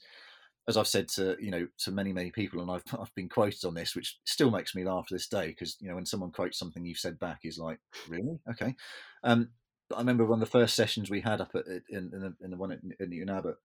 as 0.68 0.76
I've 0.76 0.86
said 0.86 1.08
to 1.10 1.36
you 1.40 1.50
know 1.50 1.66
to 1.78 1.90
many 1.90 2.12
many 2.12 2.30
people 2.30 2.60
and 2.60 2.70
I've 2.70 2.84
I've 3.00 3.14
been 3.14 3.28
quoted 3.28 3.64
on 3.64 3.74
this 3.74 3.96
which 3.96 4.18
still 4.24 4.50
makes 4.50 4.74
me 4.74 4.84
laugh 4.84 5.06
to 5.08 5.14
this 5.14 5.26
day 5.26 5.48
because 5.48 5.76
you 5.80 5.88
know 5.88 5.94
when 5.94 6.06
someone 6.06 6.30
quotes 6.30 6.58
something 6.58 6.84
you've 6.84 6.98
said 6.98 7.18
back 7.18 7.40
is 7.44 7.58
like 7.58 7.78
really 8.08 8.38
okay 8.50 8.74
um, 9.24 9.50
but 9.88 9.96
I 9.96 10.00
remember 10.00 10.24
one 10.24 10.40
of 10.42 10.46
the 10.46 10.58
first 10.58 10.76
sessions 10.76 11.08
we 11.08 11.22
had 11.22 11.40
up 11.40 11.52
at 11.54 11.64
in, 11.88 12.10
in, 12.12 12.20
the, 12.20 12.34
in 12.42 12.50
the 12.50 12.56
one 12.56 12.72
at, 12.72 12.80
at 13.00 13.08
Newton 13.08 13.30
Abbot 13.30 13.56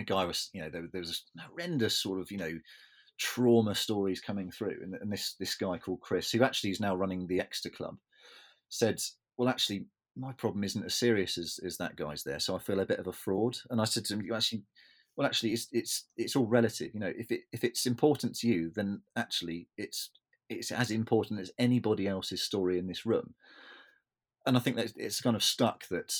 a 0.00 0.04
guy 0.04 0.24
was 0.24 0.50
you 0.52 0.60
know 0.60 0.68
there, 0.68 0.88
there 0.92 1.00
was 1.00 1.22
a 1.38 1.42
horrendous 1.42 1.96
sort 1.96 2.20
of 2.20 2.30
you 2.30 2.38
know 2.38 2.58
trauma 3.18 3.74
stories 3.74 4.20
coming 4.20 4.50
through. 4.50 4.78
And, 4.82 4.94
and, 4.94 5.12
this 5.12 5.34
this 5.38 5.54
guy 5.54 5.78
called 5.78 6.00
Chris, 6.00 6.30
who 6.30 6.42
actually 6.42 6.70
is 6.70 6.80
now 6.80 6.94
running 6.94 7.26
the 7.26 7.40
Exeter 7.40 7.74
Club, 7.74 7.96
said, 8.68 9.00
"Well, 9.36 9.48
actually, 9.48 9.86
my 10.16 10.32
problem 10.32 10.64
isn't 10.64 10.84
as 10.84 10.94
serious 10.94 11.38
as, 11.38 11.60
as 11.64 11.76
that 11.78 11.96
guy's 11.96 12.22
there, 12.22 12.40
so 12.40 12.56
I 12.56 12.58
feel 12.58 12.80
a 12.80 12.86
bit 12.86 12.98
of 12.98 13.06
a 13.06 13.12
fraud." 13.12 13.58
And 13.70 13.80
I 13.80 13.84
said 13.84 14.04
to 14.06 14.14
him, 14.14 14.22
"You 14.22 14.34
actually." 14.34 14.64
Well, 15.16 15.26
actually, 15.26 15.54
it's 15.54 15.68
it's 15.72 16.04
it's 16.18 16.36
all 16.36 16.46
relative. 16.46 16.92
You 16.92 17.00
know, 17.00 17.12
if 17.16 17.30
it 17.30 17.42
if 17.52 17.64
it's 17.64 17.86
important 17.86 18.36
to 18.36 18.48
you, 18.48 18.70
then 18.74 19.00
actually 19.16 19.68
it's 19.78 20.10
it's 20.48 20.70
as 20.70 20.90
important 20.90 21.40
as 21.40 21.52
anybody 21.58 22.06
else's 22.06 22.42
story 22.42 22.78
in 22.78 22.86
this 22.86 23.06
room. 23.06 23.34
And 24.44 24.56
I 24.56 24.60
think 24.60 24.76
that 24.76 24.92
it's 24.96 25.20
kind 25.20 25.34
of 25.34 25.42
stuck 25.42 25.88
that 25.88 26.14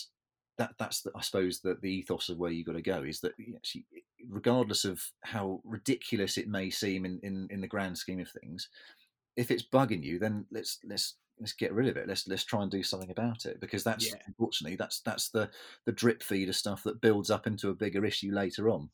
that 0.59 0.75
that's 0.79 1.03
the, 1.03 1.11
I 1.15 1.21
suppose 1.21 1.61
that 1.61 1.81
the 1.81 1.91
ethos 1.91 2.29
of 2.29 2.39
where 2.39 2.51
you 2.51 2.65
got 2.65 2.73
to 2.73 2.83
go 2.83 3.03
is 3.03 3.21
that 3.21 3.33
actually, 3.55 3.85
regardless 4.29 4.85
of 4.85 5.03
how 5.23 5.61
ridiculous 5.65 6.39
it 6.39 6.49
may 6.49 6.71
seem 6.71 7.05
in, 7.05 7.21
in, 7.23 7.49
in 7.51 7.61
the 7.61 7.67
grand 7.67 7.99
scheme 7.99 8.21
of 8.21 8.29
things, 8.31 8.69
if 9.37 9.51
it's 9.51 9.63
bugging 9.63 10.03
you, 10.03 10.19
then 10.19 10.47
let's 10.51 10.79
let's 10.85 11.15
let's 11.39 11.53
get 11.53 11.73
rid 11.73 11.89
of 11.89 11.97
it. 11.97 12.09
Let's 12.09 12.27
let's 12.27 12.45
try 12.45 12.63
and 12.63 12.71
do 12.71 12.83
something 12.83 13.11
about 13.11 13.45
it 13.45 13.61
because 13.61 13.85
that's 13.85 14.09
yeah. 14.09 14.17
unfortunately 14.27 14.77
that's 14.77 15.01
that's 15.01 15.29
the 15.29 15.51
the 15.85 15.93
drip 15.93 16.23
feed 16.23 16.49
of 16.49 16.57
stuff 16.57 16.83
that 16.85 17.01
builds 17.01 17.31
up 17.31 17.47
into 17.47 17.71
a 17.71 17.75
bigger 17.75 18.05
issue 18.05 18.33
later 18.33 18.71
on. 18.71 18.91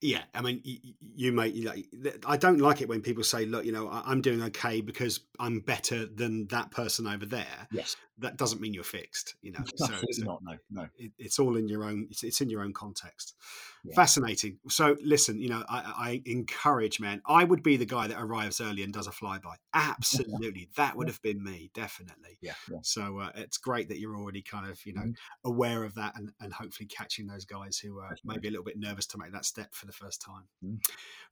Yeah, 0.00 0.22
I 0.34 0.42
mean, 0.42 0.60
you, 0.64 0.78
you 1.14 1.32
may. 1.32 1.50
Like, 1.50 1.86
I 2.26 2.36
don't 2.36 2.58
like 2.58 2.80
it 2.80 2.88
when 2.88 3.00
people 3.00 3.22
say, 3.22 3.46
"Look, 3.46 3.64
you 3.64 3.72
know, 3.72 3.88
I'm 3.88 4.20
doing 4.20 4.42
okay 4.42 4.80
because 4.80 5.20
I'm 5.38 5.60
better 5.60 6.06
than 6.06 6.46
that 6.48 6.70
person 6.70 7.06
over 7.06 7.24
there." 7.24 7.68
Yes. 7.70 7.96
That 8.18 8.36
doesn't 8.36 8.60
mean 8.60 8.74
you're 8.74 8.84
fixed. 8.84 9.34
You 9.42 9.52
know, 9.58 9.64
so, 9.76 9.86
so 9.86 10.24
not. 10.24 10.40
No, 10.42 10.56
no. 10.70 10.88
It, 10.96 11.12
it's 11.18 11.38
all 11.38 11.56
in 11.56 11.68
your 11.68 11.84
own. 11.84 12.06
It's, 12.10 12.22
it's 12.22 12.40
in 12.40 12.50
your 12.50 12.62
own 12.62 12.72
context. 12.72 13.34
Yeah. 13.84 13.94
Fascinating. 13.94 14.58
So 14.68 14.96
listen, 15.04 15.38
you 15.38 15.50
know, 15.50 15.62
I, 15.68 15.78
I, 15.78 16.22
encourage 16.24 17.00
men. 17.00 17.20
I 17.26 17.44
would 17.44 17.62
be 17.62 17.76
the 17.76 17.84
guy 17.84 18.06
that 18.06 18.18
arrives 18.18 18.60
early 18.60 18.82
and 18.82 18.94
does 18.94 19.06
a 19.06 19.10
flyby. 19.10 19.56
Absolutely, 19.74 20.70
that 20.76 20.96
would 20.96 21.08
have 21.08 21.20
been 21.20 21.44
me, 21.44 21.70
definitely. 21.74 22.38
Yeah. 22.40 22.54
yeah. 22.70 22.78
So 22.82 23.18
uh, 23.18 23.30
it's 23.34 23.58
great 23.58 23.90
that 23.90 23.98
you're 23.98 24.16
already 24.16 24.40
kind 24.40 24.70
of 24.70 24.84
you 24.86 24.94
know 24.94 25.02
mm-hmm. 25.02 25.48
aware 25.48 25.84
of 25.84 25.94
that 25.96 26.14
and, 26.16 26.30
and 26.40 26.52
hopefully 26.52 26.86
catching 26.86 27.26
those 27.26 27.44
guys 27.44 27.76
who 27.76 27.98
are 27.98 28.16
maybe 28.24 28.48
a 28.48 28.50
little 28.50 28.64
bit 28.64 28.78
nervous 28.78 29.06
to 29.08 29.18
make 29.18 29.32
that 29.32 29.44
step 29.44 29.74
for 29.74 29.84
the 29.84 29.92
first 29.92 30.22
time. 30.22 30.44
Mm-hmm. 30.64 30.76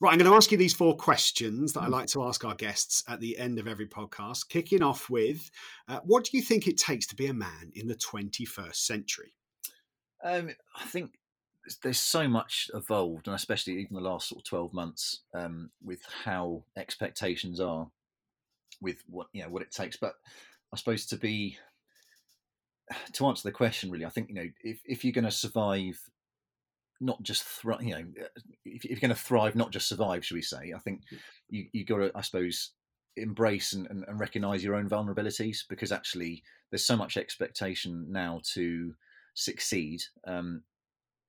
Right, 0.01 0.13
I'm 0.13 0.19
going 0.19 0.31
to 0.31 0.37
ask 0.37 0.53
you 0.53 0.59
these 0.59 0.75
four 0.75 0.97
questions 0.97 1.73
that 1.73 1.81
mm-hmm. 1.81 1.95
I 1.95 1.99
like 1.99 2.09
to 2.09 2.25
ask 2.25 2.45
our 2.45 2.55
guests 2.55 3.03
at 3.09 3.21
the 3.21 3.39
end 3.39 3.59
of 3.59 3.67
every 3.67 3.87
podcast. 3.87 4.49
Kicking 4.49 4.83
off 4.83 5.09
with, 5.09 5.51
uh, 5.89 6.01
what 6.05 6.25
do 6.25 6.37
you 6.37 6.43
think 6.43 6.67
it 6.73 6.79
takes 6.79 7.07
to 7.09 7.17
be 7.17 7.27
a 7.27 7.35
man 7.35 7.73
in 7.75 7.87
the 7.87 7.95
21st 7.95 8.75
century? 8.77 9.35
Um, 10.25 10.51
I 10.77 10.85
think 10.85 11.13
there's 11.83 11.99
so 11.99 12.29
much 12.29 12.71
evolved, 12.75 13.27
and 13.27 13.37
especially 13.37 13.75
even 13.75 13.95
the 13.95 14.01
last 14.01 14.29
sort 14.29 14.41
of 14.41 14.45
twelve 14.45 14.73
months, 14.73 15.21
um, 15.35 15.71
with 15.83 16.01
how 16.25 16.65
expectations 16.77 17.61
are, 17.61 17.89
with 18.81 19.03
what 19.07 19.29
you 19.33 19.43
know 19.43 19.49
what 19.49 19.63
it 19.63 19.71
takes. 19.71 19.97
But 19.97 20.15
I 20.73 20.77
suppose 20.77 21.07
to 21.07 21.17
be 21.17 21.57
to 23.13 23.27
answer 23.27 23.49
the 23.49 23.53
question, 23.53 23.91
really, 23.91 24.07
I 24.07 24.11
think 24.11 24.29
you 24.29 24.35
know 24.35 24.49
if 24.63 24.81
if 24.85 25.05
you're 25.05 25.13
going 25.13 25.25
to 25.25 25.31
survive, 25.31 25.99
not 27.01 27.23
just 27.23 27.45
thrive, 27.45 27.83
you 27.83 27.95
know, 27.95 28.05
if, 28.65 28.85
if 28.85 28.91
you're 28.91 29.01
going 29.01 29.11
to 29.11 29.15
thrive, 29.15 29.55
not 29.55 29.71
just 29.71 29.89
survive, 29.89 30.25
should 30.25 30.37
we 30.37 30.43
say? 30.43 30.73
I 30.75 30.79
think 30.81 31.03
you 31.49 31.67
you 31.73 31.85
got 31.85 31.99
to, 31.99 32.13
I 32.15 32.23
suppose, 32.23 32.73
embrace 33.17 33.73
and, 33.73 33.89
and, 33.89 34.05
and 34.09 34.19
recognize 34.19 34.65
your 34.65 34.75
own 34.75 34.89
vulnerabilities 34.89 35.59
because 35.69 35.93
actually 35.93 36.43
there's 36.73 36.85
so 36.85 36.97
much 36.97 37.17
expectation 37.17 38.07
now 38.11 38.41
to 38.55 38.95
succeed 39.35 40.03
um, 40.27 40.63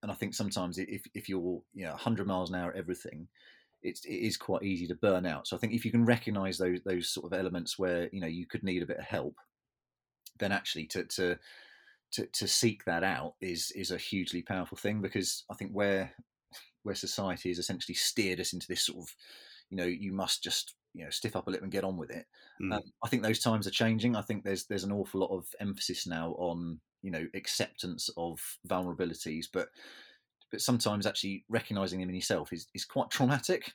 and 0.03 0.11
I 0.11 0.15
think 0.15 0.35
sometimes 0.35 0.77
if 0.77 1.07
if 1.15 1.29
you're 1.29 1.61
you 1.73 1.85
know 1.85 1.91
100 1.91 2.27
miles 2.27 2.49
an 2.49 2.57
hour 2.57 2.73
everything, 2.73 3.29
it's 3.81 4.03
it 4.03 4.13
is 4.13 4.35
quite 4.35 4.61
easy 4.61 4.85
to 4.87 4.95
burn 4.95 5.25
out. 5.25 5.47
So 5.47 5.55
I 5.55 5.59
think 5.59 5.73
if 5.73 5.85
you 5.85 5.91
can 5.91 6.05
recognise 6.05 6.57
those 6.57 6.79
those 6.85 7.09
sort 7.09 7.25
of 7.25 7.39
elements 7.39 7.79
where 7.79 8.09
you 8.11 8.19
know 8.19 8.27
you 8.27 8.45
could 8.45 8.63
need 8.63 8.83
a 8.83 8.85
bit 8.85 8.97
of 8.97 9.05
help, 9.05 9.35
then 10.39 10.51
actually 10.51 10.87
to 10.87 11.05
to 11.05 11.39
to, 12.11 12.25
to 12.27 12.47
seek 12.47 12.83
that 12.83 13.03
out 13.03 13.35
is 13.39 13.71
is 13.71 13.91
a 13.91 13.97
hugely 13.97 14.41
powerful 14.41 14.77
thing 14.77 15.01
because 15.01 15.45
I 15.49 15.55
think 15.55 15.71
where 15.71 16.11
where 16.83 16.95
society 16.95 17.49
has 17.49 17.57
essentially 17.57 17.95
steered 17.95 18.41
us 18.41 18.51
into 18.51 18.67
this 18.67 18.85
sort 18.85 18.99
of 18.99 19.15
you 19.69 19.77
know 19.77 19.85
you 19.85 20.11
must 20.11 20.43
just 20.43 20.75
you 20.93 21.03
know 21.03 21.09
stiff 21.09 21.35
up 21.35 21.47
a 21.47 21.49
lip 21.49 21.61
and 21.61 21.71
get 21.71 21.83
on 21.83 21.97
with 21.97 22.11
it. 22.11 22.25
Mm. 22.61 22.73
Um, 22.73 22.81
I 23.03 23.07
think 23.07 23.23
those 23.23 23.39
times 23.39 23.67
are 23.67 23.71
changing. 23.71 24.15
I 24.15 24.21
think 24.21 24.43
there's 24.43 24.65
there's 24.65 24.83
an 24.83 24.91
awful 24.91 25.21
lot 25.21 25.35
of 25.35 25.47
emphasis 25.59 26.07
now 26.07 26.35
on 26.37 26.79
you 27.01 27.11
know 27.11 27.25
acceptance 27.33 28.09
of 28.17 28.39
vulnerabilities, 28.67 29.45
but 29.51 29.69
but 30.51 30.61
sometimes 30.61 31.07
actually 31.07 31.43
recognizing 31.49 31.99
them 31.99 32.09
in 32.09 32.15
yourself 32.15 32.53
is 32.53 32.67
is 32.73 32.85
quite 32.85 33.09
traumatic. 33.09 33.73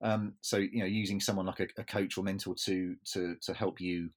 Um, 0.00 0.34
so 0.42 0.58
you 0.58 0.80
know 0.80 0.86
using 0.86 1.20
someone 1.20 1.46
like 1.46 1.60
a, 1.60 1.66
a, 1.78 1.84
coach 1.84 2.18
or 2.18 2.22
mentor 2.22 2.54
to 2.54 2.94
to 3.12 3.34
to 3.42 3.54
help 3.54 3.80
you 3.80 4.10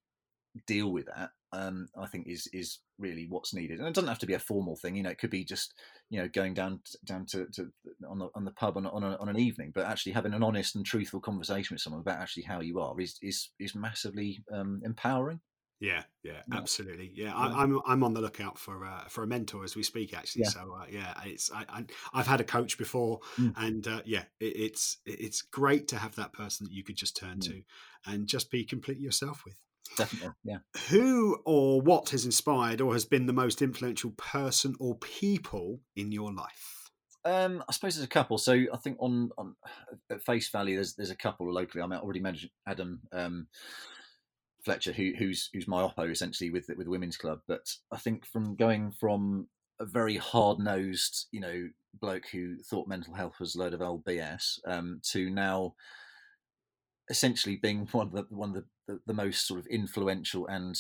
deal 0.68 0.92
with 0.92 1.08
that 1.08 1.32
um, 1.54 1.88
I 1.98 2.08
think 2.08 2.28
is 2.28 2.48
is 2.54 2.80
really 2.98 3.28
what's 3.30 3.54
needed, 3.54 3.80
and 3.80 3.88
it 3.88 3.94
doesn't 3.94 4.08
have 4.08 4.20
to 4.20 4.26
be 4.26 4.34
a 4.34 4.40
formal 4.40 4.76
thing. 4.76 4.96
You 4.96 5.04
know, 5.04 5.10
it 5.10 5.18
could 5.18 5.30
be 5.30 5.44
just 5.44 5.74
you 6.10 6.20
know 6.20 6.28
going 6.28 6.54
down 6.54 6.82
down 7.06 7.26
to, 7.28 7.48
to 7.54 7.72
on 8.10 8.20
the 8.20 8.30
on 8.36 8.46
the 8.46 8.52
pub 8.52 8.78
on 8.78 8.86
on, 8.88 9.04
a, 9.04 9.18
on 9.18 9.30
an 9.30 9.40
evening, 9.40 9.72
but 9.74 9.86
actually 9.86 10.14
having 10.14 10.34
an 10.34 10.44
honest 10.44 10.76
and 10.76 10.86
truthful 10.86 11.20
conversation 11.20 11.74
with 11.74 11.82
someone 11.82 12.02
about 12.02 12.20
actually 12.20 12.44
how 12.44 12.62
you 12.62 12.80
are 12.80 13.00
is 13.00 13.18
is 13.22 13.50
is 13.60 13.76
massively 13.76 14.44
um, 14.52 14.82
empowering. 14.86 15.42
Yeah, 15.82 16.04
yeah, 16.24 16.44
absolutely. 16.54 17.12
Yeah, 17.16 17.36
I, 17.36 17.64
am 17.64 17.74
I'm, 17.74 17.82
I'm 17.88 18.04
on 18.04 18.14
the 18.14 18.22
lookout 18.22 18.60
for 18.60 18.86
uh, 18.86 19.06
for 19.10 19.24
a 19.24 19.28
mentor 19.28 19.64
as 19.64 19.76
we 19.76 19.82
speak. 19.82 20.14
Actually, 20.14 20.44
yeah. 20.44 20.50
so 20.50 20.78
uh, 20.80 20.86
yeah, 20.88 21.14
it's 21.26 21.52
I, 21.52 21.66
I 22.14 22.18
have 22.18 22.28
had 22.28 22.40
a 22.40 22.44
coach 22.44 22.78
before, 22.78 23.20
mm. 23.36 23.52
and 23.58 23.88
uh, 23.88 24.02
yeah, 24.06 24.26
it, 24.40 24.56
it's 24.56 24.98
it's 25.08 25.42
great 25.42 25.88
to 25.88 25.98
have 25.98 26.16
that 26.18 26.34
person 26.34 26.66
that 26.66 26.74
you 26.74 26.84
could 26.84 26.98
just 26.98 27.18
turn 27.18 27.40
mm. 27.40 27.46
to, 27.46 27.64
and 28.06 28.28
just 28.28 28.52
be 28.52 28.64
completely 28.64 29.04
yourself 29.04 29.42
with. 29.44 29.58
Definitely, 29.98 30.34
yeah. 30.44 30.58
Who 30.90 31.38
or 31.46 31.82
what 31.82 32.10
has 32.10 32.26
inspired 32.26 32.82
or 32.82 32.94
has 32.94 33.06
been 33.06 33.26
the 33.26 33.34
most 33.34 33.62
influential 33.62 34.12
person 34.12 34.76
or 34.80 34.96
people 34.98 35.82
in 35.96 36.12
your 36.12 36.34
life? 36.34 36.90
Um, 37.24 37.64
I 37.70 37.72
suppose 37.72 37.96
there's 37.96 38.06
a 38.06 38.10
couple. 38.10 38.38
So 38.38 38.54
I 38.54 38.78
think 38.78 38.98
on, 39.00 39.30
on 39.38 39.56
at 40.10 40.24
face 40.24 40.50
value, 40.50 40.76
there's 40.76 40.96
there's 40.96 41.12
a 41.12 41.16
couple 41.16 41.52
locally. 41.54 41.82
I 41.82 41.88
mean, 41.88 42.00
I 42.00 42.02
already 42.02 42.20
mentioned 42.20 42.52
Adam 42.68 43.02
um, 43.12 43.48
Fletcher, 44.64 44.92
who, 44.92 45.12
who's 45.18 45.50
who's 45.54 45.68
my 45.68 45.82
oppo 45.82 46.10
essentially 46.10 46.50
with 46.50 46.68
with 46.76 46.86
the 46.86 46.92
women's 46.92 47.18
club. 47.18 47.40
But 47.48 47.76
I 47.92 47.98
think 47.98 48.26
from 48.26 48.56
going 48.56 48.92
from 49.00 49.48
a 49.80 49.86
very 49.86 50.18
hard 50.18 50.60
nosed, 50.60 51.28
you 51.32 51.42
know, 51.42 51.70
bloke 52.00 52.28
who 52.32 52.58
thought 52.58 52.88
mental 52.88 53.14
health 53.14 53.40
was 53.40 53.56
a 53.56 53.60
load 53.60 53.74
of 53.74 53.82
old 53.82 54.04
BS, 54.06 54.60
um, 54.66 55.02
to 55.12 55.30
now 55.30 55.76
essentially 57.12 57.58
being 57.58 57.88
one 57.92 58.08
of 58.08 58.14
the 58.14 58.26
one 58.30 58.50
of 58.50 58.56
the, 58.56 58.66
the, 58.88 59.00
the, 59.06 59.14
most 59.14 59.46
sort 59.46 59.60
of 59.60 59.68
influential 59.68 60.48
and 60.48 60.80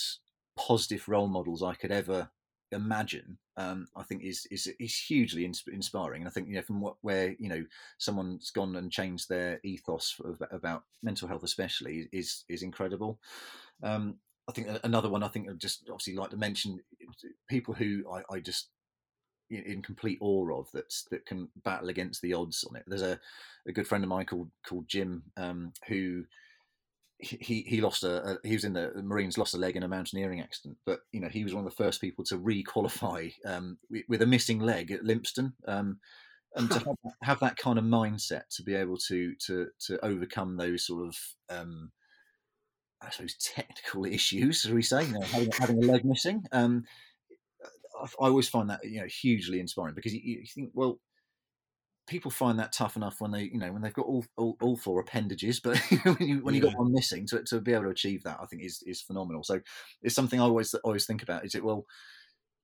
positive 0.58 1.08
role 1.08 1.28
models 1.28 1.62
I 1.62 1.76
could 1.76 1.92
ever 1.92 2.32
imagine. 2.72 3.38
Um, 3.58 3.88
I 3.96 4.04
think 4.04 4.24
is 4.24 4.48
is 4.50 4.72
is 4.80 4.98
hugely 4.98 5.46
inspiring, 5.46 6.22
and 6.22 6.28
I 6.28 6.32
think 6.32 6.48
you 6.48 6.56
know 6.56 6.62
from 6.62 6.82
what 6.82 6.96
where 7.02 7.36
you 7.38 7.50
know 7.50 7.64
someone's 8.00 8.50
gone 8.50 8.76
and 8.78 8.92
changed 8.92 9.30
their 9.30 9.60
ethos 9.64 10.20
about 10.52 10.84
mental 11.04 11.28
health, 11.28 11.44
especially, 11.44 12.10
is 12.12 12.46
is 12.50 12.64
incredible. 12.64 13.20
Um, 13.84 14.16
I 14.50 14.54
think 14.54 14.68
another 14.84 15.10
one 15.10 15.24
I 15.24 15.28
think 15.28 15.50
I'd 15.50 15.60
just 15.60 15.84
obviously 15.90 16.16
like 16.16 16.32
to 16.32 16.38
mention 16.38 16.80
people 17.48 17.74
who 17.74 18.04
I, 18.12 18.36
I 18.36 18.40
just 18.40 18.70
in 19.58 19.82
complete 19.82 20.18
awe 20.22 20.60
of 20.60 20.72
that 20.72 20.94
that 21.12 21.26
can 21.26 21.50
battle 21.64 21.90
against 21.90 22.22
the 22.22 22.34
odds 22.34 22.64
on 22.64 22.76
it. 22.76 22.84
There's 22.88 23.02
a, 23.02 23.20
a 23.68 23.72
good 23.72 23.88
friend 23.88 24.04
of 24.04 24.10
mine 24.10 24.26
called 24.26 24.50
called 24.66 24.88
Jim 24.88 25.24
um, 25.38 25.74
who 25.88 26.26
he 27.20 27.64
he 27.68 27.82
lost 27.82 28.04
a, 28.04 28.32
a, 28.32 28.38
he 28.44 28.54
was 28.54 28.64
in 28.64 28.74
the 28.74 28.92
Marines 29.04 29.38
lost 29.38 29.54
a 29.54 29.58
leg 29.58 29.76
in 29.76 29.84
a 29.84 29.88
mountaineering 29.88 30.42
accident, 30.42 30.78
but 30.86 31.02
you 31.12 31.20
know 31.20 31.30
he 31.30 31.44
was 31.44 31.54
one 31.54 31.66
of 31.66 31.70
the 31.70 31.84
first 31.84 32.02
people 32.02 32.24
to 32.26 32.38
re-qualify 32.38 33.28
um, 33.46 33.78
with 34.08 34.22
a 34.22 34.28
missing 34.28 34.60
leg 34.60 34.92
at 34.92 35.04
Lympstone. 35.04 35.54
Um, 35.68 36.00
and 36.54 36.70
to 36.70 36.80
have, 36.80 37.14
have, 37.22 37.40
that 37.40 37.56
kind 37.56 37.80
of 37.80 37.86
mindset 37.86 38.42
to 38.58 38.64
be 38.64 38.76
able 38.76 38.98
to 38.98 39.36
to 39.36 39.68
to 39.88 40.04
overcome 40.04 40.58
those 40.58 40.86
sort 40.86 41.08
of 41.08 41.18
um, 41.50 41.92
I 43.02 43.10
suppose 43.10 43.36
technical 43.36 44.06
issues, 44.12 44.66
as 44.66 44.72
we 44.72 44.82
say, 44.82 45.06
you 45.06 45.14
know, 45.14 45.22
having, 45.22 45.52
having 45.52 45.84
a 45.84 45.88
leg 45.88 46.06
missing. 46.06 46.44
Um, 46.52 46.86
I 48.02 48.28
always 48.28 48.50
find 48.50 48.70
that 48.70 48.84
you 48.84 49.00
know 49.02 49.08
hugely 49.08 49.60
inspiring 49.60 49.96
because 49.96 50.14
you, 50.14 50.22
you, 50.24 50.46
think, 50.46 50.72
well, 50.74 51.00
people 52.08 52.32
find 52.32 52.60
that 52.60 52.74
tough 52.74 52.96
enough 52.96 53.20
when 53.20 53.32
they 53.32 53.44
you 53.44 53.58
know 53.58 53.72
when 53.72 53.82
they've 53.82 53.94
got 53.94 54.06
all 54.06 54.26
all, 54.38 54.58
all 54.62 54.78
four 54.78 55.00
appendages, 55.00 55.60
but 55.60 55.78
when 56.04 56.28
you 56.28 56.44
when 56.44 56.56
you 56.56 56.62
got 56.62 56.78
one 56.78 56.92
missing, 56.92 57.26
to 57.28 57.44
to 57.44 57.62
be 57.62 57.74
able 57.74 57.84
to 57.84 57.90
achieve 57.90 58.24
that, 58.24 58.40
I 58.42 58.46
think 58.46 58.64
is 58.64 58.84
is 58.86 59.02
phenomenal. 59.02 59.44
So 59.44 59.62
it's 60.02 60.16
something 60.16 60.40
I 60.40 60.44
always 60.44 60.74
always 60.84 61.06
think 61.06 61.24
about. 61.24 61.46
Is 61.46 61.56
it 61.56 61.64
well, 61.64 61.86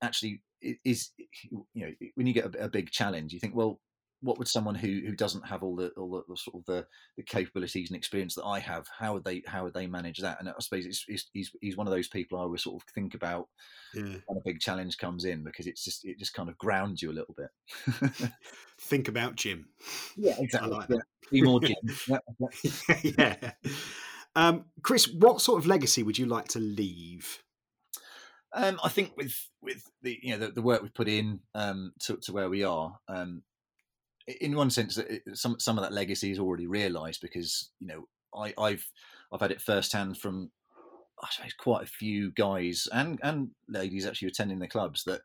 actually, 0.02 0.42
is 0.62 1.12
you 1.44 1.66
know 1.76 1.92
when 2.16 2.28
you 2.28 2.34
get 2.34 2.56
a, 2.56 2.66
a 2.66 2.70
big 2.70 2.92
challenge, 2.92 3.34
you 3.34 3.40
think, 3.40 3.56
well, 3.56 3.80
what 4.22 4.40
would 4.40 4.48
someone 4.48 4.76
who 4.76 5.02
who 5.06 5.16
doesn't 5.16 5.46
have 5.46 5.62
all 5.64 5.76
the 5.76 5.90
all 5.90 6.10
the, 6.10 6.24
the, 6.28 6.38
sort 6.38 6.56
of 6.56 6.66
the, 6.66 6.86
the 7.18 7.24
capabilities 7.24 7.90
and 7.90 7.98
experience 7.98 8.36
that 8.36 8.46
I 8.46 8.60
have 8.60 8.88
how 8.98 9.14
would 9.14 9.24
they 9.24 9.44
how 9.46 9.64
would 9.64 9.74
they 9.74 9.88
manage 9.88 10.20
that? 10.20 10.40
And 10.40 10.50
I 10.50 10.54
suppose 10.60 10.86
it's, 10.86 11.06
it's 11.08 11.30
he's 11.34 11.52
he's 11.62 11.78
one 11.78 11.88
of 11.88 11.94
those 11.94 12.08
people 12.08 12.40
I 12.40 12.44
always 12.44 12.64
sort 12.64 12.82
of 12.82 12.88
think 12.94 13.14
about 13.14 13.48
yeah. 13.94 14.18
when 14.26 14.38
a 14.38 14.42
big 14.46 14.60
challenge 14.60 14.98
comes 14.98 15.26
in 15.26 15.44
because 15.44 15.68
it's 15.68 15.84
just 15.84 16.06
it 16.06 16.18
just 16.18 16.34
kind 16.34 16.50
of 16.50 16.58
grounds 16.58 17.02
you 17.02 17.12
a 17.12 17.14
little 17.14 17.36
bit. 17.36 18.32
Think 18.82 19.08
about 19.08 19.36
Jim. 19.36 19.70
Yeah 20.16 20.36
exactly. 20.40 20.72
like 20.72 20.90
yeah. 20.90 20.98
be 21.32 21.42
more 21.42 21.62
Jim. 21.62 21.76
Yeah, 23.04 23.36
yeah. 23.44 23.52
Um, 24.36 24.66
Chris 24.82 25.08
what 25.08 25.42
sort 25.42 25.60
of 25.60 25.68
legacy 25.68 26.04
would 26.04 26.18
you 26.18 26.26
like 26.26 26.48
to 26.50 26.60
leave? 26.60 27.44
Um, 28.54 28.80
I 28.84 28.90
think 28.90 29.12
with 29.18 29.50
with 29.62 29.84
the 30.02 30.18
you 30.22 30.32
know 30.32 30.46
the, 30.46 30.52
the 30.54 30.62
work 30.62 30.82
we've 30.82 30.94
put 30.94 31.08
in 31.08 31.42
um, 31.54 31.94
to, 32.02 32.18
to 32.18 32.34
where 32.34 32.50
we 32.50 32.64
are, 32.64 32.98
um, 33.08 33.44
in 34.28 34.56
one 34.56 34.70
sense, 34.70 35.00
some 35.34 35.60
some 35.60 35.78
of 35.78 35.84
that 35.84 35.94
legacy 35.94 36.32
is 36.32 36.40
already 36.40 36.68
realised 36.68 37.22
because 37.22 37.72
you 37.80 37.88
know 37.88 38.08
I, 38.36 38.54
have 38.72 38.84
I've 39.32 39.42
had 39.42 39.52
it 39.52 39.62
firsthand 39.62 40.18
from 40.18 40.52
I 41.22 41.28
suppose 41.32 41.54
quite 41.54 41.84
a 41.84 41.88
few 41.88 42.32
guys 42.32 42.88
and 42.92 43.20
and 43.24 43.50
ladies 43.68 44.06
actually 44.06 44.28
attending 44.28 44.60
the 44.60 44.68
clubs 44.68 45.04
that 45.06 45.22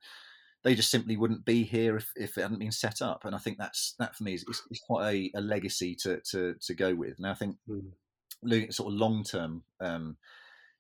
they 0.65 0.75
just 0.75 0.91
simply 0.91 1.17
wouldn't 1.17 1.45
be 1.45 1.65
here 1.65 1.97
if, 1.97 2.11
if 2.15 2.39
it 2.39 2.43
hadn't 2.43 2.61
been 2.61 2.71
set 2.71 3.03
up. 3.03 3.25
And 3.25 3.35
I 3.35 3.39
think 3.39 3.59
that's 3.59 3.95
that 3.99 4.15
for 4.15 4.23
me 4.23 4.35
is, 4.35 4.45
is, 4.49 4.63
is 4.71 4.81
quite 4.87 5.13
a, 5.13 5.39
a, 5.39 5.41
legacy 5.41 5.97
to, 6.03 6.21
to 6.31 6.55
to 6.61 6.75
go 6.75 6.95
with. 6.95 7.19
Now 7.19 7.33
I 7.33 7.35
think 7.35 7.57
mm. 7.69 7.83
looking 8.43 8.69
at 8.69 8.75
sort 8.75 8.93
of 8.93 8.99
long 8.99 9.25
term, 9.25 9.65
um, 9.81 10.17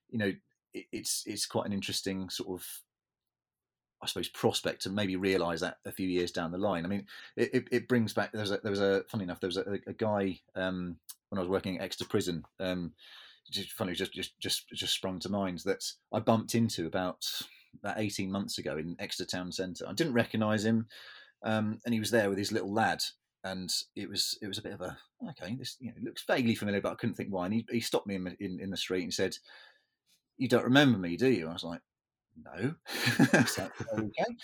you 0.08 0.18
know, 0.18 0.32
it, 0.72 0.84
it's 0.92 1.24
it's 1.26 1.46
quite 1.46 1.66
an 1.66 1.72
interesting 1.72 2.30
sort 2.30 2.60
of 2.60 2.66
I 4.02 4.06
suppose 4.06 4.28
prospect 4.28 4.82
to 4.82 4.90
maybe 4.90 5.16
realise 5.16 5.60
that 5.60 5.78
a 5.86 5.92
few 5.92 6.08
years 6.08 6.32
down 6.32 6.50
the 6.50 6.58
line. 6.58 6.84
I 6.84 6.88
mean, 6.88 7.06
it, 7.36 7.68
it, 7.70 7.88
brings 7.88 8.12
back. 8.12 8.32
There 8.32 8.40
was 8.40 8.50
a, 8.50 8.58
there 8.58 8.70
was 8.70 8.80
a 8.80 9.04
funny 9.08 9.24
enough. 9.24 9.38
There 9.38 9.48
was 9.48 9.58
a, 9.58 9.78
a 9.86 9.92
guy 9.92 10.40
um, 10.56 10.96
when 11.28 11.38
I 11.38 11.42
was 11.42 11.48
working 11.48 11.78
at 11.78 11.84
Exeter 11.84 12.08
Prison 12.08 12.44
um, 12.58 12.92
just 13.50 13.72
funny, 13.72 13.92
just 13.92 14.12
just 14.12 14.38
just 14.40 14.68
just 14.70 14.94
sprung 14.94 15.18
to 15.20 15.28
mind 15.28 15.60
that 15.60 15.84
I 16.12 16.20
bumped 16.20 16.54
into 16.54 16.86
about 16.86 17.24
about 17.78 17.98
eighteen 17.98 18.30
months 18.30 18.58
ago 18.58 18.76
in 18.76 18.96
Exeter 18.98 19.28
Town 19.28 19.52
Centre. 19.52 19.86
I 19.88 19.92
didn't 19.92 20.14
recognise 20.14 20.64
him, 20.64 20.86
um, 21.42 21.78
and 21.84 21.94
he 21.94 22.00
was 22.00 22.10
there 22.10 22.28
with 22.28 22.38
his 22.38 22.52
little 22.52 22.72
lad, 22.72 23.02
and 23.44 23.72
it 23.96 24.08
was 24.08 24.38
it 24.42 24.48
was 24.48 24.58
a 24.58 24.62
bit 24.62 24.72
of 24.72 24.80
a 24.80 24.96
okay. 25.30 25.54
This 25.56 25.76
you 25.80 25.88
know 25.88 25.96
looks 26.02 26.24
vaguely 26.24 26.54
familiar, 26.54 26.80
but 26.80 26.92
I 26.92 26.96
couldn't 26.96 27.14
think 27.14 27.30
why. 27.30 27.46
And 27.46 27.54
he, 27.54 27.66
he 27.70 27.80
stopped 27.80 28.06
me 28.06 28.14
in, 28.14 28.36
in, 28.40 28.60
in 28.60 28.70
the 28.70 28.76
street 28.76 29.04
and 29.04 29.14
said, 29.14 29.36
"You 30.38 30.48
don't 30.48 30.64
remember 30.64 30.98
me, 30.98 31.16
do 31.16 31.28
you?" 31.28 31.48
I 31.48 31.52
was 31.52 31.64
like, 31.64 31.80
"No." 32.36 32.74
okay. 33.34 34.36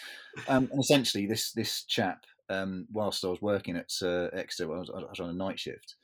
Um, 0.49 0.69
and 0.73 0.81
essentially, 0.81 1.27
this 1.27 1.53
this 1.53 1.85
chap, 1.85 2.25
um, 2.49 2.87
whilst 2.93 3.25
I 3.25 3.29
was 3.29 3.43
working 3.43 3.77
at 3.77 3.91
uh, 4.03 4.29
Exeter, 4.33 4.75
I 4.75 4.79
was, 4.79 4.91
I 4.91 4.99
was 5.01 5.21
on 5.21 5.31
a 5.31 5.35
night 5.35 5.59
shift, 5.59 5.95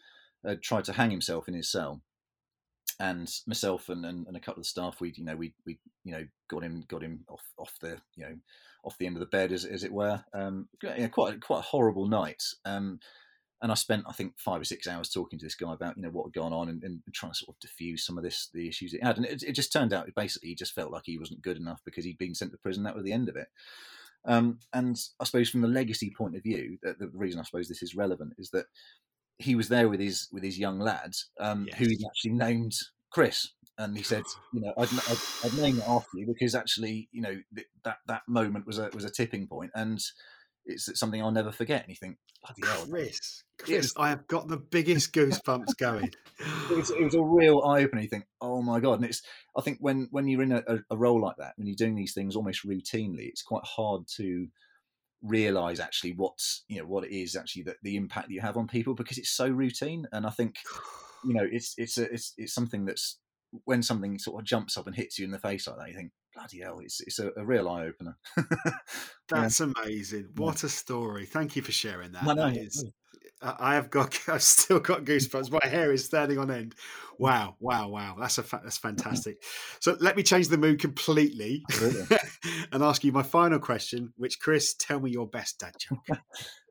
uh, 0.46 0.54
tried 0.62 0.84
to 0.84 0.92
hang 0.92 1.10
himself 1.10 1.48
in 1.48 1.54
his 1.54 1.70
cell 1.70 2.02
and 3.00 3.30
myself 3.46 3.88
and, 3.88 4.04
and, 4.04 4.26
and, 4.26 4.36
a 4.36 4.40
couple 4.40 4.60
of 4.60 4.66
staff, 4.66 5.00
we 5.00 5.12
you 5.16 5.24
know 5.24 5.36
we 5.36 5.52
we 5.66 5.78
you 6.04 6.12
know 6.12 6.24
got 6.48 6.62
him 6.62 6.84
got 6.88 7.02
him 7.02 7.24
off 7.28 7.42
off 7.58 7.72
the 7.80 7.98
you 8.16 8.24
know 8.24 8.36
off 8.84 8.96
the 8.98 9.06
end 9.06 9.16
of 9.16 9.20
the 9.20 9.26
bed 9.26 9.52
as, 9.52 9.64
as 9.64 9.84
it 9.84 9.92
were. 9.92 10.22
Um, 10.32 10.68
quite 11.10 11.40
quite 11.40 11.58
a 11.58 11.62
horrible 11.62 12.06
night. 12.06 12.42
Um, 12.64 13.00
and 13.64 13.72
I 13.72 13.76
spent 13.76 14.04
I 14.06 14.12
think 14.12 14.34
five 14.36 14.60
or 14.60 14.64
six 14.64 14.86
hours 14.86 15.08
talking 15.08 15.38
to 15.38 15.46
this 15.46 15.54
guy 15.54 15.72
about 15.72 15.96
you 15.96 16.02
know 16.02 16.10
what 16.10 16.26
had 16.26 16.34
gone 16.34 16.52
on 16.52 16.68
and, 16.68 16.84
and 16.84 17.00
trying 17.14 17.32
to 17.32 17.38
sort 17.38 17.56
of 17.56 17.60
diffuse 17.60 18.04
some 18.04 18.18
of 18.18 18.22
this 18.22 18.50
the 18.52 18.68
issues 18.68 18.92
he 18.92 18.98
had. 19.02 19.16
And 19.16 19.24
it, 19.24 19.42
it 19.42 19.52
just 19.52 19.72
turned 19.72 19.94
out 19.94 20.06
basically 20.14 20.50
he 20.50 20.54
just 20.54 20.74
felt 20.74 20.92
like 20.92 21.04
he 21.06 21.16
wasn't 21.16 21.40
good 21.40 21.56
enough 21.56 21.80
because 21.82 22.04
he'd 22.04 22.18
been 22.18 22.34
sent 22.34 22.52
to 22.52 22.58
prison. 22.58 22.82
That 22.82 22.94
was 22.94 23.04
the 23.04 23.12
end 23.14 23.30
of 23.30 23.36
it. 23.36 23.48
Um, 24.26 24.58
and 24.74 25.00
I 25.18 25.24
suppose 25.24 25.48
from 25.48 25.62
the 25.62 25.68
legacy 25.68 26.12
point 26.16 26.36
of 26.36 26.42
view, 26.42 26.76
the, 26.82 26.94
the 26.98 27.10
reason 27.14 27.40
I 27.40 27.44
suppose 27.44 27.66
this 27.66 27.82
is 27.82 27.96
relevant 27.96 28.34
is 28.36 28.50
that 28.50 28.66
he 29.38 29.54
was 29.54 29.70
there 29.70 29.88
with 29.88 30.00
his 30.00 30.28
with 30.30 30.42
his 30.42 30.58
young 30.58 30.78
lad, 30.78 31.14
um, 31.40 31.64
yes. 31.66 31.78
who 31.78 31.86
he 31.86 32.06
actually 32.06 32.32
named 32.32 32.74
Chris, 33.10 33.48
and 33.78 33.96
he 33.96 34.02
said, 34.02 34.24
you 34.52 34.60
know, 34.60 34.74
I'd, 34.76 34.92
I'd, 34.92 35.18
I'd 35.42 35.54
name 35.54 35.78
it 35.78 35.88
after 35.88 36.18
you 36.18 36.26
because 36.26 36.54
actually, 36.54 37.08
you 37.12 37.22
know, 37.22 37.36
that 37.84 37.96
that 38.08 38.22
moment 38.28 38.66
was 38.66 38.78
a 38.78 38.90
was 38.92 39.06
a 39.06 39.10
tipping 39.10 39.46
point, 39.46 39.70
and 39.74 39.98
it's 40.66 40.98
something 40.98 41.22
I'll 41.22 41.30
never 41.30 41.52
forget. 41.52 41.82
And 41.82 41.90
you 41.90 41.96
think, 41.96 42.18
bloody 42.42 42.66
hell, 42.66 42.86
Chris, 42.86 43.43
Chris, 43.58 43.92
I 43.96 44.08
have 44.08 44.26
got 44.26 44.48
the 44.48 44.56
biggest 44.56 45.12
goosebumps 45.12 45.76
going. 45.78 46.10
it, 46.70 46.76
was, 46.76 46.90
it 46.90 47.02
was 47.02 47.14
a 47.14 47.22
real 47.22 47.62
eye 47.62 47.82
opener. 47.84 48.02
You 48.02 48.08
think, 48.08 48.26
oh 48.40 48.62
my 48.62 48.80
god! 48.80 48.94
And 48.94 49.04
it's, 49.04 49.22
I 49.56 49.60
think 49.60 49.78
when 49.80 50.08
when 50.10 50.28
you're 50.28 50.42
in 50.42 50.52
a, 50.52 50.62
a 50.90 50.96
role 50.96 51.20
like 51.20 51.36
that, 51.38 51.54
when 51.56 51.66
you're 51.66 51.76
doing 51.76 51.94
these 51.94 52.14
things 52.14 52.36
almost 52.36 52.66
routinely, 52.66 53.28
it's 53.28 53.42
quite 53.42 53.64
hard 53.64 54.02
to 54.16 54.48
realize 55.24 55.80
actually 55.80 56.12
what's 56.12 56.64
you 56.68 56.78
know 56.78 56.86
what 56.86 57.04
it 57.04 57.10
is 57.10 57.34
actually 57.34 57.62
that 57.62 57.76
the 57.82 57.96
impact 57.96 58.28
that 58.28 58.34
you 58.34 58.42
have 58.42 58.58
on 58.58 58.68
people 58.68 58.94
because 58.94 59.16
it's 59.16 59.30
so 59.30 59.48
routine 59.48 60.06
and 60.12 60.26
i 60.26 60.30
think 60.30 60.56
you 61.24 61.32
know 61.32 61.46
it's 61.50 61.74
it's 61.78 61.96
a, 61.96 62.12
it's 62.12 62.34
it's 62.36 62.52
something 62.52 62.84
that's 62.84 63.18
when 63.64 63.82
something 63.82 64.18
sort 64.18 64.38
of 64.38 64.44
jumps 64.44 64.76
up 64.76 64.86
and 64.86 64.94
hits 64.94 65.18
you 65.18 65.24
in 65.24 65.30
the 65.30 65.38
face 65.38 65.66
like 65.66 65.78
that 65.78 65.88
you 65.88 65.94
think 65.94 66.10
bloody 66.34 66.60
hell 66.60 66.78
it's 66.80 67.00
it's 67.00 67.18
a, 67.18 67.30
a 67.38 67.44
real 67.44 67.68
eye 67.68 67.86
opener 67.86 68.18
that's 69.30 69.60
yeah. 69.60 69.72
amazing 69.82 70.28
what 70.36 70.62
a 70.62 70.68
story 70.68 71.24
thank 71.24 71.56
you 71.56 71.62
for 71.62 71.72
sharing 71.72 72.12
that, 72.12 72.24
that 72.24 72.56
is, 72.56 72.84
I 73.44 73.74
have 73.74 73.90
got, 73.90 74.18
I've 74.28 74.42
still 74.42 74.80
got 74.80 75.04
goosebumps. 75.04 75.50
My 75.50 75.68
hair 75.68 75.92
is 75.92 76.04
standing 76.04 76.38
on 76.38 76.50
end. 76.50 76.74
Wow, 77.18 77.56
wow, 77.60 77.88
wow! 77.88 78.16
That's 78.18 78.38
a 78.38 78.42
fa- 78.42 78.60
that's 78.62 78.78
fantastic. 78.78 79.42
So 79.80 79.96
let 80.00 80.16
me 80.16 80.22
change 80.22 80.48
the 80.48 80.56
mood 80.56 80.80
completely 80.80 81.62
and 82.72 82.82
ask 82.82 83.04
you 83.04 83.12
my 83.12 83.22
final 83.22 83.58
question. 83.58 84.12
Which, 84.16 84.40
Chris, 84.40 84.74
tell 84.74 84.98
me 84.98 85.10
your 85.10 85.28
best 85.28 85.60
dad 85.60 85.74
joke. 85.78 86.18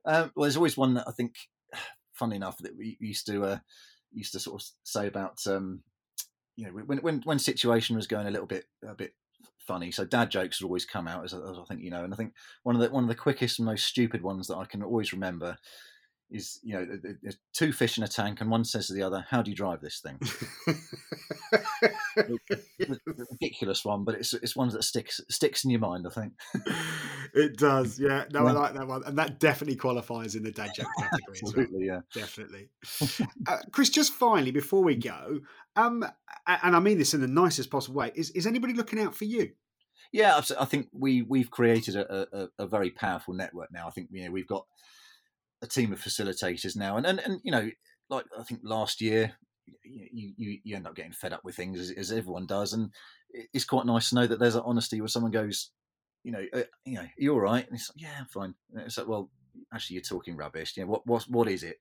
um, 0.06 0.32
well, 0.36 0.44
there's 0.44 0.58
always 0.58 0.76
one 0.76 0.96
that 0.96 1.08
I 1.08 1.12
think, 1.12 1.36
funny 2.14 2.36
enough, 2.36 2.58
that 2.60 2.76
we 2.76 2.98
used 3.00 3.28
to 3.28 3.46
uh, 3.46 3.58
used 4.12 4.34
to 4.34 4.40
sort 4.40 4.62
of 4.62 4.68
say 4.84 5.08
about, 5.08 5.46
um, 5.48 5.84
you 6.56 6.66
know, 6.66 6.72
when 6.72 6.98
when 7.00 7.22
when 7.24 7.40
situation 7.40 7.96
was 7.96 8.08
going 8.08 8.28
a 8.28 8.32
little 8.32 8.48
bit 8.48 8.66
a 8.86 8.96
bit 8.96 9.14
funny. 9.60 9.92
So 9.92 10.06
dad 10.06 10.32
jokes 10.32 10.62
would 10.62 10.68
always 10.68 10.86
come 10.86 11.08
out, 11.08 11.24
as, 11.24 11.34
as 11.34 11.58
I 11.58 11.64
think 11.68 11.82
you 11.82 11.92
know. 11.92 12.04
And 12.04 12.14
I 12.14 12.18
think 12.18 12.34
one 12.64 12.76
of 12.76 12.82
the 12.82 12.90
one 12.90 13.04
of 13.04 13.10
the 13.10 13.16
quickest 13.16 13.60
and 13.60 13.66
most 13.66 13.86
stupid 13.86 14.22
ones 14.22 14.48
that 14.48 14.58
I 14.58 14.66
can 14.66 14.84
always 14.84 15.14
remember 15.14 15.58
is 16.34 16.60
you 16.64 16.74
know 16.74 16.88
there's 17.22 17.38
two 17.54 17.72
fish 17.72 17.98
in 17.98 18.04
a 18.04 18.08
tank 18.08 18.42
and 18.42 18.50
one 18.50 18.66
says 18.66 18.88
to 18.88 18.94
the 18.94 19.04
other 19.04 19.24
how 19.30 19.42
do 19.42 19.52
you 19.52 19.56
drive 19.56 19.80
this 19.82 20.00
thing? 20.00 20.20
Ridiculous 23.32 23.86
one 23.86 24.04
but 24.04 24.16
it's 24.16 24.34
it's 24.34 24.56
one 24.56 24.70
that 24.70 24.84
sticks 24.84 25.22
sticks 25.30 25.64
in 25.64 25.70
your 25.70 25.80
mind 25.80 26.06
i 26.08 26.10
think. 26.10 26.34
It 27.36 27.58
does 27.58 28.00
yeah. 28.00 28.26
No 28.32 28.44
yeah. 28.44 28.50
i 28.50 28.52
like 28.52 28.74
that 28.74 28.88
one 28.88 29.04
and 29.06 29.18
that 29.18 29.40
definitely 29.40 29.76
qualifies 29.76 30.36
in 30.36 30.44
the 30.44 30.52
dad 30.52 30.72
joke 30.76 30.88
category 30.98 31.40
absolutely 31.44 31.88
well. 31.90 32.04
yeah. 32.14 32.22
Definitely. 32.22 32.70
Uh, 33.48 33.58
chris 33.72 33.90
just 33.90 34.14
finally 34.14 34.52
before 34.52 34.84
we 34.84 34.96
go 34.96 35.40
um 35.76 36.06
and 36.48 36.76
i 36.76 36.80
mean 36.80 36.98
this 36.98 37.14
in 37.14 37.22
the 37.22 37.28
nicest 37.28 37.70
possible 37.70 37.96
way 38.00 38.12
is 38.16 38.30
is 38.32 38.48
anybody 38.48 38.74
looking 38.74 39.00
out 39.00 39.14
for 39.16 39.26
you? 39.26 39.52
Yeah 40.12 40.40
i 40.60 40.66
think 40.66 40.88
we 40.94 41.22
we've 41.24 41.52
created 41.52 41.96
a, 41.96 42.28
a, 42.38 42.48
a 42.60 42.68
very 42.68 42.90
powerful 42.92 43.34
network 43.34 43.72
now. 43.72 43.88
I 43.88 43.92
think 43.92 44.10
you 44.12 44.26
know 44.26 44.32
we've 44.32 44.48
got 44.48 44.66
a 45.64 45.68
team 45.68 45.94
of 45.94 46.02
facilitators 46.02 46.76
now, 46.76 46.98
and 46.98 47.06
and, 47.06 47.20
and 47.20 47.40
you 47.44 47.52
know, 47.52 47.72
like 48.10 48.26
I 48.38 48.44
think 48.44 48.60
last 48.64 49.02
year, 49.02 49.34
you, 49.84 50.34
you 50.38 50.60
you 50.64 50.76
end 50.76 50.86
up 50.86 50.96
getting 50.96 51.14
fed 51.14 51.34
up 51.34 51.42
with 51.44 51.56
things 51.56 51.80
as, 51.80 51.92
as 51.92 52.12
everyone 52.12 52.46
does, 52.46 52.74
and 52.74 52.92
it's 53.54 53.66
quite 53.66 53.86
nice 53.86 54.10
to 54.10 54.16
know 54.16 54.28
that 54.28 54.40
there's 54.40 54.56
an 54.56 54.64
honesty 54.66 55.02
where 55.02 55.08
someone 55.08 55.32
goes, 55.32 55.72
you 56.24 56.32
know, 56.32 56.44
uh, 56.54 56.64
you 56.86 56.96
know, 56.96 57.08
you're 57.18 57.34
all 57.34 57.40
right, 57.40 57.66
and 57.66 57.76
it's 57.76 57.90
like, 57.90 58.02
yeah, 58.02 58.20
I'm 58.20 58.28
fine. 58.28 58.54
And 58.74 58.82
it's 58.82 58.98
like, 58.98 59.08
well, 59.08 59.32
actually, 59.74 59.96
you're 59.96 60.04
talking 60.04 60.36
rubbish. 60.36 60.74
You 60.76 60.84
know, 60.84 60.90
what 60.90 61.08
what 61.08 61.24
what 61.24 61.48
is 61.48 61.64
it? 61.64 61.78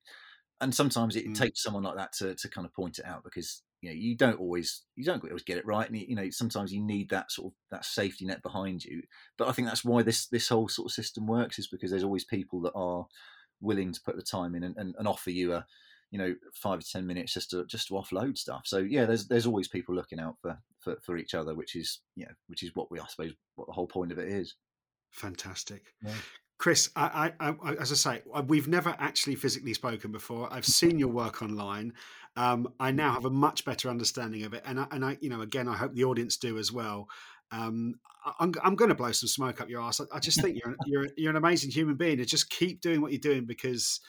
And 0.60 0.72
sometimes 0.72 1.16
it 1.16 1.26
mm. 1.26 1.36
takes 1.36 1.62
someone 1.62 1.82
like 1.82 1.96
that 1.96 2.12
to 2.18 2.34
to 2.36 2.48
kind 2.48 2.66
of 2.66 2.72
point 2.72 3.00
it 3.00 3.04
out 3.04 3.24
because 3.24 3.62
you 3.80 3.90
know 3.90 3.96
you 3.96 4.16
don't 4.16 4.38
always 4.38 4.84
you 4.94 5.04
don't 5.04 5.22
always 5.24 5.42
get 5.42 5.58
it 5.58 5.66
right, 5.66 5.88
and 5.88 5.98
you 5.98 6.14
know 6.14 6.30
sometimes 6.30 6.72
you 6.72 6.80
need 6.80 7.10
that 7.10 7.32
sort 7.32 7.48
of 7.48 7.52
that 7.72 7.84
safety 7.84 8.24
net 8.26 8.42
behind 8.42 8.84
you. 8.84 9.02
But 9.36 9.48
I 9.48 9.52
think 9.52 9.66
that's 9.66 9.84
why 9.84 10.02
this 10.02 10.28
this 10.28 10.48
whole 10.48 10.68
sort 10.68 10.86
of 10.86 10.92
system 10.92 11.26
works 11.26 11.58
is 11.58 11.66
because 11.66 11.90
there's 11.90 12.04
always 12.04 12.24
people 12.24 12.60
that 12.62 12.72
are 12.76 13.06
willing 13.62 13.92
to 13.92 14.02
put 14.02 14.16
the 14.16 14.22
time 14.22 14.54
in 14.54 14.64
and, 14.64 14.76
and, 14.76 14.94
and 14.98 15.08
offer 15.08 15.30
you 15.30 15.54
a 15.54 15.64
you 16.10 16.18
know 16.18 16.34
five 16.52 16.80
to 16.80 16.90
ten 16.90 17.06
minutes 17.06 17.32
just 17.32 17.50
to 17.50 17.64
just 17.66 17.88
to 17.88 17.94
offload 17.94 18.36
stuff 18.36 18.62
so 18.64 18.78
yeah 18.78 19.06
there's 19.06 19.26
there's 19.28 19.46
always 19.46 19.66
people 19.66 19.94
looking 19.94 20.20
out 20.20 20.36
for, 20.42 20.58
for 20.78 20.96
for 21.02 21.16
each 21.16 21.34
other 21.34 21.54
which 21.54 21.74
is 21.74 22.00
you 22.14 22.26
know 22.26 22.32
which 22.48 22.62
is 22.62 22.70
what 22.74 22.90
we 22.90 23.00
i 23.00 23.06
suppose 23.06 23.32
what 23.56 23.66
the 23.66 23.72
whole 23.72 23.86
point 23.86 24.12
of 24.12 24.18
it 24.18 24.28
is 24.28 24.54
fantastic 25.10 25.94
yeah. 26.04 26.12
Chris, 26.58 26.90
I, 26.94 27.32
I, 27.40 27.54
I, 27.64 27.74
as 27.74 27.90
I 27.90 27.96
say, 27.96 28.22
we've 28.46 28.68
never 28.68 28.94
actually 29.00 29.34
physically 29.34 29.74
spoken 29.74 30.12
before. 30.12 30.46
I've 30.52 30.64
seen 30.64 30.96
your 30.96 31.08
work 31.08 31.42
online. 31.42 31.92
Um, 32.36 32.72
I 32.78 32.92
now 32.92 33.12
have 33.14 33.24
a 33.24 33.30
much 33.30 33.64
better 33.64 33.90
understanding 33.90 34.44
of 34.44 34.54
it, 34.54 34.62
and 34.64 34.78
I, 34.78 34.86
and 34.92 35.04
I, 35.04 35.18
you 35.20 35.28
know, 35.28 35.40
again, 35.40 35.66
I 35.66 35.74
hope 35.74 35.92
the 35.92 36.04
audience 36.04 36.36
do 36.36 36.58
as 36.58 36.70
well. 36.70 37.08
Um, 37.52 37.94
I'm, 38.40 38.52
I'm 38.62 38.76
going 38.76 38.88
to 38.88 38.94
blow 38.94 39.12
some 39.12 39.28
smoke 39.28 39.60
up 39.60 39.68
your 39.68 39.82
ass. 39.82 40.00
I, 40.00 40.04
I 40.16 40.18
just 40.18 40.40
think 40.40 40.58
you're 40.58 40.76
you're 40.86 41.08
you're 41.16 41.30
an 41.30 41.36
amazing 41.36 41.70
human 41.70 41.96
being, 41.96 42.18
and 42.18 42.28
just 42.28 42.50
keep 42.50 42.80
doing 42.80 43.00
what 43.00 43.12
you're 43.12 43.20
doing 43.20 43.46
because, 43.46 44.00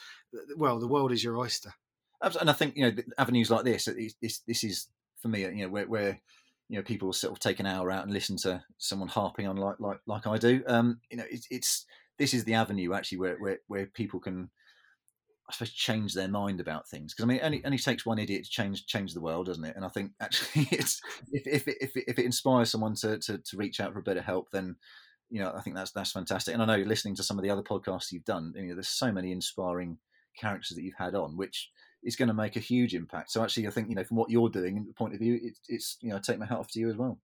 well, 0.56 0.78
the 0.78 0.88
world 0.88 1.12
is 1.12 1.22
your 1.22 1.38
oyster. 1.38 1.72
And 2.40 2.48
I 2.48 2.54
think 2.54 2.76
you 2.76 2.84
know 2.84 3.02
avenues 3.18 3.50
like 3.50 3.64
this. 3.64 3.88
This 4.22 4.40
this 4.46 4.64
is 4.64 4.88
for 5.20 5.28
me. 5.28 5.42
You 5.42 5.66
know 5.66 5.68
where, 5.68 5.86
where 5.86 6.20
you 6.68 6.78
know 6.78 6.82
people 6.82 7.12
sort 7.12 7.32
of 7.32 7.38
take 7.38 7.60
an 7.60 7.66
hour 7.66 7.90
out 7.90 8.04
and 8.04 8.12
listen 8.12 8.36
to 8.38 8.62
someone 8.78 9.08
harping 9.08 9.46
on 9.46 9.56
like 9.56 9.78
like 9.78 9.98
like 10.06 10.26
I 10.26 10.38
do. 10.38 10.62
Um, 10.66 11.00
you 11.10 11.18
know, 11.18 11.24
it, 11.30 11.44
it's 11.50 11.84
this 12.18 12.32
is 12.32 12.44
the 12.44 12.54
avenue 12.54 12.94
actually 12.94 13.18
where 13.18 13.36
where, 13.38 13.58
where 13.66 13.86
people 13.86 14.20
can 14.20 14.50
suppose 15.54 15.72
change 15.72 16.14
their 16.14 16.28
mind 16.28 16.60
about 16.60 16.88
things 16.88 17.12
because 17.12 17.24
I 17.24 17.28
mean, 17.28 17.38
it 17.38 17.44
only, 17.44 17.58
hmm. 17.58 17.66
only 17.66 17.78
takes 17.78 18.04
one 18.04 18.18
idiot 18.18 18.44
to 18.44 18.50
change 18.50 18.86
change 18.86 19.14
the 19.14 19.20
world, 19.20 19.46
doesn't 19.46 19.64
it? 19.64 19.76
And 19.76 19.84
I 19.84 19.88
think 19.88 20.12
actually, 20.20 20.68
it's 20.70 21.00
if 21.32 21.46
if 21.46 21.68
it, 21.68 21.76
if 21.80 21.96
it, 21.96 22.04
if 22.06 22.18
it 22.18 22.24
inspires 22.24 22.70
someone 22.70 22.94
to, 22.96 23.18
to 23.18 23.38
to 23.38 23.56
reach 23.56 23.80
out 23.80 23.92
for 23.92 23.98
a 23.98 24.02
bit 24.02 24.16
of 24.16 24.24
help, 24.24 24.50
then 24.50 24.76
you 25.30 25.40
know 25.40 25.52
I 25.54 25.60
think 25.60 25.76
that's 25.76 25.92
that's 25.92 26.12
fantastic. 26.12 26.54
And 26.54 26.62
I 26.62 26.66
know 26.66 26.74
you're 26.74 26.86
listening 26.86 27.16
to 27.16 27.22
some 27.22 27.38
of 27.38 27.42
the 27.44 27.50
other 27.50 27.62
podcasts 27.62 28.12
you've 28.12 28.24
done, 28.24 28.52
you 28.56 28.68
know, 28.68 28.74
there's 28.74 28.88
so 28.88 29.12
many 29.12 29.32
inspiring 29.32 29.98
characters 30.38 30.76
that 30.76 30.82
you've 30.82 30.94
had 30.98 31.14
on, 31.14 31.36
which 31.36 31.70
is 32.02 32.16
going 32.16 32.28
to 32.28 32.34
make 32.34 32.56
a 32.56 32.60
huge 32.60 32.94
impact. 32.94 33.30
So 33.30 33.42
actually, 33.42 33.66
I 33.66 33.70
think 33.70 33.88
you 33.88 33.94
know 33.94 34.04
from 34.04 34.16
what 34.16 34.30
you're 34.30 34.50
doing, 34.50 34.84
the 34.86 34.94
point 34.94 35.14
of 35.14 35.20
view, 35.20 35.40
it, 35.42 35.58
it's 35.68 35.96
you 36.00 36.10
know, 36.10 36.16
I 36.16 36.20
take 36.20 36.38
my 36.38 36.46
hat 36.46 36.58
off 36.58 36.70
to 36.72 36.80
you 36.80 36.90
as 36.90 36.96
well. 36.96 37.18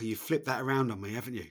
You 0.00 0.16
flipped 0.16 0.46
that 0.46 0.62
around 0.62 0.90
on 0.90 1.00
me, 1.00 1.12
haven't 1.12 1.34
you? 1.34 1.44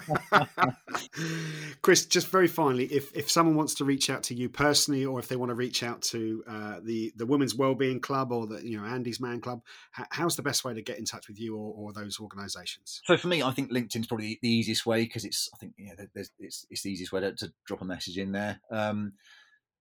Chris, 1.82 2.06
just 2.06 2.28
very 2.28 2.48
finally, 2.48 2.84
if 2.86 3.14
if 3.14 3.30
someone 3.30 3.56
wants 3.56 3.74
to 3.74 3.84
reach 3.84 4.10
out 4.10 4.22
to 4.24 4.34
you 4.34 4.48
personally, 4.48 5.04
or 5.04 5.18
if 5.18 5.28
they 5.28 5.36
want 5.36 5.50
to 5.50 5.54
reach 5.54 5.82
out 5.82 6.02
to 6.02 6.42
uh, 6.46 6.80
the 6.82 7.12
the 7.16 7.26
Women's 7.26 7.54
Wellbeing 7.54 8.00
Club 8.00 8.32
or 8.32 8.46
the 8.46 8.64
you 8.66 8.78
know 8.78 8.84
Andy's 8.84 9.20
Man 9.20 9.40
Club, 9.40 9.62
how's 9.90 10.36
the 10.36 10.42
best 10.42 10.64
way 10.64 10.74
to 10.74 10.82
get 10.82 10.98
in 10.98 11.04
touch 11.04 11.28
with 11.28 11.40
you 11.40 11.56
or, 11.56 11.74
or 11.74 11.92
those 11.92 12.20
organisations? 12.20 13.00
So 13.04 13.16
for 13.16 13.28
me, 13.28 13.42
I 13.42 13.50
think 13.52 13.70
LinkedIn's 13.70 14.06
probably 14.06 14.38
the 14.42 14.50
easiest 14.50 14.86
way 14.86 15.04
because 15.04 15.24
it's 15.24 15.48
I 15.54 15.58
think 15.58 15.74
know 15.78 16.06
it's 16.38 16.66
it's 16.70 16.82
the 16.82 16.90
easiest 16.90 17.12
way 17.12 17.20
to, 17.20 17.32
to 17.34 17.52
drop 17.66 17.82
a 17.82 17.84
message 17.84 18.18
in 18.18 18.32
there. 18.32 18.60
Um, 18.70 19.14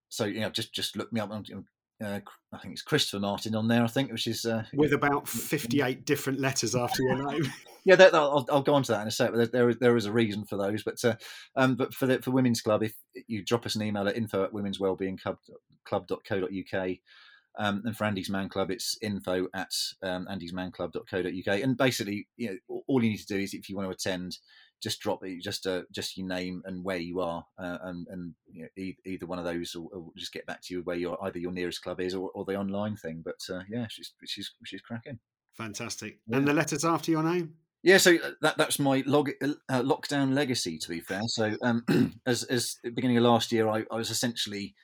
so 0.10 0.26
you 0.26 0.42
know 0.42 0.50
just 0.50 0.74
just 0.74 0.96
look 0.96 1.12
me 1.12 1.20
up 1.20 1.32
uh, 2.04 2.20
I 2.52 2.58
think 2.58 2.74
it's 2.74 2.82
Christopher 2.82 3.20
Martin 3.20 3.56
on 3.56 3.68
there. 3.68 3.84
I 3.84 3.88
think, 3.88 4.12
which 4.12 4.28
is 4.28 4.46
uh, 4.46 4.64
with 4.74 4.94
about 4.94 5.28
fifty-eight 5.28 6.06
different 6.06 6.40
letters 6.40 6.76
after 6.76 7.04
your 7.04 7.32
name. 7.32 7.52
yeah, 7.86 7.96
that, 7.96 8.14
I'll, 8.14 8.46
I'll, 8.52 8.62
go 8.62 8.76
on 8.76 8.84
to 8.84 8.92
that 8.92 9.02
in 9.02 9.08
a 9.08 9.12
sec. 9.12 9.32
But 9.34 9.52
there, 9.52 9.74
there 9.74 9.98
is 9.98 10.06
a 10.06 10.12
reason 10.12 10.46
for 10.46 10.58
those. 10.58 10.84
But 10.84 11.04
uh, 11.04 11.16
um, 11.56 11.76
but 11.76 11.94
for 11.94 12.06
the 12.06 12.22
for 12.22 12.32
Women's 12.32 12.62
Club, 12.62 12.84
if 12.84 12.94
you 13.28 13.44
drop 13.44 13.66
us 13.66 13.76
an 13.76 13.82
email 13.82 14.08
at 14.08 14.18
info 14.18 14.44
at 14.44 14.54
women's 14.54 14.80
wellbeing 14.80 15.18
club 15.18 15.38
club.co.uk, 15.86 16.90
Um, 17.58 17.82
and 17.86 17.98
for 17.98 18.04
Andy's 18.04 18.30
Man 18.30 18.50
Club, 18.50 18.70
it's 18.70 18.98
info 19.02 19.48
at 19.56 19.72
um, 20.04 20.28
andysmanclub.co.uk. 20.30 21.62
And 21.62 21.78
basically, 21.78 22.28
you 22.38 22.60
know, 22.70 22.84
all 22.88 23.04
you 23.04 23.10
need 23.10 23.18
to 23.18 23.26
do 23.26 23.40
is 23.40 23.54
if 23.54 23.70
you 23.70 23.76
want 23.76 23.88
to 23.88 23.94
attend, 23.94 24.38
just 24.82 25.00
drop 25.00 25.24
it, 25.24 25.42
just 25.42 25.66
uh, 25.66 25.82
just 25.92 26.18
your 26.18 26.28
name 26.28 26.62
and 26.66 26.84
where 26.84 26.98
you 26.98 27.20
are, 27.20 27.46
uh, 27.58 27.78
and 27.84 28.08
and 28.10 28.34
you 28.52 28.64
know, 28.64 28.70
e- 28.78 28.98
either 29.06 29.26
one 29.26 29.40
of 29.40 29.46
those 29.46 29.76
will, 29.76 29.90
will, 29.92 30.14
just 30.16 30.34
get 30.34 30.46
back 30.46 30.62
to 30.64 30.74
you 30.74 30.82
where 30.84 30.96
your 30.96 31.18
either 31.26 31.40
your 31.40 31.52
nearest 31.52 31.82
club 31.82 32.00
is 32.00 32.14
or, 32.14 32.30
or 32.36 32.46
the 32.46 32.56
online 32.56 32.96
thing. 32.96 33.24
But 33.24 33.40
uh, 33.50 33.62
yeah, 33.70 33.88
she's 33.90 34.14
she's 34.26 34.52
she's 34.66 34.82
cracking. 34.82 35.20
Fantastic. 35.56 36.20
Yeah. 36.28 36.38
And 36.38 36.48
the 36.48 36.54
letters 36.54 36.86
after 36.86 37.12
your 37.12 37.24
name. 37.24 37.56
Yeah, 37.84 37.98
so 37.98 38.16
uh, 38.16 38.32
that 38.42 38.58
that's 38.58 38.80
my 38.80 39.04
log, 39.06 39.32
uh, 39.42 39.82
lockdown 39.82 40.34
legacy. 40.34 40.78
To 40.78 40.90
be 40.90 41.00
fair, 41.00 41.22
so 41.28 41.56
um, 41.62 41.84
as 42.26 42.44
as 42.44 42.78
the 42.84 42.92
beginning 42.92 43.18
of 43.18 43.24
last 43.24 43.52
year, 43.52 43.68
I, 43.68 43.84
I 43.92 43.96
was 43.96 44.10
essentially 44.12 44.76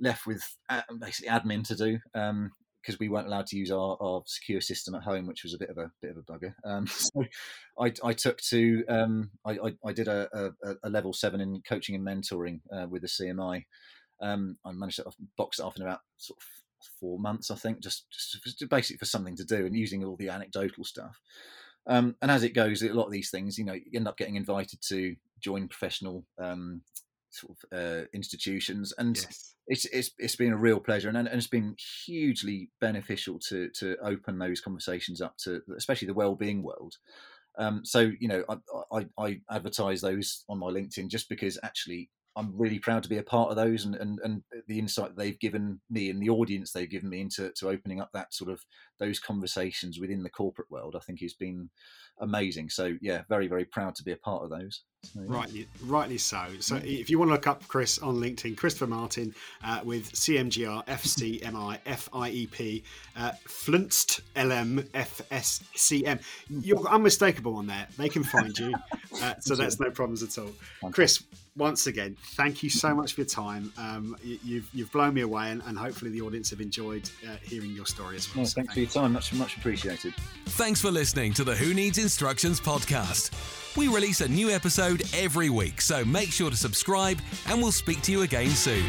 left 0.00 0.26
with 0.26 0.42
uh, 0.68 0.82
basically 0.98 1.30
admin 1.30 1.66
to 1.68 1.74
do 1.74 1.98
because 2.88 2.98
we 2.98 3.10
weren't 3.10 3.26
allowed 3.26 3.46
to 3.46 3.58
use 3.58 3.70
our, 3.70 3.98
our 4.00 4.22
secure 4.24 4.62
system 4.62 4.94
at 4.94 5.02
home, 5.02 5.26
which 5.26 5.42
was 5.42 5.52
a 5.52 5.58
bit 5.58 5.68
of 5.68 5.76
a 5.76 5.90
bit 6.00 6.10
of 6.10 6.16
a 6.16 6.22
bugger. 6.22 6.54
Um, 6.64 6.86
so 6.86 7.22
I, 7.78 7.92
I, 8.02 8.14
took 8.14 8.40
to 8.48 8.82
um, 8.88 9.30
I, 9.44 9.50
I, 9.52 9.74
I, 9.84 9.92
did 9.92 10.08
a, 10.08 10.50
a, 10.64 10.74
a, 10.84 10.88
level 10.88 11.12
seven 11.12 11.42
in 11.42 11.60
coaching 11.68 11.94
and 11.94 12.06
mentoring 12.06 12.60
uh, 12.72 12.86
with 12.88 13.02
the 13.02 13.08
CMI. 13.08 13.66
Um, 14.22 14.56
I 14.64 14.72
managed 14.72 14.96
to 14.96 15.10
box 15.36 15.58
it 15.58 15.64
off 15.64 15.76
in 15.76 15.82
about 15.82 16.00
sort 16.16 16.38
of 16.38 16.46
four 16.98 17.18
months, 17.18 17.50
I 17.50 17.56
think, 17.56 17.80
just, 17.80 18.06
just 18.10 18.66
basically 18.70 18.96
for 18.96 19.04
something 19.04 19.36
to 19.36 19.44
do 19.44 19.66
and 19.66 19.76
using 19.76 20.02
all 20.02 20.16
the 20.16 20.30
anecdotal 20.30 20.84
stuff. 20.84 21.20
Um, 21.86 22.16
and 22.22 22.30
as 22.30 22.42
it 22.42 22.54
goes, 22.54 22.82
a 22.82 22.88
lot 22.88 23.06
of 23.06 23.12
these 23.12 23.30
things, 23.30 23.58
you 23.58 23.64
know, 23.66 23.74
you 23.74 23.84
end 23.94 24.08
up 24.08 24.16
getting 24.16 24.36
invited 24.36 24.80
to 24.88 25.14
join 25.40 25.68
professional 25.68 26.24
um, 26.38 26.80
sort 27.30 27.56
of 27.56 27.78
uh, 27.78 28.04
institutions, 28.12 28.92
and 28.98 29.16
yes. 29.16 29.54
it's, 29.66 29.84
it's 29.86 30.10
it's 30.18 30.36
been 30.36 30.52
a 30.52 30.56
real 30.56 30.80
pleasure, 30.80 31.08
and, 31.08 31.16
and 31.16 31.28
it's 31.28 31.46
been 31.46 31.74
hugely 32.06 32.70
beneficial 32.80 33.38
to 33.48 33.68
to 33.70 33.96
open 34.02 34.38
those 34.38 34.60
conversations 34.60 35.20
up 35.20 35.36
to, 35.44 35.60
especially 35.76 36.06
the 36.06 36.14
well-being 36.14 36.62
world. 36.62 36.96
Um, 37.58 37.84
so 37.84 38.10
you 38.20 38.28
know, 38.28 38.44
I, 38.48 38.56
I, 38.96 39.06
I 39.18 39.40
advertise 39.50 40.00
those 40.00 40.44
on 40.48 40.58
my 40.58 40.68
LinkedIn 40.68 41.08
just 41.08 41.28
because 41.28 41.58
actually 41.62 42.10
I'm 42.38 42.56
really 42.56 42.78
proud 42.78 43.02
to 43.02 43.08
be 43.08 43.18
a 43.18 43.22
part 43.22 43.50
of 43.50 43.56
those 43.56 43.84
and, 43.84 43.96
and, 43.96 44.20
and 44.22 44.42
the 44.68 44.78
insight 44.78 45.16
they've 45.16 45.38
given 45.40 45.80
me 45.90 46.08
and 46.08 46.22
the 46.22 46.30
audience 46.30 46.70
they've 46.70 46.88
given 46.88 47.08
me 47.08 47.20
into 47.20 47.50
to 47.56 47.68
opening 47.68 48.00
up 48.00 48.10
that 48.14 48.32
sort 48.32 48.48
of 48.48 48.64
those 49.00 49.18
conversations 49.18 49.98
within 49.98 50.22
the 50.22 50.30
corporate 50.30 50.70
world, 50.70 50.94
I 50.94 51.00
think 51.00 51.20
has 51.20 51.34
been 51.34 51.68
amazing. 52.20 52.70
So 52.70 52.94
yeah, 53.00 53.22
very, 53.28 53.48
very 53.48 53.64
proud 53.64 53.96
to 53.96 54.04
be 54.04 54.12
a 54.12 54.16
part 54.16 54.44
of 54.44 54.50
those. 54.50 54.84
So, 55.04 55.20
yeah. 55.20 55.26
Rightly, 55.28 55.68
rightly 55.84 56.18
so. 56.18 56.44
So 56.58 56.76
if 56.76 57.08
you 57.08 57.18
want 57.18 57.28
to 57.28 57.32
look 57.32 57.46
up 57.46 57.66
Chris 57.68 57.98
on 58.00 58.16
LinkedIn, 58.16 58.56
Christopher 58.56 58.88
Martin 58.88 59.32
uh, 59.62 59.80
with 59.84 60.10
CMGR 60.12 60.84
FCMI 60.86 61.78
FIEP 61.86 62.82
uh, 63.16 63.32
Flunst 63.46 64.20
LM 64.36 64.82
FSCM. 64.94 66.20
You're 66.48 66.88
unmistakable 66.88 67.56
on 67.56 67.66
there. 67.68 67.86
They 67.96 68.08
can 68.08 68.24
find 68.24 68.56
you. 68.58 68.74
Uh, 69.22 69.34
so 69.40 69.56
that's 69.56 69.80
no 69.80 69.90
problems 69.90 70.22
at 70.22 70.38
all. 70.38 70.52
Chris, 70.92 71.24
once 71.56 71.88
again, 71.88 72.16
thank 72.36 72.62
you 72.62 72.70
so 72.70 72.94
much 72.94 73.14
for 73.14 73.22
your 73.22 73.26
time. 73.26 73.72
Um, 73.76 74.16
you, 74.22 74.38
you've 74.44 74.70
you've 74.72 74.92
blown 74.92 75.14
me 75.14 75.22
away, 75.22 75.50
and, 75.50 75.62
and 75.66 75.76
hopefully 75.76 76.10
the 76.10 76.20
audience 76.20 76.50
have 76.50 76.60
enjoyed 76.60 77.10
uh, 77.26 77.36
hearing 77.42 77.70
your 77.72 77.86
story 77.86 78.16
as 78.16 78.28
well. 78.28 78.42
well 78.42 78.46
so 78.46 78.54
thanks 78.54 78.74
thank 78.74 78.90
for 78.90 78.98
your 78.98 79.04
time, 79.04 79.12
much 79.14 79.32
much 79.32 79.56
appreciated. 79.56 80.14
Thanks 80.46 80.80
for 80.80 80.90
listening 80.90 81.32
to 81.32 81.42
the 81.42 81.56
Who 81.56 81.74
Needs 81.74 81.98
Instructions 81.98 82.60
podcast. 82.60 83.32
We 83.78 83.86
release 83.86 84.22
a 84.22 84.28
new 84.28 84.50
episode 84.50 85.04
every 85.14 85.50
week, 85.50 85.80
so 85.80 86.04
make 86.04 86.32
sure 86.32 86.50
to 86.50 86.56
subscribe, 86.56 87.18
and 87.46 87.62
we'll 87.62 87.70
speak 87.70 88.02
to 88.02 88.10
you 88.10 88.22
again 88.22 88.50
soon. 88.50 88.84